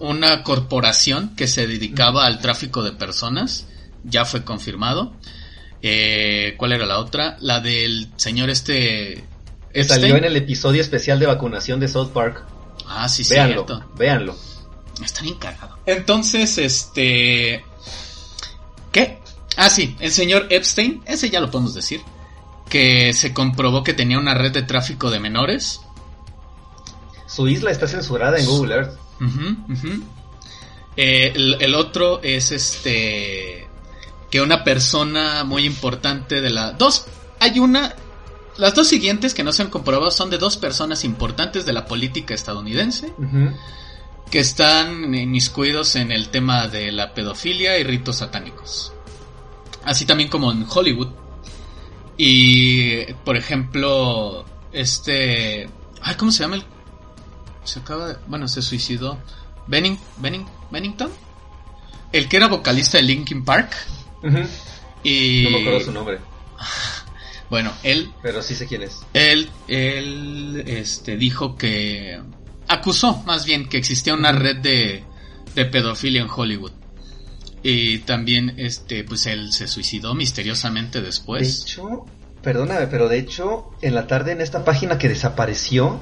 una 0.00 0.42
corporación 0.42 1.34
que 1.36 1.46
se 1.46 1.66
dedicaba 1.66 2.26
al 2.26 2.38
tráfico 2.40 2.82
de 2.82 2.92
personas, 2.92 3.66
ya 4.04 4.24
fue 4.24 4.44
confirmado. 4.44 5.14
Eh, 5.82 6.54
¿Cuál 6.58 6.72
era 6.72 6.84
la 6.86 6.98
otra? 6.98 7.36
La 7.40 7.60
del 7.60 8.08
señor 8.16 8.50
este... 8.50 9.24
Que 9.72 9.84
Salió 9.84 10.06
Epstein. 10.08 10.16
en 10.16 10.24
el 10.24 10.36
episodio 10.36 10.80
especial 10.80 11.20
de 11.20 11.26
vacunación 11.26 11.78
de 11.78 11.86
South 11.86 12.10
Park. 12.12 12.44
Ah, 12.88 13.08
sí, 13.08 13.22
véanlo, 13.30 13.64
cierto. 13.66 13.90
véanlo. 13.96 14.36
Está 15.02 15.22
bien 15.22 15.36
cagado. 15.38 15.78
Entonces, 15.86 16.58
este. 16.58 17.64
Ah, 19.56 19.70
sí, 19.70 19.96
el 20.00 20.12
señor 20.12 20.46
Epstein, 20.50 21.02
ese 21.06 21.30
ya 21.30 21.40
lo 21.40 21.50
podemos 21.50 21.74
decir. 21.74 22.02
Que 22.68 23.12
se 23.12 23.34
comprobó 23.34 23.82
que 23.82 23.94
tenía 23.94 24.18
una 24.18 24.34
red 24.34 24.52
de 24.52 24.62
tráfico 24.62 25.10
de 25.10 25.20
menores. 25.20 25.80
Su 27.26 27.48
isla 27.48 27.70
está 27.70 27.88
censurada 27.88 28.38
en 28.38 28.46
Google 28.46 28.74
Earth. 28.74 28.98
Eh, 30.96 31.32
el, 31.34 31.56
el 31.60 31.74
otro 31.74 32.20
es 32.22 32.52
este. 32.52 33.68
Que 34.30 34.40
una 34.40 34.62
persona 34.64 35.44
muy 35.44 35.64
importante 35.64 36.40
de 36.40 36.50
la. 36.50 36.72
Dos. 36.72 37.06
Hay 37.40 37.58
una. 37.58 37.94
Las 38.56 38.74
dos 38.74 38.88
siguientes 38.88 39.34
que 39.34 39.42
no 39.42 39.52
se 39.52 39.62
han 39.62 39.70
comprobado 39.70 40.10
son 40.10 40.30
de 40.30 40.38
dos 40.38 40.56
personas 40.56 41.04
importantes 41.04 41.64
de 41.66 41.72
la 41.72 41.86
política 41.86 42.34
estadounidense. 42.34 43.12
Que 44.30 44.38
están 44.38 45.14
inmiscuidos 45.14 45.96
en 45.96 46.12
el 46.12 46.28
tema 46.28 46.68
de 46.68 46.92
la 46.92 47.14
pedofilia 47.14 47.78
y 47.78 47.84
ritos 47.84 48.16
satánicos. 48.18 48.92
Así 49.84 50.04
también 50.04 50.28
como 50.28 50.52
en 50.52 50.66
Hollywood. 50.68 51.08
Y, 52.16 53.12
por 53.24 53.36
ejemplo, 53.36 54.44
este... 54.72 55.68
Ay, 56.02 56.14
¿cómo 56.16 56.30
se 56.30 56.42
llama 56.42 56.56
el...? 56.56 56.64
Se 57.64 57.80
acaba 57.80 58.08
de... 58.08 58.16
Bueno, 58.26 58.46
se 58.48 58.62
suicidó. 58.62 59.18
Benning, 59.66 59.98
Benning, 60.18 60.46
Bennington. 60.70 61.10
El 62.12 62.28
que 62.28 62.36
era 62.36 62.48
vocalista 62.48 62.98
de 62.98 63.04
Linkin 63.04 63.44
Park. 63.44 63.74
Y... 65.02 65.44
No 65.44 65.50
me 65.50 65.60
acuerdo 65.60 65.80
su 65.80 65.92
nombre, 65.92 66.18
Bueno, 67.50 67.72
él 67.82 68.12
pero 68.22 68.42
sí 68.42 68.54
sé 68.54 68.66
quién 68.66 68.82
es. 68.82 69.04
Él, 69.12 69.50
él, 69.66 70.62
este, 70.66 71.16
dijo 71.16 71.56
que 71.56 72.20
acusó, 72.68 73.24
más 73.26 73.44
bien, 73.44 73.68
que 73.68 73.76
existía 73.76 74.14
una 74.14 74.30
red 74.30 74.58
de, 74.58 75.04
de 75.56 75.64
pedofilia 75.64 76.22
en 76.22 76.28
Hollywood. 76.30 76.72
Y 77.62 77.98
también, 78.00 78.54
este, 78.56 79.04
pues 79.04 79.26
él 79.26 79.52
se 79.52 79.68
suicidó 79.68 80.14
misteriosamente 80.14 81.00
De 81.00 81.06
después. 81.06 81.62
hecho, 81.62 82.06
perdóname, 82.42 82.86
pero 82.86 83.08
de 83.08 83.18
hecho, 83.18 83.70
en 83.82 83.94
la 83.94 84.06
tarde 84.06 84.32
en 84.32 84.40
esta 84.40 84.64
página 84.64 84.96
que 84.98 85.08
desapareció, 85.08 86.00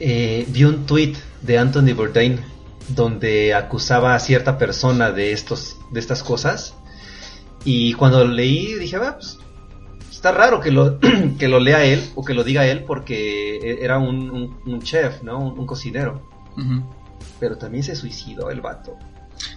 eh, 0.00 0.44
vi 0.48 0.64
un 0.64 0.86
tweet 0.86 1.14
de 1.42 1.58
Anthony 1.58 1.92
Bourdain 1.94 2.40
donde 2.88 3.54
acusaba 3.54 4.14
a 4.14 4.20
cierta 4.20 4.58
persona 4.58 5.10
de 5.10 5.32
estos, 5.32 5.76
de 5.90 6.00
estas 6.00 6.22
cosas. 6.22 6.74
Y 7.64 7.94
cuando 7.94 8.24
lo 8.24 8.32
leí 8.32 8.74
dije, 8.74 8.96
"Ah, 8.96 9.16
pues, 9.18 9.38
está 10.10 10.32
raro 10.32 10.60
que 10.60 10.70
lo, 10.70 10.98
que 11.38 11.48
lo 11.48 11.60
lea 11.60 11.84
él 11.84 12.02
o 12.14 12.24
que 12.24 12.34
lo 12.34 12.44
diga 12.44 12.66
él 12.66 12.84
porque 12.84 13.56
e- 13.56 13.84
era 13.84 13.98
un, 13.98 14.30
un- 14.30 14.58
un 14.66 14.82
chef, 14.82 15.22
¿no? 15.22 15.38
Un, 15.38 15.58
un 15.58 15.66
cocinero. 15.66 16.28
Pero 17.40 17.56
también 17.58 17.82
se 17.82 17.96
suicidó 17.96 18.50
el 18.50 18.60
vato. 18.60 18.96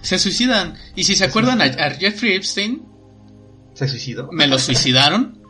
Se 0.02 0.18
suicidan. 0.20 0.76
Y 0.96 1.04
si 1.04 1.16
se 1.16 1.26
acuerdan 1.26 1.62
a, 1.62 1.66
a 1.66 1.92
Jeffrey 1.92 2.34
Epstein, 2.36 2.84
¿Se 3.74 3.88
suicidó? 3.88 4.30
me 4.32 4.48
lo 4.48 4.58
suicidaron 4.60 5.42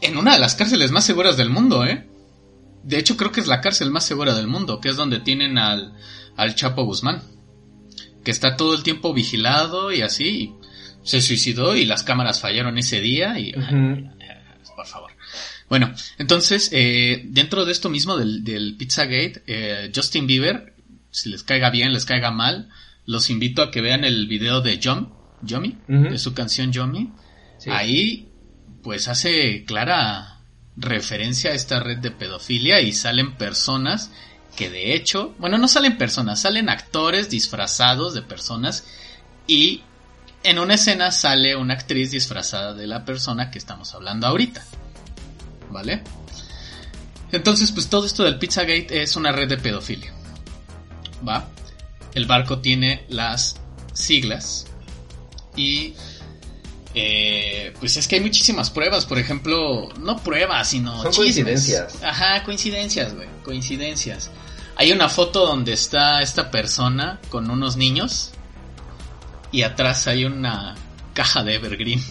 en 0.00 0.16
una 0.16 0.34
de 0.34 0.38
las 0.40 0.54
cárceles 0.54 0.90
más 0.92 1.04
seguras 1.04 1.36
del 1.36 1.50
mundo, 1.50 1.84
¿eh? 1.84 2.06
De 2.84 2.98
hecho, 2.98 3.16
creo 3.16 3.32
que 3.32 3.40
es 3.40 3.48
la 3.48 3.60
cárcel 3.60 3.90
más 3.90 4.04
segura 4.04 4.34
del 4.34 4.46
mundo, 4.46 4.80
que 4.80 4.88
es 4.90 4.96
donde 4.96 5.18
tienen 5.20 5.58
al, 5.58 5.94
al 6.36 6.54
Chapo 6.54 6.84
Guzmán. 6.84 7.22
Que 8.24 8.30
está 8.30 8.56
todo 8.56 8.74
el 8.74 8.82
tiempo 8.84 9.12
vigilado 9.12 9.92
y 9.92 10.02
así. 10.02 10.24
y 10.28 10.54
se 11.02 11.20
suicidó 11.20 11.76
y 11.76 11.84
las 11.84 12.02
cámaras 12.02 12.40
fallaron 12.40 12.78
ese 12.78 13.00
día 13.00 13.38
y... 13.38 13.52
Por 13.52 14.86
favor. 14.86 15.10
Bueno, 15.68 15.92
entonces, 16.18 16.68
eh, 16.72 17.22
dentro 17.26 17.64
de 17.64 17.72
esto 17.72 17.88
mismo 17.88 18.16
del, 18.16 18.44
del 18.44 18.76
Pizzagate, 18.76 19.42
eh, 19.46 19.90
Justin 19.94 20.26
Bieber, 20.26 20.74
si 21.10 21.28
les 21.30 21.42
caiga 21.42 21.70
bien, 21.70 21.92
les 21.92 22.04
caiga 22.04 22.30
mal, 22.30 22.68
los 23.06 23.30
invito 23.30 23.62
a 23.62 23.70
que 23.70 23.80
vean 23.80 24.04
el 24.04 24.26
video 24.26 24.60
de 24.60 24.80
Jom, 24.82 25.08
Yomi, 25.42 25.78
de 25.88 26.18
su 26.18 26.34
canción 26.34 26.72
Yomi. 26.72 27.12
Sí. 27.58 27.70
Ahí, 27.70 28.28
pues 28.82 29.08
hace 29.08 29.64
clara 29.64 30.40
referencia 30.76 31.52
a 31.52 31.54
esta 31.54 31.80
red 31.80 31.98
de 31.98 32.10
pedofilia 32.10 32.80
y 32.80 32.92
salen 32.92 33.36
personas 33.36 34.10
que 34.56 34.70
de 34.70 34.94
hecho, 34.94 35.34
bueno, 35.38 35.58
no 35.58 35.68
salen 35.68 35.98
personas, 35.98 36.40
salen 36.40 36.68
actores 36.68 37.30
disfrazados 37.30 38.14
de 38.14 38.22
personas 38.22 38.84
y 39.46 39.82
en 40.42 40.58
una 40.58 40.74
escena 40.74 41.12
sale 41.12 41.56
una 41.56 41.74
actriz 41.74 42.10
disfrazada 42.10 42.74
de 42.74 42.86
la 42.86 43.04
persona 43.04 43.50
que 43.50 43.58
estamos 43.58 43.94
hablando 43.94 44.26
ahorita. 44.26 44.64
¿Vale? 45.70 46.02
Entonces, 47.32 47.72
pues 47.72 47.88
todo 47.88 48.06
esto 48.06 48.22
del 48.24 48.38
Pizzagate 48.38 49.02
es 49.02 49.16
una 49.16 49.32
red 49.32 49.48
de 49.48 49.58
pedofilia. 49.58 50.12
¿Va? 51.26 51.48
El 52.16 52.24
barco 52.24 52.60
tiene 52.60 53.04
las 53.10 53.56
siglas 53.92 54.66
y 55.54 55.92
eh, 56.94 57.74
pues 57.78 57.98
es 57.98 58.08
que 58.08 58.16
hay 58.16 58.22
muchísimas 58.22 58.70
pruebas, 58.70 59.04
por 59.04 59.18
ejemplo, 59.18 59.90
no 60.00 60.16
pruebas, 60.16 60.70
sino 60.70 61.02
Son 61.02 61.12
coincidencias. 61.12 62.02
Ajá, 62.02 62.42
coincidencias, 62.42 63.14
güey, 63.14 63.28
coincidencias. 63.44 64.30
Hay 64.76 64.92
una 64.92 65.10
foto 65.10 65.44
donde 65.44 65.74
está 65.74 66.22
esta 66.22 66.50
persona 66.50 67.20
con 67.28 67.50
unos 67.50 67.76
niños 67.76 68.32
y 69.52 69.60
atrás 69.60 70.06
hay 70.06 70.24
una 70.24 70.74
caja 71.12 71.44
de 71.44 71.56
Evergreen. 71.56 72.02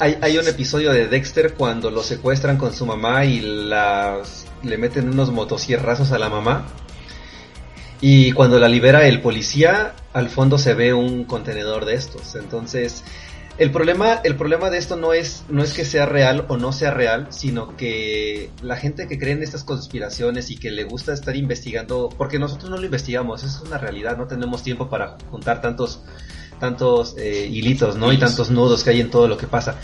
Hay, 0.00 0.18
hay 0.20 0.36
un 0.36 0.48
episodio 0.48 0.92
de 0.92 1.06
Dexter 1.06 1.54
cuando 1.54 1.92
lo 1.92 2.02
secuestran 2.02 2.56
con 2.56 2.74
su 2.74 2.86
mamá 2.86 3.24
y 3.24 3.38
las, 3.38 4.46
le 4.64 4.78
meten 4.78 5.08
unos 5.10 5.30
motosierrazos 5.30 6.10
a 6.10 6.18
la 6.18 6.28
mamá. 6.28 6.66
Y 8.00 8.32
cuando 8.32 8.58
la 8.60 8.68
libera 8.68 9.06
el 9.06 9.20
policía, 9.20 9.92
al 10.12 10.28
fondo 10.28 10.56
se 10.58 10.74
ve 10.74 10.94
un 10.94 11.24
contenedor 11.24 11.84
de 11.84 11.94
estos. 11.94 12.36
Entonces, 12.36 13.02
el 13.58 13.72
problema, 13.72 14.20
el 14.22 14.36
problema 14.36 14.70
de 14.70 14.78
esto 14.78 14.94
no 14.94 15.12
es, 15.12 15.42
no 15.48 15.64
es 15.64 15.72
que 15.72 15.84
sea 15.84 16.06
real 16.06 16.44
o 16.46 16.56
no 16.56 16.70
sea 16.72 16.92
real, 16.92 17.26
sino 17.30 17.76
que 17.76 18.50
la 18.62 18.76
gente 18.76 19.08
que 19.08 19.18
cree 19.18 19.32
en 19.32 19.42
estas 19.42 19.64
conspiraciones 19.64 20.50
y 20.52 20.56
que 20.58 20.70
le 20.70 20.84
gusta 20.84 21.12
estar 21.12 21.34
investigando, 21.34 22.08
porque 22.16 22.38
nosotros 22.38 22.70
no 22.70 22.76
lo 22.76 22.84
investigamos, 22.84 23.42
eso 23.42 23.62
es 23.62 23.68
una 23.68 23.78
realidad, 23.78 24.16
no 24.16 24.28
tenemos 24.28 24.62
tiempo 24.62 24.88
para 24.88 25.16
juntar 25.32 25.60
tantos, 25.60 26.00
tantos 26.60 27.16
eh, 27.18 27.48
hilitos, 27.50 27.96
¿no? 27.96 28.12
Y 28.12 28.16
tantos 28.18 28.48
nudos 28.50 28.84
que 28.84 28.90
hay 28.90 29.00
en 29.00 29.10
todo 29.10 29.26
lo 29.26 29.36
que 29.36 29.48
pasa. 29.48 29.74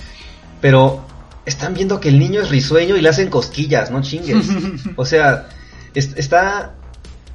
Pero 0.61 1.05
están 1.47 1.75
viendo 1.75 1.99
que 1.99 2.11
el 2.11 2.21
niño 2.21 2.41
es 2.43 2.49
risueño 2.51 2.97
y 2.97 3.01
le 3.01 3.09
hacen 3.09 3.29
cosquillas, 3.29 3.91
no 3.91 4.03
chingues. 4.03 4.47
O 4.97 5.05
sea, 5.05 5.49
es- 5.95 6.15
está, 6.17 6.77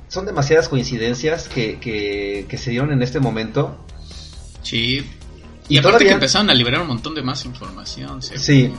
son 0.09 0.25
demasiadas 0.25 0.67
coincidencias 0.67 1.47
que, 1.47 1.79
que, 1.79 2.45
que 2.49 2.57
se 2.57 2.71
dieron 2.71 2.91
en 2.91 3.01
este 3.01 3.19
momento. 3.21 3.77
Sí. 4.63 5.05
Y, 5.69 5.75
Y 5.75 5.77
aparte 5.77 5.81
todavía- 5.93 6.07
que 6.09 6.13
empezaron 6.15 6.49
a 6.49 6.53
liberar 6.53 6.81
un 6.81 6.87
montón 6.87 7.15
de 7.15 7.21
más 7.21 7.45
información, 7.45 8.21
según, 8.21 8.41
Sí. 8.43 8.73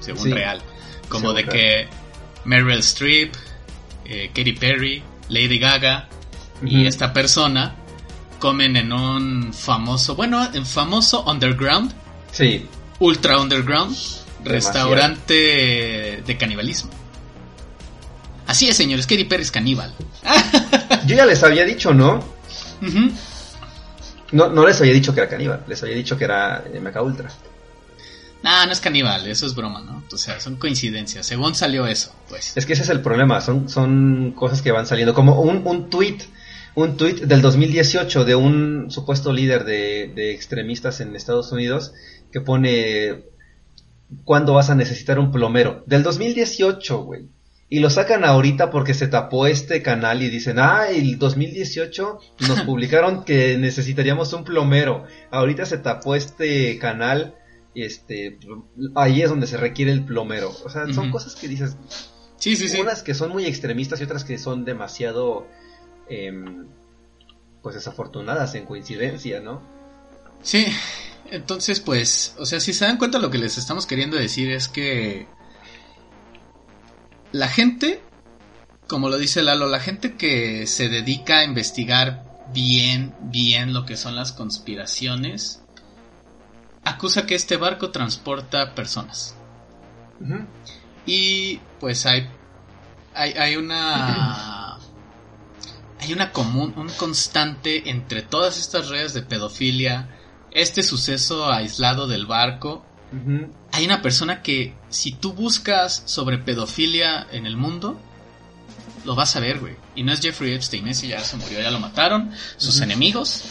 según 0.00 0.22
Sí. 0.22 0.32
real. 0.32 0.60
Como 1.08 1.30
Según 1.30 1.36
de 1.36 1.44
que 1.44 1.88
Meryl 2.44 2.78
Streep, 2.80 3.32
eh, 4.04 4.30
Katy 4.34 4.52
Perry, 4.52 5.02
Lady 5.28 5.58
Gaga 5.58 6.08
y 6.64 6.86
esta 6.86 7.12
persona 7.12 7.74
comen 8.38 8.76
en 8.76 8.92
un 8.92 9.52
famoso, 9.54 10.14
bueno, 10.14 10.46
en 10.52 10.66
famoso 10.66 11.24
underground, 11.24 11.92
Sí, 12.30 12.66
ultra 12.98 13.38
underground, 13.40 13.96
Demasiado. 13.96 14.44
restaurante 14.44 16.22
de 16.26 16.36
canibalismo. 16.38 16.90
Así 18.46 18.68
es, 18.68 18.76
señores, 18.76 19.06
Katy 19.06 19.24
Perry 19.24 19.42
es 19.42 19.50
caníbal. 19.50 19.94
yo 21.06 21.16
ya 21.16 21.26
les 21.26 21.42
había 21.42 21.64
dicho, 21.64 21.94
¿no? 21.94 22.22
No, 24.32 24.48
no 24.48 24.66
les 24.66 24.80
había 24.80 24.92
dicho 24.92 25.14
que 25.14 25.20
era 25.20 25.28
caníbal, 25.28 25.64
les 25.66 25.82
había 25.82 25.94
dicho 25.94 26.16
que 26.16 26.24
era 26.24 26.64
eh, 26.72 26.80
Mecha 26.80 27.02
Ultra. 27.02 27.30
Nah, 28.42 28.66
no 28.66 28.72
es 28.72 28.80
caníbal, 28.80 29.26
eso 29.26 29.46
es 29.46 29.54
broma, 29.54 29.80
¿no? 29.80 30.04
O 30.12 30.16
sea, 30.18 30.38
son 30.38 30.56
coincidencias. 30.56 31.24
Según 31.24 31.54
salió 31.54 31.86
eso, 31.86 32.14
pues. 32.28 32.54
Es 32.56 32.66
que 32.66 32.74
ese 32.74 32.82
es 32.82 32.90
el 32.90 33.00
problema, 33.00 33.40
son, 33.40 33.70
son 33.70 34.32
cosas 34.32 34.60
que 34.60 34.70
van 34.70 34.86
saliendo. 34.86 35.14
Como 35.14 35.40
un, 35.40 35.66
un 35.66 35.88
tweet, 35.88 36.18
un 36.74 36.98
tweet 36.98 37.26
del 37.26 37.40
2018 37.40 38.24
de 38.26 38.34
un 38.34 38.90
supuesto 38.90 39.32
líder 39.32 39.64
de, 39.64 40.12
de 40.14 40.34
extremistas 40.34 41.00
en 41.00 41.16
Estados 41.16 41.52
Unidos 41.52 41.94
que 42.30 42.42
pone 42.42 43.24
¿Cuándo 44.24 44.54
vas 44.54 44.70
a 44.70 44.74
necesitar 44.74 45.18
un 45.18 45.32
plomero? 45.32 45.82
Del 45.86 46.02
2018, 46.02 47.02
güey. 47.02 47.28
Y 47.70 47.80
lo 47.80 47.90
sacan 47.90 48.24
ahorita 48.24 48.70
porque 48.70 48.94
se 48.94 49.08
tapó 49.08 49.46
este 49.46 49.82
canal 49.82 50.22
y 50.22 50.28
dicen, 50.28 50.58
ah, 50.58 50.86
el 50.88 51.18
2018 51.18 52.20
nos 52.48 52.60
publicaron 52.66 53.24
que 53.24 53.56
necesitaríamos 53.58 54.32
un 54.32 54.44
plomero. 54.44 55.04
Ahorita 55.30 55.64
se 55.66 55.78
tapó 55.78 56.14
este 56.14 56.78
canal, 56.78 57.34
este, 57.74 58.38
ahí 58.94 59.22
es 59.22 59.30
donde 59.30 59.46
se 59.46 59.56
requiere 59.56 59.92
el 59.92 60.04
plomero. 60.04 60.52
O 60.64 60.68
sea, 60.68 60.92
son 60.92 61.10
cosas 61.10 61.34
que 61.34 61.48
dices, 61.48 61.76
Sí, 62.38 62.56
sí, 62.56 62.68
sí. 62.68 62.80
unas 62.80 63.02
que 63.02 63.14
son 63.14 63.30
muy 63.30 63.46
extremistas 63.46 64.00
y 64.00 64.04
otras 64.04 64.24
que 64.24 64.36
son 64.36 64.66
demasiado, 64.66 65.46
em, 66.10 66.66
pues 67.62 67.74
desafortunadas 67.74 68.54
en 68.54 68.66
coincidencia, 68.66 69.40
¿no? 69.40 69.62
Sí, 70.42 70.66
entonces 71.30 71.80
pues, 71.80 72.34
o 72.38 72.44
sea, 72.44 72.60
si 72.60 72.74
se 72.74 72.84
dan 72.84 72.98
cuenta 72.98 73.18
lo 73.18 73.30
que 73.30 73.38
les 73.38 73.56
estamos 73.56 73.86
queriendo 73.86 74.18
decir 74.18 74.50
es 74.50 74.68
que 74.68 75.26
la 77.34 77.48
gente, 77.48 78.00
como 78.86 79.08
lo 79.08 79.18
dice 79.18 79.42
Lalo, 79.42 79.66
la 79.66 79.80
gente 79.80 80.14
que 80.14 80.68
se 80.68 80.88
dedica 80.88 81.38
a 81.38 81.44
investigar 81.44 82.22
bien, 82.52 83.12
bien 83.22 83.72
lo 83.72 83.84
que 83.84 83.96
son 83.96 84.14
las 84.14 84.30
conspiraciones, 84.30 85.60
acusa 86.84 87.26
que 87.26 87.34
este 87.34 87.56
barco 87.56 87.90
transporta 87.90 88.76
personas. 88.76 89.34
Y 91.06 91.58
pues 91.80 92.06
hay, 92.06 92.28
hay, 93.14 93.32
hay 93.32 93.56
una... 93.56 94.78
Hay 96.00 96.12
una 96.12 96.32
común, 96.32 96.74
un 96.76 96.90
constante 96.90 97.88
entre 97.88 98.20
todas 98.20 98.58
estas 98.58 98.90
redes 98.90 99.14
de 99.14 99.22
pedofilia, 99.22 100.10
este 100.50 100.82
suceso 100.82 101.50
aislado 101.50 102.06
del 102.06 102.26
barco. 102.26 102.84
Hay 103.72 103.84
una 103.84 104.02
persona 104.02 104.42
que 104.42 104.74
si 104.88 105.12
tú 105.12 105.32
buscas 105.32 106.02
sobre 106.06 106.38
pedofilia 106.38 107.26
en 107.32 107.46
el 107.46 107.56
mundo, 107.56 108.00
lo 109.04 109.14
vas 109.14 109.36
a 109.36 109.40
ver, 109.40 109.60
güey. 109.60 109.76
Y 109.94 110.02
no 110.02 110.12
es 110.12 110.20
Jeffrey 110.20 110.52
Epstein, 110.52 110.88
ese 110.88 111.08
ya 111.08 111.20
se 111.20 111.36
murió, 111.36 111.60
ya 111.60 111.70
lo 111.70 111.80
mataron, 111.80 112.32
sus 112.56 112.80
enemigos. 112.80 113.44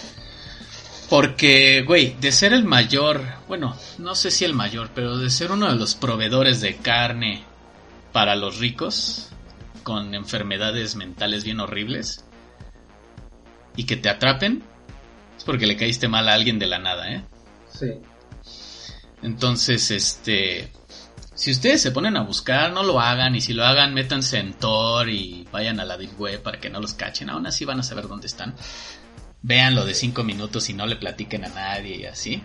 Porque, 1.09 1.83
güey, 1.85 2.15
de 2.19 2.31
ser 2.31 2.53
el 2.53 2.63
mayor, 2.63 3.23
bueno, 3.47 3.77
no 3.99 4.15
sé 4.15 4.31
si 4.31 4.45
el 4.45 4.53
mayor, 4.53 4.89
pero 4.95 5.17
de 5.17 5.29
ser 5.29 5.51
uno 5.51 5.69
de 5.69 5.75
los 5.75 5.95
proveedores 5.95 6.59
de 6.61 6.77
carne 6.77 7.43
para 8.11 8.35
los 8.35 8.57
ricos, 8.57 9.29
con 9.83 10.15
enfermedades 10.15 10.95
mentales 10.95 11.43
bien 11.43 11.59
horribles, 11.59 12.25
y 13.75 13.85
que 13.85 13.97
te 13.97 14.09
atrapen, 14.09 14.63
es 15.37 15.43
porque 15.43 15.67
le 15.67 15.77
caíste 15.77 16.07
mal 16.07 16.29
a 16.29 16.33
alguien 16.33 16.57
de 16.57 16.67
la 16.67 16.79
nada, 16.79 17.11
¿eh? 17.11 17.23
Sí. 17.71 17.91
Entonces, 19.23 19.89
este, 19.91 20.71
si 21.35 21.51
ustedes 21.51 21.81
se 21.81 21.91
ponen 21.91 22.15
a 22.17 22.23
buscar, 22.23 22.71
no 22.71 22.83
lo 22.83 22.99
hagan, 22.99 23.35
y 23.35 23.41
si 23.41 23.53
lo 23.53 23.65
hagan, 23.65 23.93
métanse 23.93 24.37
en 24.37 24.53
Tor 24.53 25.09
y 25.09 25.47
vayan 25.51 25.79
a 25.79 25.85
la 25.85 25.97
Deep 25.97 26.19
Web 26.19 26.43
para 26.43 26.59
que 26.59 26.69
no 26.69 26.79
los 26.79 26.93
cachen, 26.93 27.29
aún 27.29 27.47
así 27.47 27.65
van 27.65 27.79
a 27.79 27.83
saber 27.83 28.07
dónde 28.07 28.27
están. 28.27 28.55
Vean 29.41 29.75
lo 29.75 29.85
de 29.85 29.93
5 29.93 30.23
minutos 30.23 30.69
y 30.69 30.73
no 30.73 30.85
le 30.85 30.95
platiquen 30.95 31.45
a 31.45 31.49
nadie 31.49 31.97
y 31.97 32.05
así. 32.05 32.43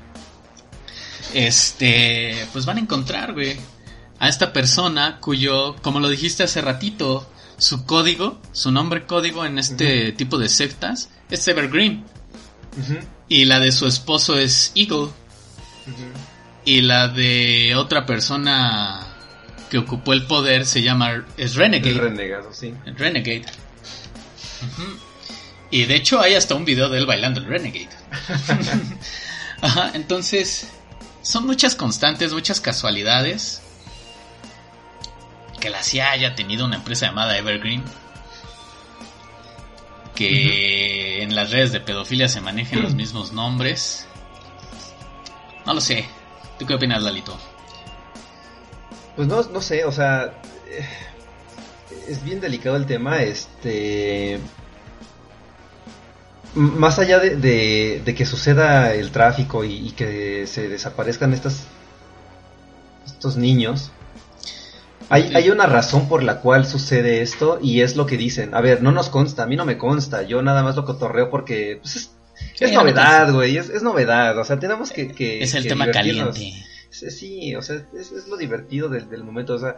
Este, 1.35 2.47
pues 2.53 2.65
van 2.65 2.79
a 2.79 2.81
encontrar, 2.81 3.35
güey, 3.35 3.57
a 4.19 4.29
esta 4.29 4.53
persona 4.53 5.19
cuyo, 5.21 5.77
como 5.83 6.01
lo 6.01 6.09
dijiste 6.09 6.43
hace 6.43 6.61
ratito, 6.61 7.31
su 7.59 7.85
código, 7.85 8.41
su 8.53 8.71
nombre 8.71 9.05
código 9.05 9.45
en 9.45 9.59
este 9.59 10.13
tipo 10.13 10.39
de 10.39 10.49
sectas 10.49 11.11
es 11.31 11.47
Evergreen. 11.47 12.05
Y 13.29 13.45
la 13.45 13.61
de 13.61 13.73
su 13.73 13.87
esposo 13.87 14.39
es 14.39 14.73
Eagle. 14.75 15.09
Y 16.69 16.83
la 16.83 17.09
de 17.09 17.75
otra 17.77 18.05
persona 18.05 19.01
que 19.71 19.79
ocupó 19.79 20.13
el 20.13 20.27
poder 20.27 20.67
se 20.67 20.83
llama 20.83 21.25
es 21.39 21.55
Renegade. 21.55 21.93
El 21.93 21.99
renegado, 21.99 22.53
sí. 22.53 22.75
Renegade. 22.85 23.47
Ujú. 24.61 24.99
Y 25.71 25.87
de 25.87 25.95
hecho 25.95 26.21
hay 26.21 26.35
hasta 26.35 26.55
un 26.55 26.67
video 26.67 26.91
de 26.91 26.99
él 26.99 27.07
bailando 27.07 27.41
el 27.41 27.47
Renegade. 27.47 27.89
Ajá, 29.63 29.93
entonces 29.95 30.71
son 31.23 31.47
muchas 31.47 31.75
constantes, 31.75 32.35
muchas 32.35 32.61
casualidades. 32.61 33.63
Que 35.61 35.71
la 35.71 35.83
CIA 35.83 36.11
haya 36.11 36.35
tenido 36.35 36.67
una 36.67 36.77
empresa 36.77 37.07
llamada 37.07 37.39
Evergreen. 37.39 37.83
Que 40.15 41.23
en 41.23 41.35
las 41.35 41.51
redes 41.51 41.73
de 41.73 41.81
pedofilia 41.81 42.29
se 42.29 42.43
manejen 42.43 42.83
los 42.83 42.95
mismos 42.95 43.33
nombres. 43.33 44.07
No 45.65 45.73
lo 45.73 45.81
sé. 45.81 46.07
¿Tú 46.59 46.67
qué 46.67 46.75
opinas, 46.75 47.03
Lalito? 47.03 47.37
Pues 49.17 49.29
no, 49.29 49.43
no 49.43 49.61
sé, 49.61 49.85
o 49.85 49.93
sea, 49.93 50.33
eh, 50.71 50.87
es 52.09 52.23
bien 52.25 52.41
delicado 52.41 52.77
el 52.77 52.87
tema, 52.87 53.23
este... 53.23 54.39
Más 56.55 56.99
allá 56.99 57.19
de, 57.21 57.37
de- 57.37 58.03
de 58.05 58.15
que 58.15 58.25
suceda 58.25 58.95
el 58.95 59.11
tráfico 59.13 59.65
y, 59.65 59.89
y 59.89 59.91
que 59.93 60.47
se 60.47 60.69
desaparezcan 60.69 61.33
estas, 61.35 61.65
estos 63.07 63.37
niños, 63.37 63.91
hay, 65.11 65.31
hay 65.35 65.51
una 65.51 65.67
razón 65.67 66.09
por 66.09 66.23
la 66.23 66.41
cual 66.41 66.67
sucede 66.67 67.21
esto 67.23 67.59
y 67.63 67.83
es 67.83 67.97
lo 67.97 68.07
que 68.07 68.17
dicen. 68.17 68.55
A 68.55 68.61
ver, 68.61 68.83
no 68.83 68.93
nos 68.93 69.09
consta, 69.11 69.43
a 69.45 69.47
mí 69.47 69.57
no 69.57 69.67
me 69.67 69.79
consta, 69.79 70.23
yo 70.23 70.43
nada 70.43 70.63
más 70.63 70.75
lo 70.75 70.85
cotorreo 70.85 71.31
porque 71.31 71.79
pues, 71.81 71.97
es, 71.97 72.11
es 72.59 72.73
novedad, 72.73 73.33
güey, 73.33 73.57
es, 73.57 73.69
es, 73.69 73.83
novedad, 73.83 74.37
o 74.39 74.45
sea, 74.45 74.59
tenemos 74.59 74.93
que... 74.93 75.09
que 75.09 75.43
es 75.43 75.55
el 75.55 75.65
que 75.65 75.69
tema 75.69 75.91
caliente. 75.91 76.53
Sí, 76.91 77.55
o 77.55 77.63
sea, 77.63 77.77
es, 77.99 78.13
es 78.13 78.29
lo 78.29 78.37
divertido 78.37 78.89
del, 78.89 79.09
del, 79.11 79.23
momento, 79.23 79.55
o 79.55 79.59
sea, 79.59 79.77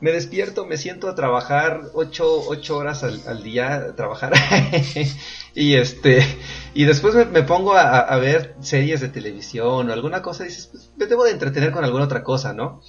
me 0.00 0.12
despierto, 0.12 0.66
me 0.66 0.76
siento 0.76 1.08
a 1.08 1.14
trabajar 1.14 1.82
ocho, 1.92 2.42
ocho 2.48 2.76
horas 2.78 3.02
al, 3.04 3.20
al 3.26 3.42
día, 3.42 3.94
trabajar, 3.96 4.32
y 5.54 5.74
este, 5.74 6.24
y 6.74 6.84
después 6.84 7.14
me, 7.14 7.24
me 7.26 7.42
pongo 7.42 7.74
a, 7.74 7.98
a, 7.98 8.16
ver 8.18 8.54
series 8.60 9.00
de 9.00 9.08
televisión 9.08 9.90
o 9.90 9.92
alguna 9.92 10.22
cosa 10.22 10.44
y 10.44 10.48
dices, 10.48 10.68
pues 10.68 10.90
me 10.96 11.06
debo 11.06 11.24
de 11.24 11.32
entretener 11.32 11.70
con 11.72 11.84
alguna 11.84 12.04
otra 12.04 12.22
cosa, 12.22 12.52
¿no? 12.52 12.80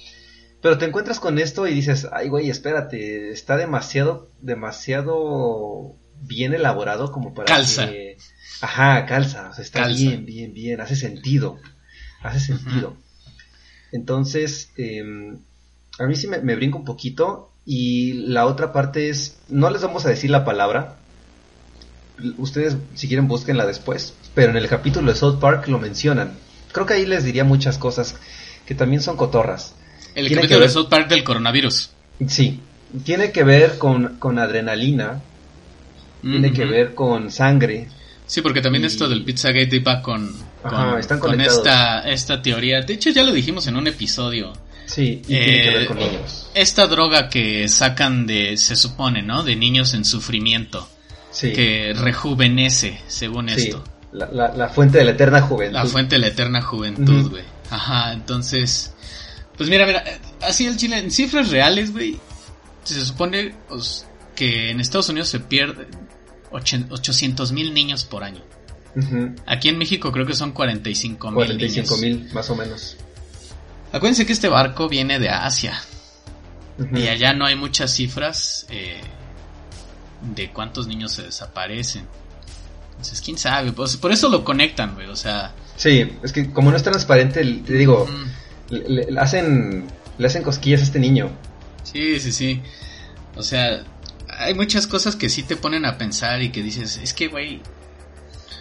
Pero 0.60 0.78
te 0.78 0.84
encuentras 0.84 1.20
con 1.20 1.38
esto 1.38 1.66
y 1.66 1.74
dices, 1.74 2.06
ay, 2.12 2.28
güey, 2.28 2.50
espérate, 2.50 3.30
está 3.30 3.56
demasiado, 3.56 4.28
demasiado 4.40 5.96
bien 6.20 6.52
elaborado 6.52 7.10
como 7.12 7.32
para 7.32 7.46
calza. 7.46 7.88
que... 7.88 8.09
Ajá, 8.60 9.06
calza, 9.06 9.50
o 9.50 9.54
sea, 9.54 9.64
está 9.64 9.80
calza. 9.82 9.96
bien, 9.98 10.26
bien, 10.26 10.52
bien, 10.52 10.80
hace 10.80 10.96
sentido, 10.96 11.58
hace 12.22 12.40
sentido. 12.40 12.90
Uh 12.90 12.92
-huh. 12.92 13.36
Entonces, 13.92 14.70
eh, 14.76 15.02
a 15.98 16.06
mí 16.06 16.14
sí 16.16 16.26
me, 16.28 16.38
me 16.40 16.54
brinca 16.56 16.76
un 16.76 16.84
poquito 16.84 17.50
y 17.66 18.12
la 18.28 18.46
otra 18.46 18.72
parte 18.72 19.08
es, 19.08 19.38
no 19.48 19.70
les 19.70 19.82
vamos 19.82 20.06
a 20.06 20.10
decir 20.10 20.30
la 20.30 20.44
palabra, 20.44 20.96
ustedes 22.38 22.76
si 22.94 23.08
quieren 23.08 23.28
búsquenla 23.28 23.66
después, 23.66 24.14
pero 24.34 24.50
en 24.50 24.56
el 24.56 24.68
capítulo 24.68 25.10
de 25.12 25.18
South 25.18 25.38
Park 25.40 25.68
lo 25.68 25.78
mencionan. 25.78 26.34
Creo 26.72 26.86
que 26.86 26.94
ahí 26.94 27.06
les 27.06 27.24
diría 27.24 27.44
muchas 27.44 27.78
cosas 27.78 28.16
que 28.66 28.74
también 28.74 29.02
son 29.02 29.16
cotorras. 29.16 29.74
El 30.14 30.26
tiene 30.26 30.42
capítulo 30.42 30.60
ver, 30.60 30.68
de 30.68 30.74
South 30.74 30.88
Park 30.88 31.08
del 31.08 31.24
coronavirus. 31.24 31.90
Sí, 32.28 32.60
tiene 33.04 33.32
que 33.32 33.44
ver 33.44 33.78
con, 33.78 34.16
con 34.18 34.38
adrenalina, 34.38 35.20
mm 36.22 36.28
-hmm. 36.28 36.30
tiene 36.32 36.52
que 36.52 36.64
ver 36.64 36.94
con 36.94 37.30
sangre. 37.30 37.88
Sí, 38.30 38.42
porque 38.42 38.60
también 38.60 38.84
y... 38.84 38.86
esto 38.86 39.08
del 39.08 39.24
Pizzagate 39.24 39.74
iba 39.74 40.00
con, 40.00 40.32
con, 40.62 40.72
Ajá, 40.72 41.00
están 41.00 41.18
con 41.18 41.40
esta, 41.40 42.08
esta 42.08 42.40
teoría. 42.40 42.80
De 42.80 42.94
hecho, 42.94 43.10
ya 43.10 43.24
lo 43.24 43.32
dijimos 43.32 43.66
en 43.66 43.74
un 43.74 43.88
episodio. 43.88 44.52
Sí, 44.86 45.20
y 45.26 45.34
eh, 45.34 45.44
tiene 45.44 45.62
que 45.62 45.70
ver 45.70 45.86
con 45.88 45.98
niños. 45.98 46.48
Esta 46.54 46.86
droga 46.86 47.28
que 47.28 47.66
sacan 47.66 48.28
de, 48.28 48.56
se 48.56 48.76
supone, 48.76 49.22
¿no? 49.22 49.42
De 49.42 49.56
niños 49.56 49.94
en 49.94 50.04
sufrimiento. 50.04 50.88
Sí. 51.32 51.52
Que 51.52 51.92
rejuvenece, 51.92 53.00
según 53.08 53.48
sí. 53.48 53.62
esto. 53.62 53.82
La, 54.12 54.28
la, 54.30 54.54
la, 54.54 54.68
fuente 54.68 54.98
de 54.98 55.06
la 55.06 55.10
eterna 55.10 55.40
juventud. 55.40 55.74
La 55.74 55.86
fuente 55.86 56.14
de 56.14 56.20
la 56.20 56.26
eterna 56.28 56.62
juventud, 56.62 57.30
güey. 57.30 57.42
Uh 57.42 57.46
-huh. 57.46 57.74
Ajá, 57.74 58.12
entonces. 58.12 58.94
Pues 59.56 59.68
mira, 59.68 59.86
mira, 59.86 60.04
así 60.40 60.66
el 60.66 60.76
Chile, 60.76 60.98
en 60.98 61.10
cifras 61.10 61.50
reales, 61.50 61.92
güey, 61.92 62.16
se 62.84 63.04
supone 63.04 63.56
pues, 63.68 64.06
que 64.36 64.70
en 64.70 64.78
Estados 64.78 65.08
Unidos 65.08 65.28
se 65.28 65.40
pierde 65.40 65.88
800 66.50 67.52
mil 67.52 67.74
niños 67.74 68.04
por 68.04 68.24
año. 68.24 68.42
Uh 68.96 69.00
-huh. 69.00 69.36
Aquí 69.46 69.68
en 69.68 69.78
México 69.78 70.10
creo 70.10 70.26
que 70.26 70.34
son 70.34 70.52
45 70.52 71.30
mil 71.30 71.34
45 71.36 71.96
mil, 71.98 72.28
más 72.32 72.50
o 72.50 72.56
menos. 72.56 72.96
Acuérdense 73.92 74.26
que 74.26 74.32
este 74.32 74.48
barco 74.48 74.88
viene 74.88 75.18
de 75.18 75.28
Asia. 75.28 75.80
Uh 76.78 76.82
-huh. 76.84 77.00
Y 77.00 77.08
allá 77.08 77.32
no 77.32 77.44
hay 77.46 77.56
muchas 77.56 77.92
cifras 77.92 78.66
eh, 78.70 79.00
de 80.34 80.50
cuántos 80.52 80.86
niños 80.86 81.12
se 81.12 81.22
desaparecen. 81.22 82.06
Entonces, 82.90 83.20
quién 83.20 83.38
sabe. 83.38 83.72
Pues, 83.72 83.96
por 83.96 84.12
eso 84.12 84.28
lo 84.28 84.44
conectan, 84.44 84.94
güey. 84.94 85.06
O 85.08 85.16
sea. 85.16 85.52
Sí, 85.76 86.06
es 86.22 86.32
que 86.32 86.52
como 86.52 86.70
no 86.70 86.76
es 86.76 86.82
transparente, 86.82 87.42
te 87.42 87.72
digo. 87.74 88.04
Uh 88.04 88.08
-huh 88.08 88.30
le, 88.70 89.10
le, 89.10 89.20
hacen 89.20 89.84
le 90.18 90.26
hacen 90.26 90.42
cosquillas 90.42 90.80
a 90.80 90.84
este 90.84 90.98
niño. 90.98 91.30
Sí, 91.82 92.20
sí, 92.20 92.32
sí. 92.32 92.62
O 93.36 93.42
sea, 93.42 93.84
hay 94.40 94.54
muchas 94.54 94.86
cosas 94.86 95.16
que 95.16 95.28
sí 95.28 95.42
te 95.42 95.56
ponen 95.56 95.84
a 95.84 95.98
pensar 95.98 96.42
y 96.42 96.50
que 96.50 96.62
dices, 96.62 96.98
es 97.02 97.12
que, 97.12 97.28
güey. 97.28 97.60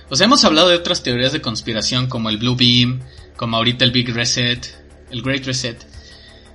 O 0.09 0.15
sea, 0.15 0.25
hemos 0.25 0.43
hablado 0.43 0.69
de 0.69 0.75
otras 0.75 1.03
teorías 1.03 1.31
de 1.31 1.41
conspiración 1.41 2.07
como 2.07 2.29
el 2.29 2.37
Blue 2.37 2.55
Beam, 2.55 3.01
como 3.35 3.57
ahorita 3.57 3.85
el 3.85 3.91
Big 3.91 4.13
Reset, 4.13 4.75
el 5.11 5.21
Great 5.21 5.45
Reset. 5.45 5.79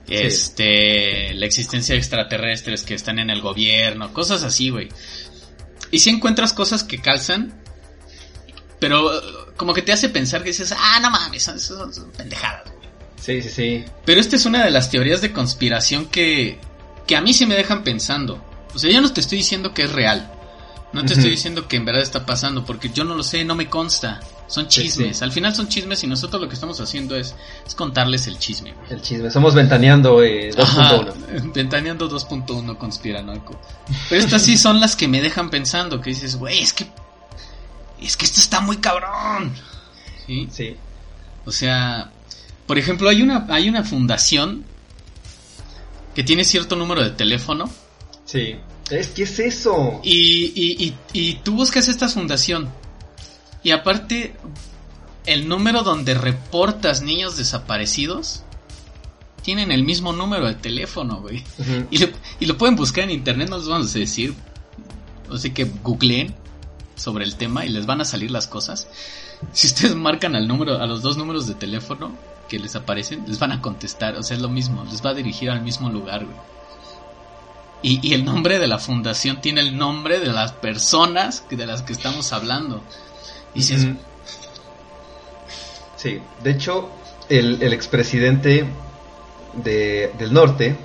Sí. 0.06 0.14
Este, 0.14 1.34
la 1.34 1.46
existencia 1.46 1.94
de 1.94 1.98
extraterrestres 1.98 2.82
que 2.82 2.94
están 2.94 3.18
en 3.18 3.30
el 3.30 3.40
gobierno, 3.40 4.12
cosas 4.12 4.42
así, 4.42 4.68
güey. 4.68 4.88
Y 5.90 5.98
si 5.98 6.04
sí 6.04 6.10
encuentras 6.10 6.52
cosas 6.52 6.84
que 6.84 6.98
calzan, 6.98 7.54
pero 8.78 9.10
como 9.56 9.72
que 9.72 9.82
te 9.82 9.92
hace 9.92 10.10
pensar 10.10 10.42
que 10.42 10.50
dices, 10.50 10.74
ah, 10.76 11.00
no 11.00 11.10
mames, 11.10 11.42
son, 11.42 11.58
son, 11.58 11.94
son 11.94 12.10
pendejadas. 12.10 12.64
Sí, 13.18 13.40
sí, 13.40 13.48
sí. 13.48 13.84
Pero 14.04 14.20
esta 14.20 14.36
es 14.36 14.44
una 14.44 14.62
de 14.62 14.70
las 14.70 14.90
teorías 14.90 15.22
de 15.22 15.32
conspiración 15.32 16.06
que, 16.06 16.58
que 17.06 17.16
a 17.16 17.22
mí 17.22 17.32
se 17.32 17.46
me 17.46 17.54
dejan 17.54 17.82
pensando. 17.82 18.44
O 18.74 18.78
sea, 18.78 18.90
yo 18.90 19.00
no 19.00 19.12
te 19.12 19.20
estoy 19.20 19.38
diciendo 19.38 19.72
que 19.72 19.84
es 19.84 19.92
real. 19.92 20.30
No 20.92 21.00
te 21.00 21.06
uh 21.06 21.08
-huh. 21.08 21.18
estoy 21.18 21.30
diciendo 21.30 21.66
que 21.66 21.76
en 21.76 21.84
verdad 21.84 22.02
está 22.02 22.24
pasando, 22.24 22.64
porque 22.64 22.90
yo 22.90 23.04
no 23.04 23.14
lo 23.14 23.22
sé, 23.22 23.44
no 23.44 23.54
me 23.54 23.68
consta. 23.68 24.20
Son 24.46 24.68
chismes. 24.68 25.08
Sí, 25.08 25.14
sí. 25.14 25.24
Al 25.24 25.32
final 25.32 25.54
son 25.54 25.68
chismes 25.68 26.04
y 26.04 26.06
nosotros 26.06 26.40
lo 26.40 26.48
que 26.48 26.54
estamos 26.54 26.80
haciendo 26.80 27.16
es, 27.16 27.34
es 27.66 27.74
contarles 27.74 28.26
el 28.26 28.38
chisme. 28.38 28.74
El 28.90 29.00
chisme. 29.00 29.30
Somos 29.30 29.54
ventaneando 29.54 30.22
eh, 30.22 30.50
2.1. 30.52 31.52
Ventaneando 31.54 32.08
2.1 32.08 32.76
conspiranoico. 32.76 33.60
Pero 34.08 34.20
estas 34.22 34.42
sí 34.42 34.56
son 34.56 34.80
las 34.80 34.94
que 34.94 35.08
me 35.08 35.20
dejan 35.20 35.50
pensando, 35.50 36.00
que 36.00 36.10
dices, 36.10 36.36
güey, 36.36 36.60
es 36.60 36.72
que... 36.72 36.86
Es 38.00 38.16
que 38.16 38.26
esto 38.26 38.40
está 38.40 38.60
muy 38.60 38.76
cabrón. 38.76 39.54
¿Sí? 40.26 40.48
Sí. 40.52 40.76
O 41.46 41.50
sea, 41.50 42.10
por 42.66 42.78
ejemplo, 42.78 43.08
hay 43.08 43.22
una, 43.22 43.46
hay 43.48 43.68
una 43.68 43.82
fundación 43.82 44.64
que 46.14 46.22
tiene 46.22 46.44
cierto 46.44 46.76
número 46.76 47.02
de 47.02 47.10
teléfono. 47.10 47.70
Sí. 48.34 48.56
Es 48.90 49.08
que 49.10 49.22
es 49.22 49.38
eso. 49.38 50.00
Y, 50.02 50.52
y, 50.56 50.84
y, 50.86 50.94
y, 51.12 51.34
tú 51.36 51.54
buscas 51.54 51.86
esta 51.86 52.08
fundación. 52.08 52.68
Y 53.62 53.70
aparte, 53.70 54.34
el 55.24 55.48
número 55.48 55.84
donde 55.84 56.14
reportas 56.14 57.00
niños 57.00 57.36
desaparecidos 57.36 58.42
tienen 59.42 59.70
el 59.70 59.84
mismo 59.84 60.12
número 60.12 60.48
de 60.48 60.54
teléfono, 60.54 61.20
güey. 61.20 61.44
Uh 61.58 61.62
-huh. 61.62 61.86
y, 61.90 61.98
lo, 61.98 62.08
y, 62.40 62.46
lo, 62.46 62.58
pueden 62.58 62.74
buscar 62.74 63.04
en 63.04 63.10
internet, 63.10 63.48
no 63.48 63.58
les 63.58 63.68
vamos 63.68 63.94
a 63.94 63.98
decir. 64.00 64.34
O 65.30 65.38
sea 65.38 65.54
que 65.54 65.70
googleen 65.84 66.34
sobre 66.96 67.24
el 67.24 67.36
tema 67.36 67.64
y 67.64 67.68
les 67.68 67.86
van 67.86 68.00
a 68.00 68.04
salir 68.04 68.32
las 68.32 68.48
cosas. 68.48 68.88
Si 69.52 69.68
ustedes 69.68 69.94
marcan 69.94 70.34
al 70.34 70.48
número, 70.48 70.82
a 70.82 70.86
los 70.86 71.02
dos 71.02 71.16
números 71.16 71.46
de 71.46 71.54
teléfono, 71.54 72.12
que 72.48 72.58
les 72.58 72.74
aparecen, 72.74 73.24
les 73.28 73.38
van 73.38 73.52
a 73.52 73.60
contestar, 73.60 74.16
o 74.16 74.22
sea, 74.24 74.36
es 74.36 74.42
lo 74.42 74.48
mismo, 74.48 74.84
les 74.90 75.04
va 75.04 75.10
a 75.10 75.14
dirigir 75.14 75.50
al 75.50 75.62
mismo 75.62 75.88
lugar, 75.88 76.24
güey. 76.24 76.53
Y, 77.84 78.00
y, 78.02 78.14
el 78.14 78.24
nombre 78.24 78.58
de 78.58 78.66
la 78.66 78.78
fundación 78.78 79.42
tiene 79.42 79.60
el 79.60 79.76
nombre 79.76 80.18
de 80.18 80.32
las 80.32 80.52
personas 80.52 81.44
de 81.50 81.66
las 81.66 81.82
que 81.82 81.92
estamos 81.92 82.32
hablando. 82.32 82.82
Y 83.54 83.62
si 83.62 83.74
es... 83.74 83.86
Sí, 85.96 86.18
de 86.42 86.50
hecho, 86.50 86.88
el, 87.28 87.62
el 87.62 87.74
expresidente 87.74 88.64
de, 89.62 90.10
del 90.18 90.32
norte 90.32 90.76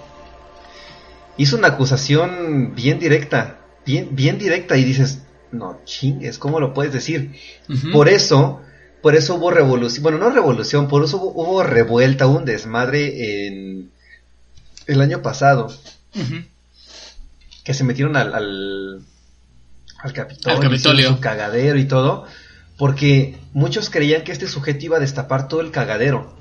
hizo 1.38 1.56
una 1.56 1.70
acusación 1.70 2.76
bien 2.76 3.00
directa, 3.00 3.62
bien, 3.86 4.10
bien 4.12 4.38
directa, 4.38 4.76
y 4.76 4.84
dices, 4.84 5.20
no 5.54 5.80
chingues, 5.86 6.38
¿cómo 6.38 6.60
lo 6.60 6.74
puedes 6.74 6.92
decir? 6.92 7.34
Uh 7.70 7.74
-huh. 7.74 7.92
Por 7.94 8.10
eso 8.10 8.60
por 9.02 9.16
eso 9.16 9.36
hubo 9.36 9.52
revolución, 9.52 10.04
bueno, 10.04 10.18
no 10.18 10.30
revolución, 10.30 10.90
por 10.90 11.06
eso 11.06 11.16
hubo, 11.16 11.44
hubo 11.44 11.64
revuelta, 11.64 12.28
hubo 12.28 12.40
un 12.40 12.46
desmadre 12.46 13.48
en 13.48 13.90
el 14.88 15.02
año 15.02 15.22
pasado. 15.22 15.68
Uh 16.14 16.20
-huh. 16.20 16.46
Que 17.70 17.76
se 17.76 17.84
metieron 17.84 18.16
al, 18.16 18.34
al, 18.34 19.02
al 20.00 20.14
Capitolio, 20.14 20.58
al 20.58 20.64
Capitolio. 20.64 21.10
su 21.10 21.20
cagadero 21.20 21.78
y 21.78 21.86
todo, 21.86 22.26
porque 22.80 23.38
muchos 23.54 23.92
creían 23.92 24.24
que 24.24 24.32
este 24.32 24.48
sujeto 24.48 24.86
iba 24.86 24.98
a 24.98 25.00
destapar 25.00 25.48
todo 25.48 25.62
el 25.62 25.70
cagadero. 25.70 26.36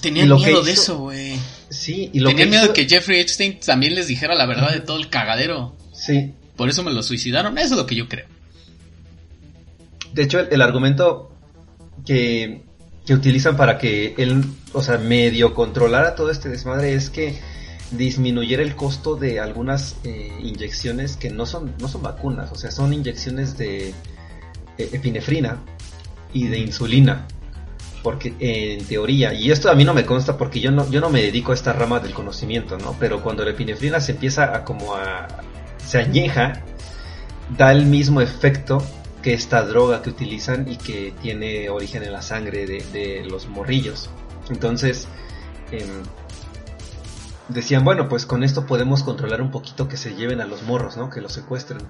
Tenían 0.00 0.26
miedo 0.30 0.50
hizo, 0.50 0.62
de 0.64 0.72
eso, 0.72 0.98
güey. 0.98 1.38
Sí, 1.68 2.10
y 2.12 2.18
lo 2.18 2.30
Tenían 2.30 2.50
miedo 2.50 2.64
hizo... 2.64 2.72
de 2.72 2.80
que 2.80 2.92
Jeffrey 2.92 3.20
Epstein 3.20 3.60
también 3.60 3.94
les 3.94 4.08
dijera 4.08 4.34
la 4.34 4.46
verdad 4.46 4.72
de 4.72 4.80
todo 4.80 4.98
el 4.98 5.08
cagadero. 5.10 5.76
Sí. 5.92 6.34
Por 6.56 6.68
eso 6.68 6.82
me 6.82 6.90
lo 6.90 7.04
suicidaron, 7.04 7.56
eso 7.56 7.74
es 7.74 7.80
lo 7.80 7.86
que 7.86 7.94
yo 7.94 8.08
creo. 8.08 8.26
De 10.12 10.24
hecho, 10.24 10.40
el, 10.40 10.48
el 10.50 10.60
argumento 10.60 11.32
que, 12.04 12.62
que 13.06 13.14
utilizan 13.14 13.56
para 13.56 13.78
que 13.78 14.16
él, 14.18 14.42
o 14.72 14.82
sea, 14.82 14.98
medio 14.98 15.54
controlara 15.54 16.16
todo 16.16 16.32
este 16.32 16.48
desmadre 16.48 16.94
es 16.94 17.10
que 17.10 17.38
disminuyera 17.90 18.62
el 18.62 18.74
costo 18.74 19.16
de 19.16 19.40
algunas 19.40 19.96
eh, 20.04 20.32
inyecciones 20.42 21.16
que 21.16 21.30
no 21.30 21.46
son, 21.46 21.74
no 21.78 21.88
son 21.88 22.02
vacunas, 22.02 22.50
o 22.52 22.56
sea, 22.56 22.70
son 22.70 22.92
inyecciones 22.92 23.56
de 23.56 23.88
eh, 23.90 23.94
epinefrina 24.78 25.58
y 26.32 26.48
de 26.48 26.58
insulina. 26.58 27.26
Porque 28.02 28.34
en 28.38 28.84
teoría, 28.84 29.32
y 29.32 29.50
esto 29.50 29.70
a 29.70 29.74
mí 29.74 29.82
no 29.82 29.94
me 29.94 30.04
consta 30.04 30.36
porque 30.36 30.60
yo 30.60 30.70
no, 30.70 30.90
yo 30.90 31.00
no 31.00 31.08
me 31.08 31.22
dedico 31.22 31.52
a 31.52 31.54
esta 31.54 31.72
rama 31.72 32.00
del 32.00 32.12
conocimiento, 32.12 32.76
¿no? 32.76 32.94
Pero 33.00 33.22
cuando 33.22 33.44
la 33.44 33.52
epinefrina 33.52 33.98
se 33.98 34.12
empieza 34.12 34.54
a 34.54 34.62
como 34.62 34.94
a... 34.94 35.26
se 35.78 35.98
añeja, 35.98 36.62
da 37.56 37.72
el 37.72 37.86
mismo 37.86 38.20
efecto 38.20 38.84
que 39.22 39.32
esta 39.32 39.64
droga 39.64 40.02
que 40.02 40.10
utilizan 40.10 40.70
y 40.70 40.76
que 40.76 41.14
tiene 41.22 41.70
origen 41.70 42.02
en 42.02 42.12
la 42.12 42.20
sangre 42.20 42.66
de, 42.66 43.24
los 43.26 43.48
morrillos. 43.48 44.10
Entonces, 44.50 45.08
eh, 45.72 45.86
decían, 47.48 47.84
bueno, 47.84 48.08
pues 48.08 48.26
con 48.26 48.42
esto 48.42 48.66
podemos 48.66 49.02
controlar 49.02 49.42
un 49.42 49.50
poquito 49.50 49.88
que 49.88 49.96
se 49.96 50.14
lleven 50.14 50.40
a 50.40 50.46
los 50.46 50.62
morros, 50.62 50.96
¿no? 50.96 51.10
Que 51.10 51.20
los 51.20 51.32
secuestren. 51.32 51.80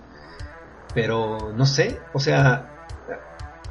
Pero 0.95 1.53
no 1.57 1.67
sé, 1.67 2.01
o 2.13 2.21
sea, 2.21 2.71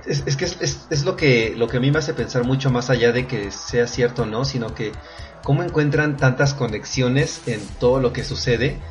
Es, 0.05 0.23
es 0.25 0.35
que 0.35 0.43
es, 0.45 0.57
es, 0.59 0.85
es, 0.89 1.05
lo 1.05 1.15
que 1.15 1.53
lo 1.55 1.69
que 1.69 1.77
a 1.77 1.79
mí 1.79 1.89
me 1.89 1.99
hace 1.99 2.13
pensar 2.13 2.43
mucho 2.43 2.69
más 2.69 2.89
allá 2.89 3.13
de 3.13 3.25
que 3.25 3.51
sea 3.51 3.87
cierto 3.87 4.23
o 4.23 4.25
no, 4.25 4.43
sino 4.43 4.75
que 4.75 4.91
cómo 5.43 5.63
encuentran 5.63 6.17
tantas 6.17 6.53
conexiones 6.53 7.41
en 7.45 7.61
todo 7.79 8.01
lo 8.01 8.11
que 8.11 8.25
sucede. 8.25 8.81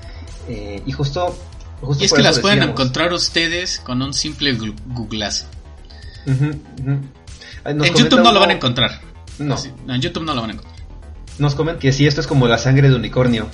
Eh, 0.49 0.82
y 0.86 0.93
justo, 0.93 1.36
justo 1.82 2.03
Y 2.03 2.07
es 2.07 2.12
que 2.14 2.22
las 2.22 2.38
pueden 2.38 2.62
encontrar 2.62 3.12
ustedes 3.12 3.80
con 3.80 4.01
un 4.01 4.14
simple 4.14 4.57
googlazo. 4.86 5.47
Uh 6.26 6.30
-huh, 6.30 6.55
uh 6.55 6.86
-huh. 6.86 7.01
En 7.64 7.95
YouTube 7.95 8.16
no 8.16 8.22
uno... 8.22 8.32
lo 8.32 8.40
van 8.40 8.51
a 8.51 8.55
encontrar. 8.55 9.01
No. 9.38 9.57
no. 9.86 9.95
En 9.95 10.01
YouTube 10.01 10.24
no 10.24 10.34
lo 10.34 10.40
van 10.40 10.51
a 10.51 10.53
encontrar. 10.55 10.71
Nos 11.38 11.54
comentan 11.54 11.80
que 11.80 11.92
si 11.92 12.06
esto 12.06 12.20
es 12.20 12.26
como 12.26 12.46
la 12.48 12.58
sangre 12.58 12.88
de 12.88 12.94
unicornio. 12.96 13.48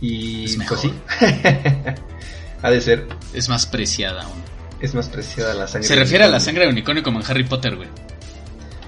Y 0.00 0.44
Es 0.44 0.58
pues 0.68 0.80
sí. 0.80 0.92
ha 2.62 2.70
de 2.70 2.80
ser. 2.80 3.06
Es 3.32 3.48
más 3.48 3.66
preciada 3.66 4.22
aún. 4.22 4.42
Es 4.80 4.94
más 4.94 5.08
preciada 5.08 5.54
la 5.54 5.66
sangre. 5.66 5.88
Se 5.88 5.94
de 5.94 6.00
refiere 6.00 6.24
a 6.24 6.28
la 6.28 6.40
sangre 6.40 6.64
de 6.64 6.70
unicornio 6.70 7.02
como 7.02 7.20
en 7.20 7.26
Harry 7.26 7.44
Potter, 7.44 7.76
güey. 7.76 7.88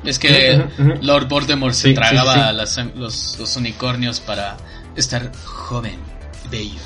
Es 0.05 0.18
que. 0.18 0.62
Lord 1.03 1.28
Voldemort 1.28 1.74
se 1.74 1.89
Sí, 1.89 1.95
tragaba 1.95 2.34
sí, 2.34 2.41
sí. 2.41 2.47
a 2.47 2.53
las- 2.53 2.80
los, 2.95 3.36
los 3.39 3.57
unicornios 3.57 4.20
para 4.20 4.57
estar 4.97 5.32
joven, 5.45 5.99
bello 6.51 6.80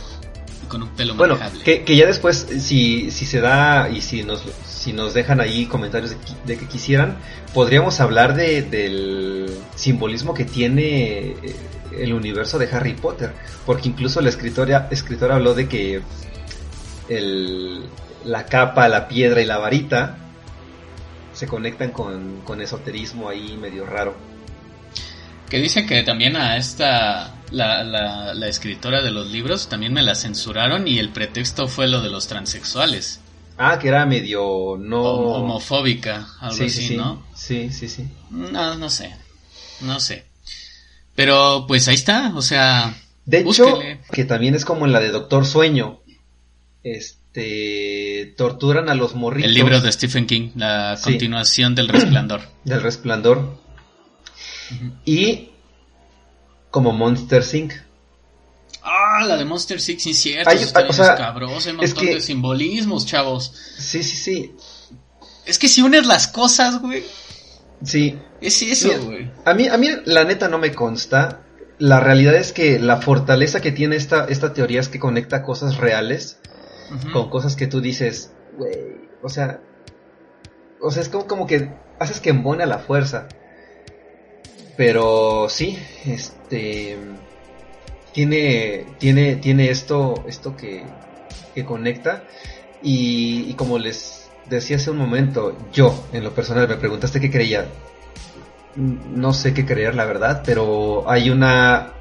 con 0.72 0.82
un 0.84 0.88
pelo 0.88 1.14
Bueno, 1.14 1.34
manejable. 1.34 1.62
que, 1.64 1.84
que 1.84 1.96
ya 1.96 2.06
después, 2.06 2.46
si, 2.60 3.10
si 3.10 3.26
se 3.26 3.40
da 3.40 3.90
y 3.90 4.00
si 4.00 4.22
nos, 4.22 4.42
si 4.66 4.94
nos 4.94 5.12
dejan 5.12 5.38
ahí 5.38 5.66
comentarios 5.66 6.16
de, 6.46 6.56
que 6.56 6.66
quisieran, 6.66 7.18
podríamos 7.52 8.00
hablar 8.00 8.34
de, 8.34 8.62
del 8.62 9.54
simbolismo 9.74 10.32
que 10.32 10.46
tiene 10.46 11.32
eh, 11.32 11.36
el 11.98 12.14
universo 12.14 12.58
de 12.58 12.70
Harry 12.72 12.94
Potter. 12.94 13.32
Porque 13.66 13.86
incluso 13.90 14.22
la 14.22 14.30
escritora, 14.30 14.88
escritora 14.90 15.34
habló 15.36 15.52
de 15.52 15.68
que 15.68 16.00
el, 17.10 17.84
la 18.24 18.46
capa, 18.46 18.88
la 18.88 19.08
piedra 19.08 19.42
y 19.42 19.44
la 19.44 19.58
varita 19.58 20.16
se 21.34 21.46
conectan 21.46 21.90
con, 21.90 22.40
con 22.44 22.62
esoterismo 22.62 23.28
ahí 23.28 23.58
medio 23.60 23.84
raro. 23.84 24.16
Que 25.50 25.58
dice 25.58 25.84
que 25.84 26.02
también 26.02 26.34
a 26.34 26.56
esta, 26.56 27.34
la, 27.52 27.84
la, 27.84 28.34
la 28.34 28.48
escritora 28.48 29.02
de 29.02 29.10
los 29.10 29.30
libros, 29.30 29.68
también 29.68 29.92
me 29.92 30.02
la 30.02 30.14
censuraron 30.14 30.88
y 30.88 30.98
el 30.98 31.10
pretexto 31.10 31.68
fue 31.68 31.86
lo 31.88 32.00
de 32.00 32.10
los 32.10 32.26
transexuales. 32.26 33.20
Ah, 33.58 33.78
que 33.78 33.88
era 33.88 34.06
medio 34.06 34.76
no... 34.78 35.02
Hom- 35.04 35.42
Homofóbica, 35.44 36.26
algo 36.40 36.56
sí, 36.56 36.64
así, 36.64 36.80
sí, 36.80 36.88
sí. 36.88 36.96
¿no? 36.96 37.22
Sí, 37.34 37.70
sí, 37.70 37.88
sí. 37.88 38.08
No, 38.30 38.74
no 38.76 38.88
sé. 38.90 39.14
No 39.82 40.00
sé. 40.00 40.24
Pero 41.14 41.66
pues 41.68 41.86
ahí 41.88 41.94
está, 41.94 42.32
o 42.34 42.40
sea, 42.42 42.94
De 43.26 43.40
hecho, 43.40 43.66
Búsquele. 43.68 44.00
que 44.10 44.24
también 44.24 44.54
es 44.54 44.64
como 44.64 44.86
en 44.86 44.92
la 44.92 45.00
de 45.00 45.10
Doctor 45.10 45.44
Sueño. 45.46 46.00
Este 46.82 48.34
torturan 48.36 48.88
a 48.88 48.94
los 48.94 49.14
morritos 49.14 49.48
el 49.48 49.54
libro 49.54 49.80
de 49.80 49.92
Stephen 49.92 50.26
King, 50.26 50.50
la 50.56 50.96
Sí. 50.96 51.04
continuación 51.04 51.74
del 51.74 51.88
resplandor. 51.88 52.40
del 52.64 52.82
resplandor 52.82 53.58
y 55.04 55.50
como 56.72 56.90
Monster 56.90 57.44
Inc. 57.52 57.72
Ah, 58.82 59.24
la 59.24 59.36
de 59.36 59.44
Monster 59.44 59.80
Six, 59.80 60.02
sí, 60.02 60.12
cierto. 60.14 60.50
Hay- 60.50 60.56
o 60.56 60.92
sea, 60.92 61.12
escabroso, 61.12 61.68
hay 61.68 61.76
un 61.76 61.84
es 61.84 61.90
montón 61.90 62.04
que- 62.08 62.14
de 62.16 62.20
simbolismos, 62.20 63.06
chavos. 63.06 63.54
Sí, 63.78 64.02
sí, 64.02 64.16
sí. 64.16 64.56
Es 65.46 65.56
que 65.60 65.68
si 65.68 65.82
unes 65.82 66.04
las 66.06 66.26
cosas, 66.26 66.80
güey, 66.80 67.04
Sí. 67.84 68.18
es 68.40 68.60
eso, 68.62 68.88
Mira, 68.88 69.00
güey. 69.00 69.30
A 69.44 69.54
mí, 69.54 69.68
a 69.68 69.76
mí 69.76 69.88
la 70.06 70.24
neta 70.24 70.48
no 70.48 70.58
me 70.58 70.72
consta. 70.72 71.42
La 71.78 72.00
realidad 72.00 72.34
es 72.34 72.52
que 72.52 72.78
la 72.80 72.96
fortaleza 73.00 73.60
que 73.60 73.70
tiene 73.70 73.94
esta, 73.96 74.24
esta 74.28 74.52
teoría 74.52 74.80
es 74.80 74.88
que 74.88 74.98
conecta 74.98 75.42
cosas 75.44 75.76
reales 75.76 76.38
con 77.12 77.30
cosas 77.30 77.54
que 77.56 77.66
tú 77.68 77.80
dices, 77.80 78.32
güey, 78.58 78.72
o 79.22 79.28
sea, 79.28 79.60
o 80.80 80.90
sea, 80.90 81.02
es 81.02 81.08
como, 81.08 81.26
como 81.28 81.46
que 81.46 81.70
haces 82.00 82.18
que 82.20 82.30
embone 82.30 82.64
a 82.64 82.66
la 82.66 82.78
fuerza. 82.78 83.28
Pero 84.76 85.46
sí, 85.48 85.78
este 86.04 86.32
tiene 88.12 88.86
tiene 88.98 89.36
tiene 89.36 89.70
esto 89.70 90.24
esto 90.26 90.56
que, 90.56 90.84
que 91.54 91.64
conecta 91.64 92.24
y, 92.82 93.46
y 93.48 93.54
como 93.54 93.78
les 93.78 94.22
decía 94.48 94.76
hace 94.76 94.90
un 94.90 94.98
momento, 94.98 95.56
yo 95.72 95.94
en 96.12 96.24
lo 96.24 96.34
personal 96.34 96.68
me 96.68 96.76
preguntaste 96.76 97.20
qué 97.20 97.30
creía. 97.30 97.66
No 98.74 99.32
sé 99.34 99.52
qué 99.52 99.66
creer, 99.66 99.94
la 99.94 100.06
verdad, 100.06 100.42
pero 100.44 101.04
hay 101.10 101.30
una 101.30 101.92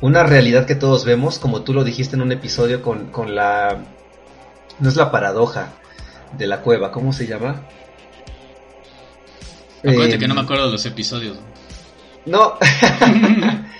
una 0.00 0.24
realidad 0.24 0.66
que 0.66 0.74
todos 0.74 1.04
vemos, 1.04 1.38
como 1.38 1.62
tú 1.62 1.72
lo 1.72 1.84
dijiste 1.84 2.16
en 2.16 2.22
un 2.22 2.32
episodio 2.32 2.82
con, 2.82 3.06
con 3.06 3.34
la 3.34 3.78
no 4.78 4.88
es 4.88 4.96
la 4.96 5.10
paradoja 5.10 5.72
de 6.36 6.46
la 6.46 6.60
cueva, 6.60 6.90
¿cómo 6.90 7.12
se 7.12 7.26
llama? 7.26 7.62
Acuérdate 9.78 10.16
Eh, 10.16 10.18
que 10.18 10.28
no 10.28 10.34
me 10.34 10.40
acuerdo 10.40 10.66
de 10.66 10.72
los 10.72 10.84
episodios. 10.84 11.38
No. 12.26 12.54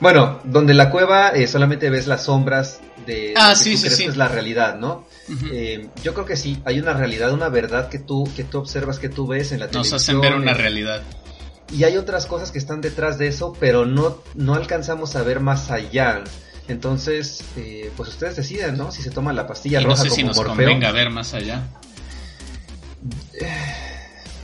bueno, 0.00 0.40
donde 0.44 0.74
la 0.74 0.90
cueva 0.90 1.30
eh, 1.30 1.46
solamente 1.46 1.88
ves 1.90 2.06
las 2.06 2.24
sombras 2.24 2.80
de 3.06 3.34
Ah, 3.36 3.50
lo 3.52 3.58
que 3.58 3.64
sí, 3.64 3.70
tú 3.72 3.76
sí, 3.78 3.82
crees 3.84 3.96
sí. 3.96 4.04
es 4.04 4.16
la 4.16 4.28
realidad, 4.28 4.76
¿no? 4.78 5.06
Eh, 5.52 5.88
yo 6.04 6.12
creo 6.14 6.24
que 6.26 6.36
sí, 6.36 6.58
hay 6.64 6.78
una 6.78 6.92
realidad, 6.92 7.32
una 7.32 7.48
verdad 7.48 7.88
que 7.88 7.98
tú 7.98 8.28
que 8.36 8.44
tú 8.44 8.58
observas, 8.58 8.98
que 8.98 9.08
tú 9.08 9.26
ves 9.26 9.52
en 9.52 9.60
la 9.60 9.66
Nos 9.66 9.72
televisión. 9.72 9.96
hacen 9.96 10.20
ver 10.20 10.34
una 10.34 10.54
realidad. 10.54 11.02
Y 11.72 11.82
hay 11.84 11.96
otras 11.96 12.26
cosas 12.26 12.52
que 12.52 12.58
están 12.58 12.80
detrás 12.80 13.18
de 13.18 13.26
eso, 13.28 13.52
pero 13.58 13.86
no 13.86 14.22
no 14.34 14.54
alcanzamos 14.54 15.16
a 15.16 15.22
ver 15.22 15.40
más 15.40 15.70
allá. 15.70 16.22
Entonces, 16.68 17.42
eh, 17.56 17.90
pues 17.96 18.08
ustedes 18.10 18.36
deciden, 18.36 18.76
¿no? 18.76 18.90
Si 18.92 19.00
se 19.02 19.10
toman 19.10 19.34
la 19.36 19.46
pastilla 19.46 19.80
Y 19.80 19.84
no 19.84 19.90
roja 19.90 20.02
sé 20.02 20.08
como 20.08 20.16
si 20.16 20.24
nos 20.24 20.36
Morfeo. 20.36 20.54
convenga 20.56 20.90
ver 20.92 21.10
más 21.10 21.32
allá. 21.34 21.62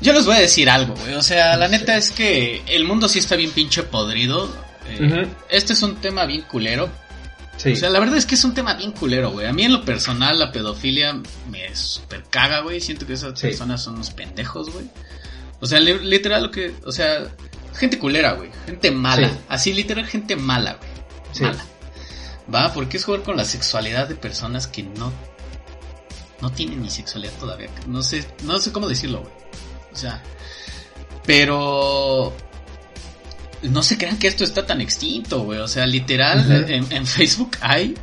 Yo 0.00 0.12
les 0.12 0.26
voy 0.26 0.36
a 0.36 0.40
decir 0.40 0.68
algo, 0.68 0.94
güey. 0.96 1.14
O 1.14 1.22
sea, 1.22 1.57
la 1.57 1.68
neta 1.68 1.96
es 1.96 2.11
que 2.11 2.62
el 2.66 2.84
mundo 2.84 3.09
sí 3.09 3.18
está 3.20 3.36
bien 3.36 3.50
pinche 3.53 3.82
podrido. 3.84 4.53
Eh. 4.86 5.28
Este 5.48 5.72
es 5.72 5.82
un 5.82 5.96
tema 5.96 6.24
bien 6.26 6.42
culero. 6.42 6.88
Sí. 7.56 7.72
O 7.72 7.76
sea, 7.76 7.90
la 7.90 8.00
verdad 8.00 8.16
es 8.16 8.26
que 8.26 8.34
es 8.34 8.44
un 8.44 8.54
tema 8.54 8.74
bien 8.74 8.92
culero, 8.92 9.30
güey. 9.30 9.46
A 9.46 9.52
mí 9.52 9.62
en 9.64 9.72
lo 9.72 9.84
personal 9.84 10.38
la 10.38 10.50
pedofilia 10.50 11.14
me 11.50 11.74
super 11.76 12.24
caga, 12.30 12.60
güey. 12.60 12.80
Siento 12.80 13.06
que 13.06 13.12
esas 13.12 13.38
Sí. 13.38 13.48
personas 13.48 13.82
son 13.82 13.94
unos 13.94 14.10
pendejos, 14.10 14.70
güey. 14.70 14.86
O 15.60 15.66
sea, 15.66 15.78
li- 15.78 15.98
literal 16.00 16.42
lo 16.44 16.50
que... 16.50 16.74
O 16.84 16.90
sea, 16.92 17.24
gente 17.74 17.98
culera, 17.98 18.32
güey. 18.32 18.50
Gente 18.66 18.90
mala. 18.90 19.28
Sí. 19.28 19.34
Así 19.48 19.72
literal 19.72 20.06
gente 20.06 20.34
mala, 20.34 20.74
güey. 20.74 20.90
Sí. 21.32 21.42
Mala. 21.44 21.64
Va, 22.52 22.72
porque 22.74 22.96
es 22.96 23.04
jugar 23.04 23.22
con 23.22 23.36
la 23.36 23.44
sexualidad 23.44 24.08
de 24.08 24.16
personas 24.16 24.66
que 24.66 24.82
no... 24.82 25.12
No 26.40 26.50
tienen 26.50 26.82
ni 26.82 26.90
sexualidad 26.90 27.32
todavía. 27.38 27.68
No 27.86 28.02
sé, 28.02 28.26
no 28.42 28.58
sé 28.58 28.72
cómo 28.72 28.88
decirlo, 28.88 29.20
güey. 29.20 29.32
O 29.92 29.96
sea... 29.96 30.20
Pero... 31.24 32.34
No 33.62 33.82
se 33.82 33.96
crean 33.98 34.18
que 34.18 34.26
esto 34.26 34.44
está 34.44 34.66
tan 34.66 34.80
extinto, 34.80 35.40
güey. 35.44 35.60
O 35.60 35.68
sea, 35.68 35.86
literal, 35.86 36.50
en, 36.68 36.86
en 36.92 37.06
Facebook 37.06 37.56
hay. 37.60 37.94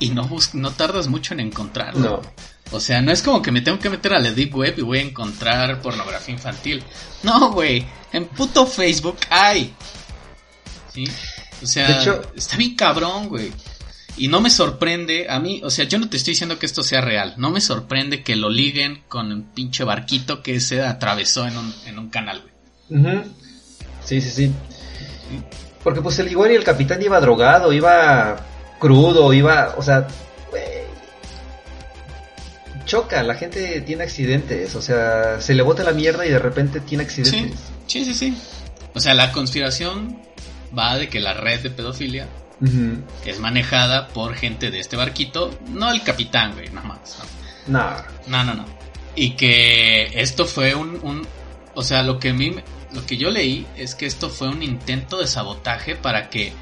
Y 0.00 0.10
no, 0.10 0.24
bus 0.26 0.54
no 0.54 0.70
tardas 0.72 1.08
mucho 1.08 1.34
en 1.34 1.40
encontrarlo. 1.40 2.22
No. 2.22 2.32
O 2.70 2.80
sea, 2.80 3.00
no 3.00 3.10
es 3.12 3.22
como 3.22 3.40
que 3.40 3.50
me 3.50 3.60
tengo 3.62 3.78
que 3.78 3.88
meter 3.90 4.12
a 4.14 4.18
la 4.18 4.30
Deep 4.30 4.54
Web 4.54 4.74
y 4.78 4.82
voy 4.82 4.98
a 4.98 5.02
encontrar 5.02 5.80
pornografía 5.80 6.34
infantil. 6.34 6.82
No, 7.22 7.50
güey. 7.52 7.86
En 8.12 8.26
puto 8.26 8.66
Facebook 8.66 9.16
hay. 9.30 9.74
¿Sí? 10.92 11.04
O 11.62 11.66
sea, 11.66 11.88
De 11.88 12.00
hecho- 12.02 12.22
está 12.36 12.56
bien 12.56 12.74
cabrón, 12.76 13.28
güey. 13.28 13.52
Y 14.16 14.26
no 14.28 14.40
me 14.40 14.50
sorprende, 14.50 15.26
a 15.30 15.38
mí, 15.38 15.60
o 15.64 15.70
sea, 15.70 15.84
yo 15.84 15.98
no 15.98 16.08
te 16.08 16.16
estoy 16.16 16.32
diciendo 16.32 16.58
que 16.58 16.66
esto 16.66 16.82
sea 16.82 17.00
real. 17.00 17.34
No 17.38 17.50
me 17.50 17.60
sorprende 17.60 18.22
que 18.24 18.34
lo 18.36 18.50
liguen 18.50 19.02
con 19.08 19.32
un 19.32 19.44
pinche 19.44 19.84
barquito 19.84 20.42
que 20.42 20.60
se 20.60 20.82
atravesó 20.82 21.46
en 21.46 21.56
un, 21.56 21.74
en 21.86 21.98
un 21.98 22.08
canal, 22.10 22.42
güey. 22.42 23.00
Ujú. 23.00 23.24
Sí, 24.08 24.22
sí, 24.22 24.30
sí. 24.30 24.52
Porque 25.84 26.00
pues 26.00 26.18
el 26.18 26.30
igual 26.30 26.50
y 26.50 26.54
el 26.54 26.64
capitán 26.64 27.02
iba 27.02 27.20
drogado, 27.20 27.74
iba 27.74 28.36
crudo, 28.78 29.34
iba, 29.34 29.74
o 29.76 29.82
sea, 29.82 30.08
güey, 30.48 30.64
choca, 32.86 33.22
la 33.22 33.34
gente 33.34 33.82
tiene 33.82 34.04
accidentes, 34.04 34.74
o 34.74 34.80
sea, 34.80 35.42
se 35.42 35.52
le 35.52 35.62
bota 35.62 35.84
la 35.84 35.92
mierda 35.92 36.24
y 36.24 36.30
de 36.30 36.38
repente 36.38 36.80
tiene 36.80 37.04
accidentes. 37.04 37.60
sí, 37.86 38.02
sí, 38.02 38.14
sí. 38.14 38.34
O 38.94 39.00
sea, 39.00 39.12
la 39.12 39.30
conspiración 39.30 40.18
va 40.76 40.96
de 40.96 41.10
que 41.10 41.20
la 41.20 41.34
red 41.34 41.60
de 41.60 41.68
pedofilia 41.70 42.26
es 43.26 43.38
manejada 43.40 44.08
por 44.08 44.34
gente 44.34 44.70
de 44.70 44.80
este 44.80 44.96
barquito, 44.96 45.50
no 45.68 45.90
el 45.90 46.02
capitán, 46.02 46.54
güey, 46.54 46.70
nada 46.70 46.88
más. 46.88 47.18
¿no? 47.66 47.94
No, 48.26 48.42
no, 48.42 48.54
no. 48.54 48.64
Y 49.14 49.36
que 49.36 50.04
esto 50.14 50.46
fue 50.46 50.74
un, 50.74 50.98
un 51.02 51.26
o 51.74 51.82
sea, 51.82 52.02
lo 52.02 52.18
que 52.18 52.30
a 52.30 52.34
mí, 52.34 52.56
lo 52.92 53.04
que 53.06 53.16
yo 53.16 53.30
leí 53.30 53.66
es 53.76 53.94
que 53.94 54.06
esto 54.06 54.30
fue 54.30 54.48
un 54.48 54.62
intento 54.62 55.18
de 55.18 55.26
sabotaje 55.26 55.94
para 55.94 56.30
que 56.30 56.52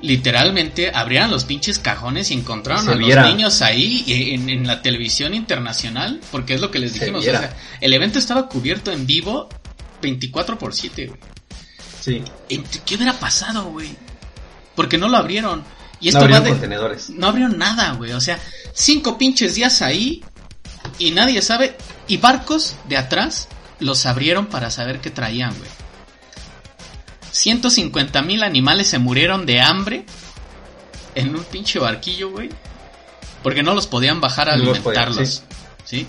literalmente 0.00 0.90
abrieran 0.94 1.30
los 1.30 1.44
pinches 1.44 1.78
cajones 1.78 2.30
y 2.30 2.34
encontraron 2.34 2.84
Se 2.84 2.92
a 2.92 2.94
viera. 2.94 3.22
los 3.22 3.30
niños 3.34 3.62
ahí 3.62 4.04
y 4.06 4.34
en, 4.34 4.50
en 4.50 4.66
la 4.66 4.82
televisión 4.82 5.32
internacional, 5.34 6.20
porque 6.30 6.54
es 6.54 6.60
lo 6.60 6.70
que 6.70 6.78
les 6.78 6.92
Se 6.92 6.98
dijimos, 7.00 7.22
o 7.22 7.30
sea, 7.30 7.56
el 7.80 7.92
evento 7.94 8.18
estaba 8.18 8.48
cubierto 8.48 8.90
en 8.92 9.06
vivo 9.06 9.48
24 10.02 10.58
por 10.58 10.74
7, 10.74 11.06
güey. 11.06 11.20
sí. 12.00 12.22
¿En- 12.50 12.64
¿Qué 12.84 12.96
hubiera 12.96 13.14
pasado, 13.14 13.64
güey? 13.70 13.88
Porque 14.74 14.98
no 14.98 15.08
lo 15.08 15.16
abrieron. 15.16 15.64
Y 16.00 16.06
No 16.06 16.08
esto 16.08 16.18
va 16.18 16.24
abrieron 16.24 16.44
de, 16.44 16.50
contenedores. 16.50 17.10
no 17.10 17.26
abrieron 17.28 17.56
nada, 17.56 17.92
güey. 17.92 18.12
O 18.12 18.20
sea, 18.20 18.38
cinco 18.74 19.16
pinches 19.16 19.54
días 19.54 19.80
ahí. 19.80 20.22
Y 20.98 21.12
nadie 21.12 21.40
sabe. 21.40 21.76
Y 22.08 22.18
barcos 22.18 22.74
de 22.88 22.98
atrás 22.98 23.48
los 23.80 24.06
abrieron 24.06 24.46
para 24.46 24.70
saber 24.70 25.00
qué 25.00 25.10
traían, 25.10 25.54
güey. 25.56 25.70
150 27.32 28.22
mil 28.22 28.42
animales 28.44 28.86
se 28.88 28.98
murieron 28.98 29.44
de 29.44 29.60
hambre 29.60 30.04
en 31.14 31.34
un 31.34 31.44
pinche 31.44 31.78
barquillo, 31.78 32.30
güey. 32.30 32.50
Porque 33.42 33.62
no 33.62 33.74
los 33.74 33.86
podían 33.86 34.20
bajar 34.20 34.48
a 34.48 34.56
No 34.56 34.64
los 34.64 34.78
podían, 34.78 35.04
alimentarlos. 35.04 35.42
sí. 35.84 36.06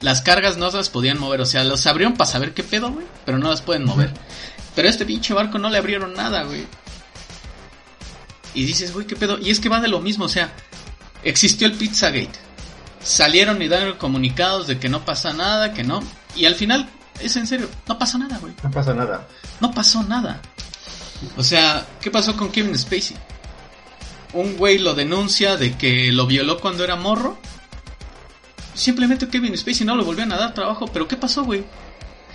Las 0.00 0.22
cargas 0.22 0.56
no 0.56 0.70
las 0.70 0.88
podían 0.88 1.18
mover. 1.20 1.42
O 1.42 1.46
sea, 1.46 1.62
los 1.62 1.86
abrieron 1.86 2.14
para 2.14 2.30
saber 2.30 2.54
qué 2.54 2.62
pedo, 2.62 2.90
güey. 2.90 3.06
Pero 3.26 3.38
no 3.38 3.50
las 3.50 3.60
pueden 3.60 3.84
mover. 3.84 4.10
Pero 4.74 4.88
a 4.88 4.90
este 4.90 5.04
pinche 5.04 5.34
barco 5.34 5.58
no 5.58 5.68
le 5.68 5.76
abrieron 5.76 6.14
nada, 6.14 6.44
güey. 6.44 6.66
Y 8.54 8.64
dices, 8.64 8.94
güey, 8.94 9.06
qué 9.06 9.14
pedo. 9.16 9.38
Y 9.38 9.50
es 9.50 9.60
que 9.60 9.68
va 9.68 9.80
de 9.80 9.88
lo 9.88 10.00
mismo. 10.00 10.24
O 10.24 10.28
sea, 10.28 10.52
existió 11.22 11.66
el 11.66 11.74
Pizzagate. 11.74 12.30
Salieron 13.02 13.60
y 13.60 13.68
dieron 13.68 13.98
comunicados 13.98 14.66
de 14.66 14.78
que 14.78 14.88
no 14.88 15.04
pasa 15.04 15.34
nada, 15.34 15.74
que 15.74 15.84
no. 15.84 16.02
Y 16.34 16.46
al 16.46 16.54
final, 16.54 16.88
es 17.22 17.36
en 17.36 17.46
serio, 17.46 17.68
no 17.88 17.98
pasó 17.98 18.18
nada, 18.18 18.38
güey. 18.38 18.52
No 18.62 18.70
pasa 18.70 18.94
nada. 18.94 19.26
No 19.60 19.70
pasó 19.72 20.02
nada. 20.02 20.40
O 21.36 21.42
sea, 21.42 21.86
¿qué 22.00 22.10
pasó 22.10 22.36
con 22.36 22.50
Kevin 22.50 22.76
Spacey? 22.78 23.16
Un 24.32 24.56
güey 24.56 24.78
lo 24.78 24.94
denuncia 24.94 25.56
de 25.56 25.76
que 25.76 26.12
lo 26.12 26.26
violó 26.26 26.60
cuando 26.60 26.84
era 26.84 26.96
morro. 26.96 27.38
Simplemente 28.74 29.28
Kevin 29.28 29.56
Spacey 29.56 29.84
no 29.86 29.96
lo 29.96 30.04
volvían 30.04 30.32
a 30.32 30.36
dar 30.36 30.54
trabajo. 30.54 30.86
Pero 30.92 31.06
¿qué 31.08 31.16
pasó, 31.16 31.44
güey? 31.44 31.64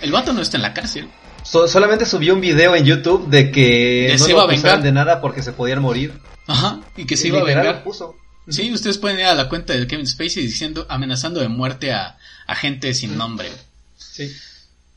El 0.00 0.12
vato 0.12 0.32
no 0.32 0.42
está 0.42 0.56
en 0.58 0.62
la 0.62 0.74
cárcel. 0.74 1.08
So- 1.42 1.66
solamente 1.68 2.04
subió 2.06 2.34
un 2.34 2.40
video 2.40 2.74
en 2.76 2.84
YouTube 2.84 3.28
de 3.28 3.50
que 3.50 4.06
De 4.08 4.12
no 4.12 4.18
se 4.18 4.24
lo 4.32 4.36
iba 4.38 4.42
a 4.42 4.46
vengar. 4.46 4.82
de 4.82 4.92
nada 4.92 5.20
porque 5.20 5.42
se 5.42 5.52
podían 5.52 5.80
morir. 5.80 6.12
Ajá. 6.46 6.80
Y 6.96 7.06
que 7.06 7.16
se 7.16 7.26
Y 7.26 7.30
iba 7.30 7.40
a 7.40 7.44
vengar. 7.44 7.82
puso. 7.82 8.14
Sí, 8.48 8.72
ustedes 8.72 8.98
pueden 8.98 9.18
ir 9.18 9.24
a 9.26 9.34
la 9.34 9.48
cuenta 9.48 9.72
de 9.72 9.86
Kevin 9.88 10.06
Spacey 10.06 10.42
diciendo, 10.44 10.86
amenazando 10.88 11.40
de 11.40 11.48
muerte 11.48 11.92
a, 11.92 12.18
a 12.46 12.54
gente 12.54 12.94
sin 12.94 13.16
nombre. 13.16 13.50
Sí. 13.96 14.30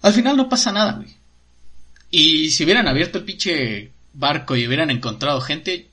Al 0.02 0.14
final 0.14 0.38
no 0.38 0.50
pasa 0.50 0.72
nada, 0.72 0.94
güey. 0.94 1.16
Y 2.12 2.52
si 2.52 2.64
hubieran 2.64 2.88
abierto 2.88 3.20
el 3.20 3.26
pinche 3.26 3.92
barco 4.14 4.56
y 4.56 4.68
hubieran 4.68 4.90
encontrado 4.90 5.42
gente, 5.42 5.90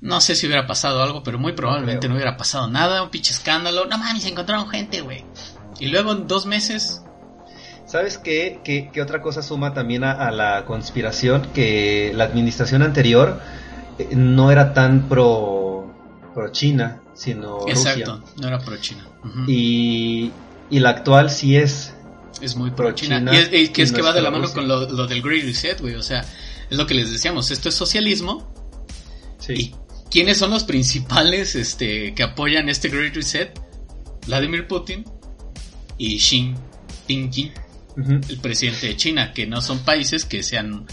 no 0.00 0.20
sé 0.20 0.34
si 0.34 0.46
hubiera 0.46 0.66
pasado 0.66 1.02
algo, 1.02 1.22
pero 1.22 1.38
muy 1.38 1.52
probablemente 1.52 2.08
no, 2.08 2.14
hubiera 2.14 2.36
pasado 2.36 2.68
nada, 2.68 3.02
un 3.02 3.10
pinche 3.10 3.32
escándalo. 3.32 3.86
No 3.86 3.98
mames, 3.98 4.24
encontraron 4.24 4.68
gente, 4.68 5.00
güey. 5.00 5.24
Y 5.80 5.88
luego 5.88 6.12
en 6.12 6.26
dos 6.26 6.46
meses, 6.46 7.02
¿Sabes 7.92 8.16
qué, 8.16 8.60
qué, 8.64 8.88
qué 8.90 9.02
otra 9.02 9.20
cosa 9.20 9.42
suma 9.42 9.74
también 9.74 10.02
a, 10.02 10.12
a 10.12 10.30
la 10.30 10.64
conspiración? 10.64 11.48
Que 11.52 12.12
la 12.14 12.24
administración 12.24 12.80
anterior 12.82 13.38
eh, 13.98 14.08
no 14.16 14.50
era 14.50 14.72
tan 14.72 15.10
pro, 15.10 15.92
pro 16.32 16.50
China, 16.52 17.02
sino 17.12 17.68
exacto, 17.68 18.16
Rusia. 18.16 18.34
no 18.40 18.48
era 18.48 18.58
pro 18.60 18.78
China. 18.78 19.04
Y, 19.46 20.32
y 20.70 20.80
la 20.80 20.88
actual 20.88 21.28
sí 21.28 21.56
es. 21.56 21.94
Es 22.42 22.56
muy 22.56 22.70
pro 22.70 22.92
China. 22.92 23.18
China 23.18 23.34
Y 23.34 23.36
es, 23.36 23.46
y 23.48 23.68
que, 23.68 23.82
y 23.82 23.84
es 23.84 23.92
que 23.92 24.02
va 24.02 24.12
de 24.12 24.22
la 24.22 24.30
mano 24.30 24.52
con 24.52 24.68
lo, 24.68 24.88
lo 24.90 25.06
del 25.06 25.22
Great 25.22 25.44
Reset, 25.44 25.80
güey. 25.80 25.94
O 25.94 26.02
sea, 26.02 26.24
es 26.70 26.76
lo 26.76 26.86
que 26.86 26.94
les 26.94 27.10
decíamos, 27.10 27.50
esto 27.50 27.68
es 27.68 27.74
socialismo. 27.74 28.52
Sí. 29.38 29.52
¿Y 29.54 29.74
quiénes 30.10 30.38
son 30.38 30.50
los 30.50 30.64
principales 30.64 31.54
este, 31.54 32.14
que 32.14 32.22
apoyan 32.22 32.68
este 32.68 32.88
Great 32.88 33.14
Reset? 33.14 33.58
Vladimir 34.26 34.66
Putin 34.68 35.04
y 35.98 36.18
Xi 36.18 36.54
Jinping, 37.08 37.52
el 38.28 38.38
presidente 38.38 38.86
de 38.86 38.96
China, 38.96 39.32
que 39.32 39.46
no 39.46 39.60
son 39.60 39.80
países 39.80 40.24
que 40.24 40.42
sean 40.42 40.86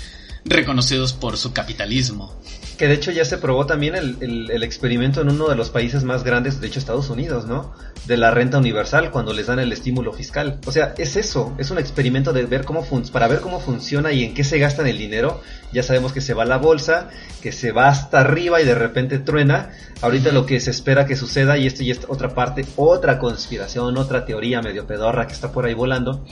reconocidos 0.45 1.13
por 1.13 1.37
su 1.37 1.53
capitalismo. 1.53 2.38
Que 2.79 2.87
de 2.87 2.93
hecho 2.93 3.11
ya 3.11 3.25
se 3.25 3.37
probó 3.37 3.65
también 3.65 3.93
el, 3.95 4.15
el- 4.21 4.63
experimento 4.63 5.19
en 5.19 5.29
uno 5.29 5.49
de 5.49 5.55
los 5.57 5.69
países 5.69 6.05
más 6.05 6.23
grandes, 6.23 6.61
de 6.61 6.67
hecho 6.67 6.79
Estados 6.79 7.09
Unidos, 7.09 7.45
¿no? 7.45 7.73
De 8.07 8.15
la 8.15 8.31
renta 8.31 8.57
universal 8.57 9.11
cuando 9.11 9.33
les 9.33 9.47
dan 9.47 9.59
el 9.59 9.73
estímulo 9.73 10.13
fiscal. 10.13 10.59
O 10.65 10.71
sea, 10.71 10.93
es 10.97 11.17
eso, 11.17 11.53
es 11.57 11.71
un 11.71 11.77
experimento 11.77 12.31
de 12.31 12.45
ver 12.45 12.63
cómo 12.63 12.81
fun- 12.83 13.03
para 13.11 13.27
ver 13.27 13.41
cómo 13.41 13.59
funciona 13.59 14.13
y 14.13 14.23
en 14.23 14.33
qué 14.33 14.45
se 14.45 14.59
gastan 14.59 14.87
el 14.87 14.97
dinero. 14.97 15.41
Ya 15.73 15.83
sabemos 15.83 16.13
que 16.13 16.21
se 16.21 16.33
va 16.33 16.43
a 16.43 16.45
la 16.45 16.57
bolsa, 16.57 17.09
que 17.41 17.51
se 17.51 17.73
va 17.73 17.89
hasta 17.89 18.21
arriba 18.21 18.61
y 18.61 18.65
de 18.65 18.75
repente 18.75 19.19
truena. 19.19 19.71
Ahorita 20.01 20.31
lo 20.31 20.45
que 20.45 20.61
se 20.61 20.71
espera 20.71 21.05
que 21.05 21.17
suceda, 21.17 21.57
y 21.57 21.67
esto 21.67 21.83
ya 21.83 21.91
es 21.91 21.99
otra 22.07 22.29
parte, 22.33 22.63
otra 22.77 23.19
conspiración, 23.19 23.97
otra 23.97 24.25
teoría 24.25 24.61
medio 24.61 24.87
pedorra 24.87 25.27
que 25.27 25.33
está 25.33 25.51
por 25.51 25.65
ahí 25.65 25.73
volando, 25.73 26.23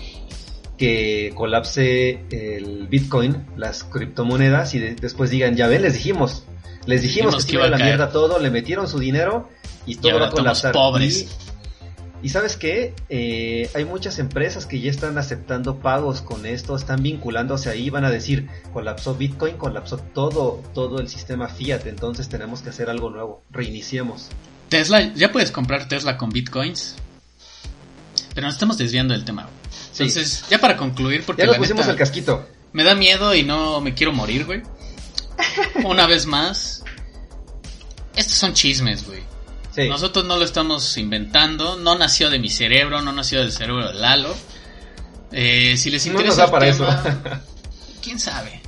que 0.77 1.31
colapse 1.35 2.21
el 2.29 2.87
Bitcoin, 2.87 3.45
las 3.55 3.83
criptomonedas 3.83 4.73
y 4.75 4.79
de- 4.79 4.95
después 4.95 5.29
digan, 5.29 5.55
ya 5.55 5.67
ven, 5.67 5.81
les 5.81 5.93
dijimos, 5.93 6.43
les 6.85 7.01
dijimos, 7.01 7.31
Dijimos 7.35 7.45
que, 7.45 7.53
iba 7.55 7.65
a 7.65 7.69
la 7.69 7.77
caer. 7.77 7.89
mierda 7.97 8.11
todo, 8.11 8.39
le 8.39 8.49
metieron 8.51 8.87
su 8.87 8.99
dinero 8.99 9.49
y 9.85 9.95
todo 9.95 10.11
ahora 10.13 10.25
va 10.25 10.31
a 10.31 10.33
colapsar. 10.33 10.69
estamos 10.71 10.91
pobres. 10.91 11.27
Y, 12.23 12.27
y 12.27 12.29
sabes 12.29 12.57
qué, 12.57 12.93
Eh, 13.09 13.69
hay 13.75 13.85
muchas 13.85 14.19
empresas 14.19 14.65
que 14.65 14.79
ya 14.79 14.89
están 14.91 15.17
aceptando 15.17 15.79
pagos 15.79 16.21
con 16.21 16.45
esto, 16.45 16.75
están 16.75 17.01
vinculándose 17.03 17.69
ahí, 17.69 17.89
van 17.89 18.05
a 18.05 18.11
decir, 18.11 18.47
colapsó 18.73 19.15
Bitcoin, 19.15 19.55
colapsó 19.57 19.97
todo, 19.97 20.61
todo 20.73 20.99
el 20.99 21.07
sistema 21.09 21.47
Fiat, 21.47 21.85
entonces 21.87 22.29
tenemos 22.29 22.61
que 22.61 22.69
hacer 22.69 22.89
algo 22.89 23.09
nuevo, 23.09 23.43
reiniciemos. 23.51 24.29
Tesla, 24.69 25.13
ya 25.15 25.31
puedes 25.31 25.51
comprar 25.51 25.87
Tesla 25.87 26.17
con 26.17 26.29
bitcoins. 26.29 26.95
Pero 28.37 28.45
nos 28.45 28.53
estamos 28.53 28.77
desviando 28.77 29.15
del 29.15 29.25
tema. 29.25 29.47
Sí. 29.91 30.03
Entonces, 30.03 30.43
ya 30.47 30.59
para 30.59 30.77
concluir, 30.77 31.23
porque 31.25 31.41
Ya 31.41 31.47
nos 31.47 31.55
la 31.55 31.57
pusimos 31.57 31.79
neta, 31.81 31.93
el 31.93 31.97
casquito. 31.97 32.47
me 32.71 32.83
da 32.83 32.93
miedo 32.93 33.33
y 33.33 33.41
no 33.41 33.81
me 33.81 33.95
quiero 33.95 34.13
morir, 34.13 34.45
güey. 34.45 34.61
Una 35.83 36.05
vez 36.05 36.27
más, 36.27 36.83
estos 38.15 38.37
son 38.37 38.53
chismes, 38.53 39.07
güey. 39.07 39.21
Sí. 39.75 39.89
Nosotros 39.89 40.23
no 40.25 40.37
lo 40.37 40.45
estamos 40.45 40.95
inventando, 40.99 41.77
no 41.77 41.97
nació 41.97 42.29
de 42.29 42.37
mi 42.37 42.51
cerebro, 42.51 43.01
no 43.01 43.11
nació 43.11 43.39
del 43.39 43.51
cerebro 43.51 43.87
de 43.87 43.95
Lalo. 43.95 44.35
Eh, 45.31 45.73
si 45.75 45.89
les 45.89 46.05
No 46.05 46.11
interesa 46.11 46.29
nos 46.29 46.37
da 46.37 46.45
el 46.45 46.51
para 46.51 47.03
tema, 47.17 47.41
quién 48.03 48.19
sabe. 48.19 48.61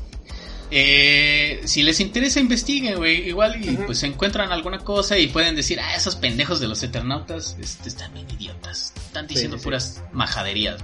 Eh, 0.72 1.62
si 1.66 1.82
les 1.82 2.00
interesa 2.00 2.40
investiguen, 2.40 2.96
güey, 2.98 3.28
igual 3.28 3.64
y 3.64 3.76
pues 3.78 4.04
encuentran 4.04 4.52
alguna 4.52 4.80
cosa 4.80 5.18
y 5.18 5.28
pueden 5.28 5.56
decir, 5.56 5.80
ah, 5.80 5.96
esos 5.96 6.16
pendejos 6.16 6.60
de 6.60 6.68
los 6.68 6.84
Eternautas 6.84 7.58
este, 7.60 7.90
están 7.90 8.14
bien 8.14 8.28
idiotas, 8.30 8.94
están 8.96 9.26
diciendo 9.26 9.58
sí, 9.58 9.62
sí. 9.62 9.64
puras 9.64 10.04
majaderías. 10.12 10.82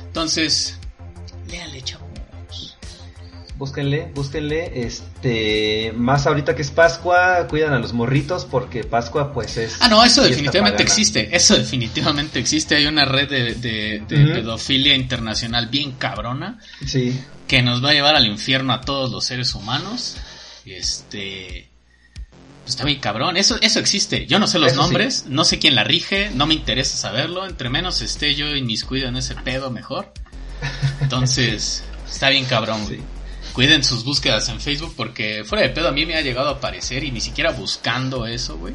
Entonces, 0.00 0.76
léale, 1.48 1.82
chavos. 1.82 2.11
Búsquenle, 3.62 4.10
búsquenle, 4.12 4.82
este, 4.86 5.92
más 5.94 6.26
ahorita 6.26 6.56
que 6.56 6.62
es 6.62 6.72
Pascua, 6.72 7.46
cuidan 7.48 7.72
a 7.72 7.78
los 7.78 7.92
morritos 7.92 8.44
porque 8.44 8.82
Pascua 8.82 9.32
pues 9.32 9.56
es... 9.56 9.76
Ah, 9.78 9.86
no, 9.86 10.02
eso 10.02 10.24
definitivamente 10.24 10.82
existe. 10.82 11.28
Eso 11.30 11.56
definitivamente 11.56 12.40
existe. 12.40 12.74
Hay 12.74 12.86
una 12.86 13.04
red 13.04 13.28
de, 13.30 13.54
de- 13.54 14.02
de 14.08 14.24
Ujú. 14.24 14.32
pedofilia 14.32 14.96
internacional 14.96 15.68
bien 15.68 15.92
cabrona 15.92 16.58
Sí, 16.84 17.16
que 17.46 17.62
nos 17.62 17.84
va 17.84 17.90
a 17.90 17.92
llevar 17.92 18.16
al 18.16 18.26
infierno 18.26 18.72
a 18.72 18.80
todos 18.80 19.12
los 19.12 19.24
seres 19.24 19.54
humanos. 19.54 20.16
Este. 20.66 21.68
pues 22.64 22.70
está 22.74 22.84
bien 22.84 22.98
cabrón. 22.98 23.36
Eso, 23.36 23.58
eso 23.60 23.78
existe. 23.78 24.26
Yo 24.26 24.40
no 24.40 24.48
sé 24.48 24.58
los 24.58 24.72
Eso 24.72 24.80
sí. 24.82 24.88
nombres, 24.88 25.26
no 25.28 25.44
sé 25.44 25.60
quién 25.60 25.76
la 25.76 25.84
rige, 25.84 26.32
no 26.34 26.46
me 26.46 26.54
interesa 26.54 26.96
saberlo. 26.96 27.46
Entre 27.46 27.68
menos 27.70 28.02
esté 28.02 28.34
yo 28.34 28.56
inmiscuido 28.56 29.06
en 29.06 29.14
ese 29.18 29.36
pedo, 29.36 29.70
mejor. 29.70 30.12
Entonces, 31.00 31.84
está 32.10 32.28
bien 32.28 32.44
cabrón, 32.46 32.84
güey. 32.86 32.96
Sí. 32.98 33.02
Cuiden 33.52 33.84
sus 33.84 34.04
búsquedas 34.04 34.48
en 34.48 34.60
Facebook 34.60 34.94
porque 34.96 35.44
fuera 35.44 35.62
de 35.62 35.70
pedo 35.70 35.88
a 35.88 35.92
mí 35.92 36.06
me 36.06 36.16
ha 36.16 36.22
llegado 36.22 36.48
a 36.48 36.52
aparecer 36.52 37.04
y 37.04 37.10
ni 37.10 37.20
siquiera 37.20 37.50
buscando 37.50 38.26
eso, 38.26 38.56
güey. 38.56 38.74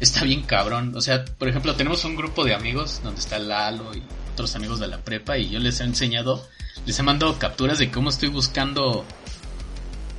Está 0.00 0.24
bien 0.24 0.42
cabrón. 0.42 0.94
O 0.94 1.00
sea, 1.00 1.24
por 1.24 1.48
ejemplo, 1.48 1.74
tenemos 1.76 2.04
un 2.04 2.16
grupo 2.16 2.44
de 2.44 2.54
amigos 2.54 3.00
donde 3.02 3.20
está 3.20 3.38
Lalo 3.38 3.94
y 3.94 4.02
otros 4.32 4.54
amigos 4.54 4.80
de 4.80 4.88
la 4.88 4.98
prepa 4.98 5.38
y 5.38 5.48
yo 5.48 5.58
les 5.58 5.80
he 5.80 5.84
enseñado, 5.84 6.46
les 6.84 6.98
he 6.98 7.02
mandado 7.02 7.38
capturas 7.38 7.78
de 7.78 7.90
cómo 7.90 8.10
estoy 8.10 8.28
buscando, 8.28 9.06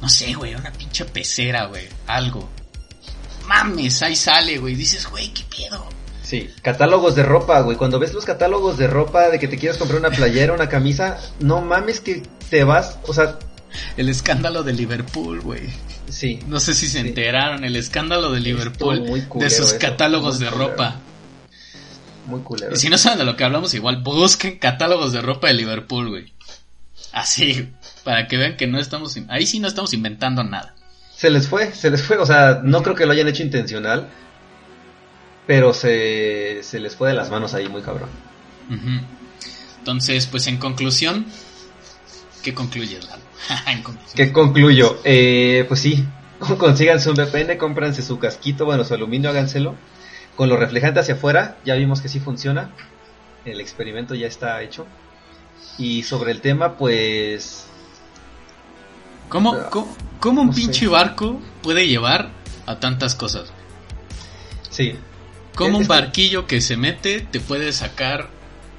no 0.02 0.10
sé, 0.10 0.34
güey, 0.34 0.56
una 0.56 0.72
pinche 0.72 1.06
pecera, 1.06 1.66
güey, 1.66 1.88
algo. 2.08 2.50
Mames, 3.46 4.02
ahí 4.02 4.16
sale, 4.16 4.58
güey. 4.58 4.74
Dices, 4.74 5.08
güey, 5.08 5.32
qué 5.34 5.44
pedo. 5.56 5.88
sí. 6.24 6.50
Catálogos 6.64 7.16
de 7.16 7.24
ropa, 7.24 7.62
güey. 7.62 7.78
Cuando 7.78 8.00
ves 8.00 8.14
los 8.14 8.26
catálogos 8.26 8.78
de 8.78 8.88
ropa 8.88 9.30
de 9.30 9.38
que 9.38 9.48
te 9.48 9.58
quieres 9.58 9.78
comprar 9.78 10.00
una 10.00 10.10
playera, 10.10 10.54
una 10.54 10.68
camisa, 10.68 11.18
no 11.40 11.62
mames 11.62 12.02
que 12.02 12.24
te 12.50 12.64
vas, 12.64 12.98
o 13.08 13.14
sea, 13.14 13.38
El 13.98 14.10
escándalo 14.10 14.64
de 14.64 14.74
Liverpool, 14.74 15.42
güey. 15.42 15.70
sí. 16.10 16.40
No 16.48 16.60
sé 16.60 16.74
si 16.74 16.88
se 16.88 17.02
Sí. 17.02 17.08
enteraron, 17.08 17.64
el 17.64 17.76
escándalo 17.76 18.32
de 18.32 18.40
Liverpool 18.40 19.04
de 19.36 19.50
sus 19.50 19.74
catálogos 19.74 20.40
de 20.40 20.48
culero. 20.48 20.68
ropa. 20.70 20.96
Muy 22.26 22.42
culero. 22.42 22.74
Y 22.74 22.78
si 22.78 22.90
no 22.90 22.98
saben 22.98 23.20
de 23.20 23.26
lo 23.26 23.36
que 23.38 23.44
hablamos, 23.46 23.74
igual 23.74 24.02
busquen 24.04 24.58
catálogos 24.60 25.14
de 25.14 25.22
ropa 25.22 25.48
de 25.48 25.54
Liverpool, 25.54 26.10
güey. 26.10 26.34
Así, 27.14 27.70
para 28.04 28.28
que 28.28 28.38
vean 28.38 28.58
que 28.58 28.68
no 28.68 28.80
estamos, 28.80 29.16
in- 29.18 29.28
ahí 29.32 29.46
sí 29.46 29.60
no 29.60 29.68
estamos 29.68 29.94
inventando 29.94 30.44
nada. 30.44 30.76
Se 31.16 31.30
les 31.30 31.48
fue, 31.48 31.74
se 31.74 31.90
les 31.90 32.04
fue, 32.04 32.18
o 32.18 32.26
sea, 32.26 32.60
no 32.64 32.84
creo 32.84 32.96
que 32.96 33.06
lo 33.06 33.14
hayan 33.14 33.28
hecho 33.28 33.42
intencional, 33.44 34.08
pero 35.48 35.74
se, 35.74 36.60
se 36.64 36.80
les 36.80 36.96
fue 36.96 37.08
de 37.10 37.16
las 37.16 37.32
manos 37.32 37.54
ahí 37.54 37.68
muy 37.70 37.82
cabrón. 37.82 38.10
Entonces, 39.80 40.26
pues 40.28 40.48
en 40.48 40.58
conclusión, 40.58 41.26
¿qué 42.44 42.54
concluyes, 42.54 43.06
Lalo? 43.08 43.24
¿Qué 44.16 44.32
concluyo? 44.32 45.00
Eh, 45.04 45.66
pues 45.68 45.82
sí, 45.82 46.06
consíganse 46.58 47.10
un 47.10 47.16
VPN, 47.16 47.58
cómpranse 47.58 48.02
su 48.02 48.20
casquito, 48.20 48.66
bueno, 48.66 48.84
su 48.84 48.94
aluminio, 48.94 49.30
háganselo. 49.30 49.76
con 50.36 50.50
lo 50.50 50.58
reflejante 50.58 51.00
hacia 51.00 51.16
afuera, 51.16 51.58
ya 51.66 51.76
vimos 51.76 52.02
que 52.02 52.10
sí 52.10 52.20
funciona. 52.20 52.72
El 53.46 53.60
experimento 53.62 54.14
ya 54.14 54.28
está 54.28 54.62
hecho. 54.62 54.86
Y 55.78 56.04
sobre 56.04 56.32
el 56.32 56.42
tema, 56.42 56.78
pues... 56.78 57.66
¿Cómo, 59.30 59.58
cómo, 59.70 59.96
cómo 60.20 60.42
un 60.42 60.48
no 60.48 60.54
sé. 60.54 60.62
pinche 60.62 60.88
barco 60.88 61.40
puede 61.62 61.88
llevar 61.88 62.30
a 62.66 62.80
tantas 62.80 63.16
cosas? 63.16 63.52
Sí, 64.70 64.96
Como 65.56 65.80
un 65.80 65.88
barquillo 65.88 66.46
que 66.46 66.62
se 66.62 66.78
mete 66.78 67.22
te 67.22 67.40
puede 67.40 67.74
sacar 67.74 68.30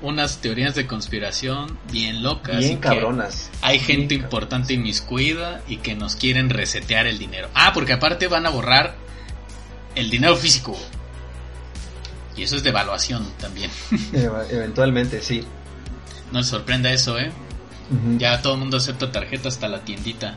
unas 0.01 0.39
teorías 0.41 0.75
de 0.75 0.87
conspiración 0.87 1.79
bien 1.91 2.23
locas. 2.23 2.59
bien 2.59 2.79
cabronas. 2.79 3.51
Hay 3.63 3.79
gente 3.81 4.15
Bien 4.15 4.25
importante 4.25 4.75
inmiscuida 4.75 5.61
y 5.67 5.79
que 5.79 5.95
nos 5.95 6.15
quieren 6.17 6.51
resetear 6.51 7.07
el 7.07 7.19
dinero. 7.19 7.49
Ah, 7.55 7.73
porque 7.75 7.93
aparte 7.95 8.29
van 8.29 8.47
a 8.47 8.51
borrar 8.51 8.95
el 9.95 10.11
dinero 10.11 10.37
físico. 10.37 10.77
Y 12.37 12.45
eso 12.45 12.55
es 12.57 12.63
devaluación 12.63 13.27
también. 13.41 13.71
Eventualmente, 14.13 15.21
sí. 15.23 15.45
No 16.31 16.39
les 16.39 16.47
sorprenda 16.47 16.93
eso, 16.93 17.19
¿eh? 17.19 17.33
Ya 18.19 18.43
todo 18.43 18.53
el 18.55 18.61
mundo 18.61 18.77
acepta 18.77 19.11
tarjeta 19.11 19.49
hasta 19.49 19.67
la 19.67 19.81
tiendita. 19.81 20.37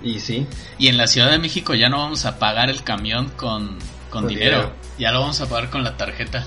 Y 0.00 0.20
sí, 0.20 0.46
Y 0.78 0.86
en 0.86 0.96
la 0.96 1.08
Ciudad 1.08 1.28
de 1.30 1.38
México 1.38 1.74
ya 1.74 1.88
no 1.88 1.98
vamos 1.98 2.24
a 2.24 2.38
pagar 2.38 2.70
el 2.70 2.84
camión 2.84 3.30
con, 3.36 3.76
con, 4.10 4.22
Con 4.22 4.28
dinero. 4.28 4.56
dinero. 4.58 4.72
Ya 4.96 5.10
lo 5.10 5.20
vamos 5.20 5.40
a 5.40 5.48
pagar 5.48 5.70
con 5.70 5.82
la 5.82 5.96
tarjeta. 5.96 6.46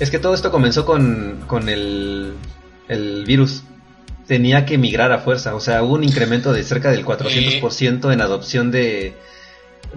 Es 0.00 0.10
que 0.10 0.18
todo 0.18 0.34
esto 0.34 0.50
comenzó 0.50 0.84
con, 0.84 1.44
con 1.46 1.68
el, 1.68 2.34
el 2.88 3.24
virus. 3.24 3.62
Tenía 4.26 4.66
que 4.66 4.76
migrar 4.76 5.12
a 5.12 5.18
fuerza, 5.18 5.54
o 5.54 5.60
sea, 5.60 5.82
hubo 5.84 5.94
un 5.94 6.02
incremento 6.04 6.52
de 6.52 6.64
cerca 6.64 6.90
del 6.90 7.04
400% 7.04 8.12
en 8.12 8.20
adopción 8.20 8.70
de, 8.72 9.14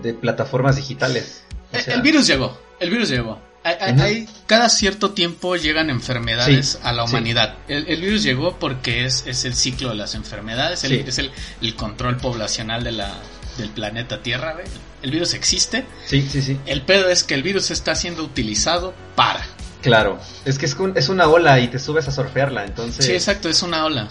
de 0.04 0.14
plataformas 0.14 0.76
digitales. 0.76 1.44
O 1.74 1.80
sea, 1.80 1.96
el 1.96 2.02
virus 2.04 2.28
llegó, 2.28 2.60
el 2.80 2.92
virus 2.92 3.10
llegó. 3.10 3.40
Hay- 3.64 3.76
hay- 4.00 4.30
cada 4.46 4.70
cierto 4.70 5.12
tiempo 5.12 5.56
llegan 5.58 5.90
enfermedades 5.90 6.74
Sí, 6.74 6.78
a 6.84 6.94
la 6.94 7.04
sí. 7.06 7.10
humanidad. 7.10 7.56
El, 7.68 7.88
el 7.88 8.02
virus 8.02 8.24
llegó 8.24 8.58
porque 8.58 9.04
es, 9.06 9.26
es 9.28 9.44
el 9.46 9.54
ciclo 9.56 9.90
de 9.90 9.96
las 9.96 10.14
enfermedades, 10.16 10.84
el- 10.84 10.92
Sí. 10.92 11.04
es 11.08 11.18
el, 11.18 11.32
el 11.62 11.76
control 11.76 12.18
poblacional 12.18 12.84
de 12.84 12.92
la, 12.94 13.12
del 13.58 13.70
planeta 13.70 14.22
Tierra. 14.22 14.56
El 15.02 15.12
virus 15.12 15.34
existe. 15.34 15.86
Sí, 16.06 16.28
sí, 16.32 16.42
sí, 16.42 16.58
El 16.68 16.84
pedo 16.84 17.10
es 17.10 17.24
que 17.24 17.34
el 17.34 17.42
virus 17.44 17.72
está 17.72 17.96
siendo 17.96 18.24
utilizado 18.24 18.94
para. 19.16 19.44
Claro. 19.82 20.20
Es 20.46 20.58
que 20.60 20.66
es, 20.66 20.76
un- 20.76 20.98
es 20.98 21.10
una 21.10 21.28
ola 21.28 21.60
y 21.60 21.68
te 21.68 21.80
subes 21.80 22.08
a 22.08 22.12
surfearla, 22.12 22.66
entonces... 22.66 23.06
Sí, 23.06 23.12
exacto, 23.14 23.50
es 23.50 23.62
una 23.64 23.86
ola. 23.86 24.08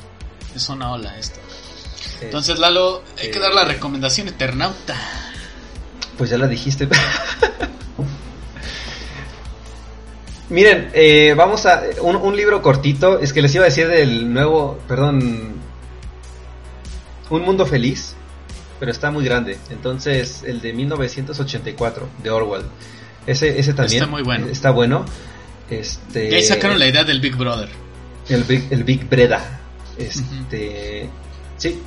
Es 0.55 0.69
una 0.69 0.93
ola 0.93 1.17
esto. 1.19 1.39
eh, 1.41 2.25
Entonces, 2.27 2.59
Lalo, 2.59 3.03
hay 3.19 3.31
que 3.31 3.39
eh, 3.39 3.41
dar 3.43 3.53
la 3.55 3.65
recomendación 3.65 4.29
eternauta. 4.29 4.97
Pues 6.17 6.31
ya 6.31 6.39
la 6.39 6.49
dijiste. 6.49 6.89
Miren, 10.51 10.91
eh, 10.95 11.35
vamos 11.37 11.67
a 11.67 11.83
un, 12.01 12.17
un 12.17 12.35
libro 12.37 12.63
cortito. 12.63 13.19
Es 13.19 13.33
que 13.33 13.43
les 13.43 13.55
iba 13.55 13.65
a 13.65 13.67
decir 13.69 13.87
del 13.89 14.33
nuevo, 14.33 14.79
perdón, 14.89 15.55
Un 17.29 17.43
Mundo 17.43 17.67
Feliz, 17.67 18.15
pero 18.81 18.91
está 18.91 19.11
muy 19.11 19.25
grande. 19.25 19.59
Entonces, 19.71 20.43
el 20.47 20.61
de 20.63 20.73
1984 20.73 22.09
de 22.23 22.31
Orwell. 22.31 22.63
Ese, 23.27 23.59
ese 23.61 23.75
también 23.75 24.03
Está 24.03 24.11
muy 24.11 24.23
bueno. 24.23 24.47
Está 24.47 24.71
bueno. 24.71 25.05
Este, 25.71 26.31
Y 26.31 26.35
ahí 26.35 26.43
sacaron 26.43 26.79
la 26.79 26.87
idea 26.87 27.05
del 27.05 27.21
Big 27.21 27.37
Brother. 27.37 27.69
el 28.29 28.45
Big, 28.45 28.67
el 28.71 28.85
Big 28.85 29.09
Breda. 29.09 29.61
Este, 29.99 31.09
sí, 31.57 31.79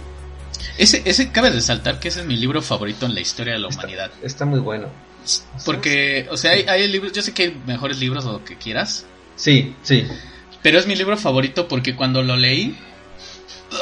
Ese, 0.78 1.02
ese 1.06 1.32
cabe 1.32 1.50
resaltar 1.50 2.00
que 2.00 2.10
ese 2.10 2.22
es 2.22 2.26
mi 2.26 2.38
libro 2.38 2.62
favorito 2.62 3.06
en 3.06 3.14
la 3.16 3.22
historia 3.22 3.54
de 3.54 3.60
la 3.60 3.70
está, 3.70 3.82
humanidad. 3.84 4.12
está 4.22 4.46
muy 4.46 4.60
bueno. 4.60 4.88
Porque, 5.66 6.28
o 6.32 6.38
sea, 6.38 6.52
hay, 6.52 6.66
hay 6.68 6.88
libros, 6.88 7.12
yo 7.14 7.22
sé 7.22 7.34
que 7.34 7.44
hay 7.44 7.62
mejores 7.66 8.00
libros 8.00 8.26
o 8.26 8.34
lo 8.34 8.44
que 8.46 8.58
quieras, 8.58 9.06
Sí, 9.36 9.76
sí. 9.84 10.06
pero 10.62 10.78
es 10.80 10.88
mi 10.88 10.96
libro 10.96 11.16
favorito 11.18 11.68
porque 11.68 11.96
cuando 11.96 12.22
lo 12.24 12.36
leí, 12.36 12.78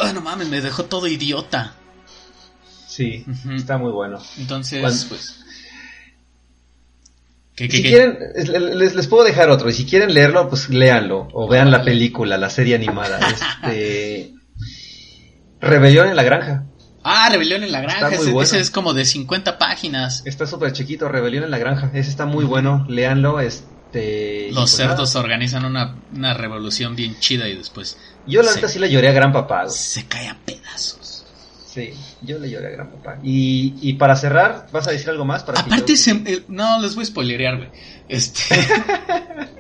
ah, 0.01 0.11
no 0.13 0.21
mames, 0.21 0.47
me 0.49 0.61
dejó 0.61 0.85
todo 0.85 1.07
idiota. 1.07 1.75
Sí, 2.87 3.25
está 3.55 3.77
muy 3.77 3.91
bueno. 3.91 4.21
Entonces, 4.37 4.81
Cuando- 4.81 5.07
pues... 5.09 5.39
¿Qué, 7.59 7.67
qué, 7.67 7.75
Si 7.77 7.83
qué? 7.83 7.89
quieren, 7.89 8.17
es- 8.35 8.47
les, 8.49 8.95
les 8.95 9.07
puedo 9.07 9.25
dejar 9.25 9.49
otro. 9.49 9.69
Y 9.69 9.73
si 9.73 9.85
quieren 9.85 10.13
leerlo, 10.13 10.47
pues 10.49 10.69
léanlo. 10.69 11.27
O 11.33 11.47
vean 11.49 11.69
la 11.71 11.83
película, 11.83 12.37
la 12.37 12.49
serie 12.49 12.73
animada. 12.75 13.19
Este. 13.63 14.33
Rebelión 15.61 16.07
en 16.07 16.15
la 16.15 16.23
granja. 16.23 16.63
Ah, 17.03 17.27
Rebelión 17.31 17.63
en 17.63 17.71
la 17.71 17.81
Granja, 17.81 18.09
ese, 18.09 18.31
bueno. 18.31 18.41
ese 18.41 18.59
es 18.59 18.71
como 18.71 18.93
de 18.93 19.03
50 19.05 19.57
páginas. 19.57 20.21
Está 20.25 20.45
súper 20.45 20.71
chiquito, 20.73 21.07
Rebelión 21.09 21.43
en 21.43 21.51
la 21.51 21.57
granja. 21.57 21.91
Ese 21.93 22.09
está 22.09 22.25
muy 22.25 22.45
bueno. 22.45 22.85
Léanlo. 22.89 23.39
Este. 23.39 24.47
Los 24.51 24.63
pues 24.63 24.71
cerdos 24.71 25.09
nada. 25.15 25.19
organizan 25.25 25.65
una, 25.65 25.95
una 26.13 26.33
revolución 26.33 26.95
bien 26.95 27.17
chida 27.19 27.47
y 27.47 27.55
después 27.57 27.97
Yo 28.27 28.41
la 28.43 28.53
neta 28.53 28.67
sí 28.69 28.79
le 28.79 28.89
lloré 28.91 29.07
a 29.09 29.11
gran 29.13 29.33
papá. 29.33 29.67
se 29.69 30.05
cae 30.05 30.27
a 30.27 30.37
pedazos. 30.45 30.98
Sí, 31.71 31.93
yo 32.21 32.39
le 32.39 32.49
lloré 32.49 32.67
a 32.67 32.69
gran 32.71 32.89
papá. 32.89 33.19
Y, 33.21 33.75
y 33.81 33.93
para 33.93 34.15
cerrar, 34.15 34.67
¿vas 34.71 34.87
a 34.87 34.91
decir 34.91 35.09
algo 35.09 35.23
más? 35.23 35.43
Para 35.43 35.61
que 35.61 35.69
Aparte, 35.69 35.93
yo- 35.93 35.97
se- 35.97 36.23
eh, 36.25 36.43
no, 36.47 36.81
les 36.81 36.95
voy 36.95 37.03
a 37.03 37.05
spoilerear, 37.05 37.57
güey. 37.57 37.69
Este. 38.07 38.55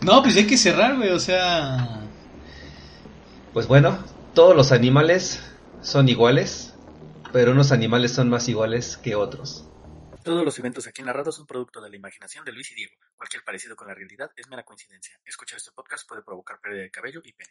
no, 0.00 0.22
pues 0.22 0.36
hay 0.36 0.46
que 0.46 0.56
cerrar, 0.56 0.96
güey, 0.96 1.10
o 1.10 1.20
sea. 1.20 2.00
Pues 3.52 3.66
bueno, 3.66 4.02
todos 4.34 4.56
los 4.56 4.72
animales 4.72 5.42
son 5.82 6.08
iguales. 6.08 6.68
Pero 7.32 7.52
unos 7.52 7.72
animales 7.72 8.12
son 8.12 8.28
más 8.28 8.46
iguales 8.48 8.98
que 8.98 9.14
otros. 9.14 9.64
Todos 10.22 10.44
los 10.44 10.58
eventos 10.58 10.86
aquí 10.86 11.02
narrados 11.02 11.36
son 11.36 11.46
producto 11.46 11.80
de 11.80 11.88
la 11.88 11.96
imaginación 11.96 12.44
de 12.44 12.52
Luis 12.52 12.70
y 12.72 12.74
Diego. 12.74 12.92
Cualquier 13.16 13.42
parecido 13.42 13.74
con 13.74 13.88
la 13.88 13.94
realidad 13.94 14.30
es 14.36 14.48
mera 14.50 14.64
coincidencia. 14.64 15.18
Escuchar 15.24 15.56
este 15.56 15.70
podcast 15.72 16.06
puede 16.06 16.22
provocar 16.22 16.60
pérdida 16.60 16.82
de 16.82 16.90
cabello 16.90 17.22
y 17.24 17.32
pene. 17.32 17.50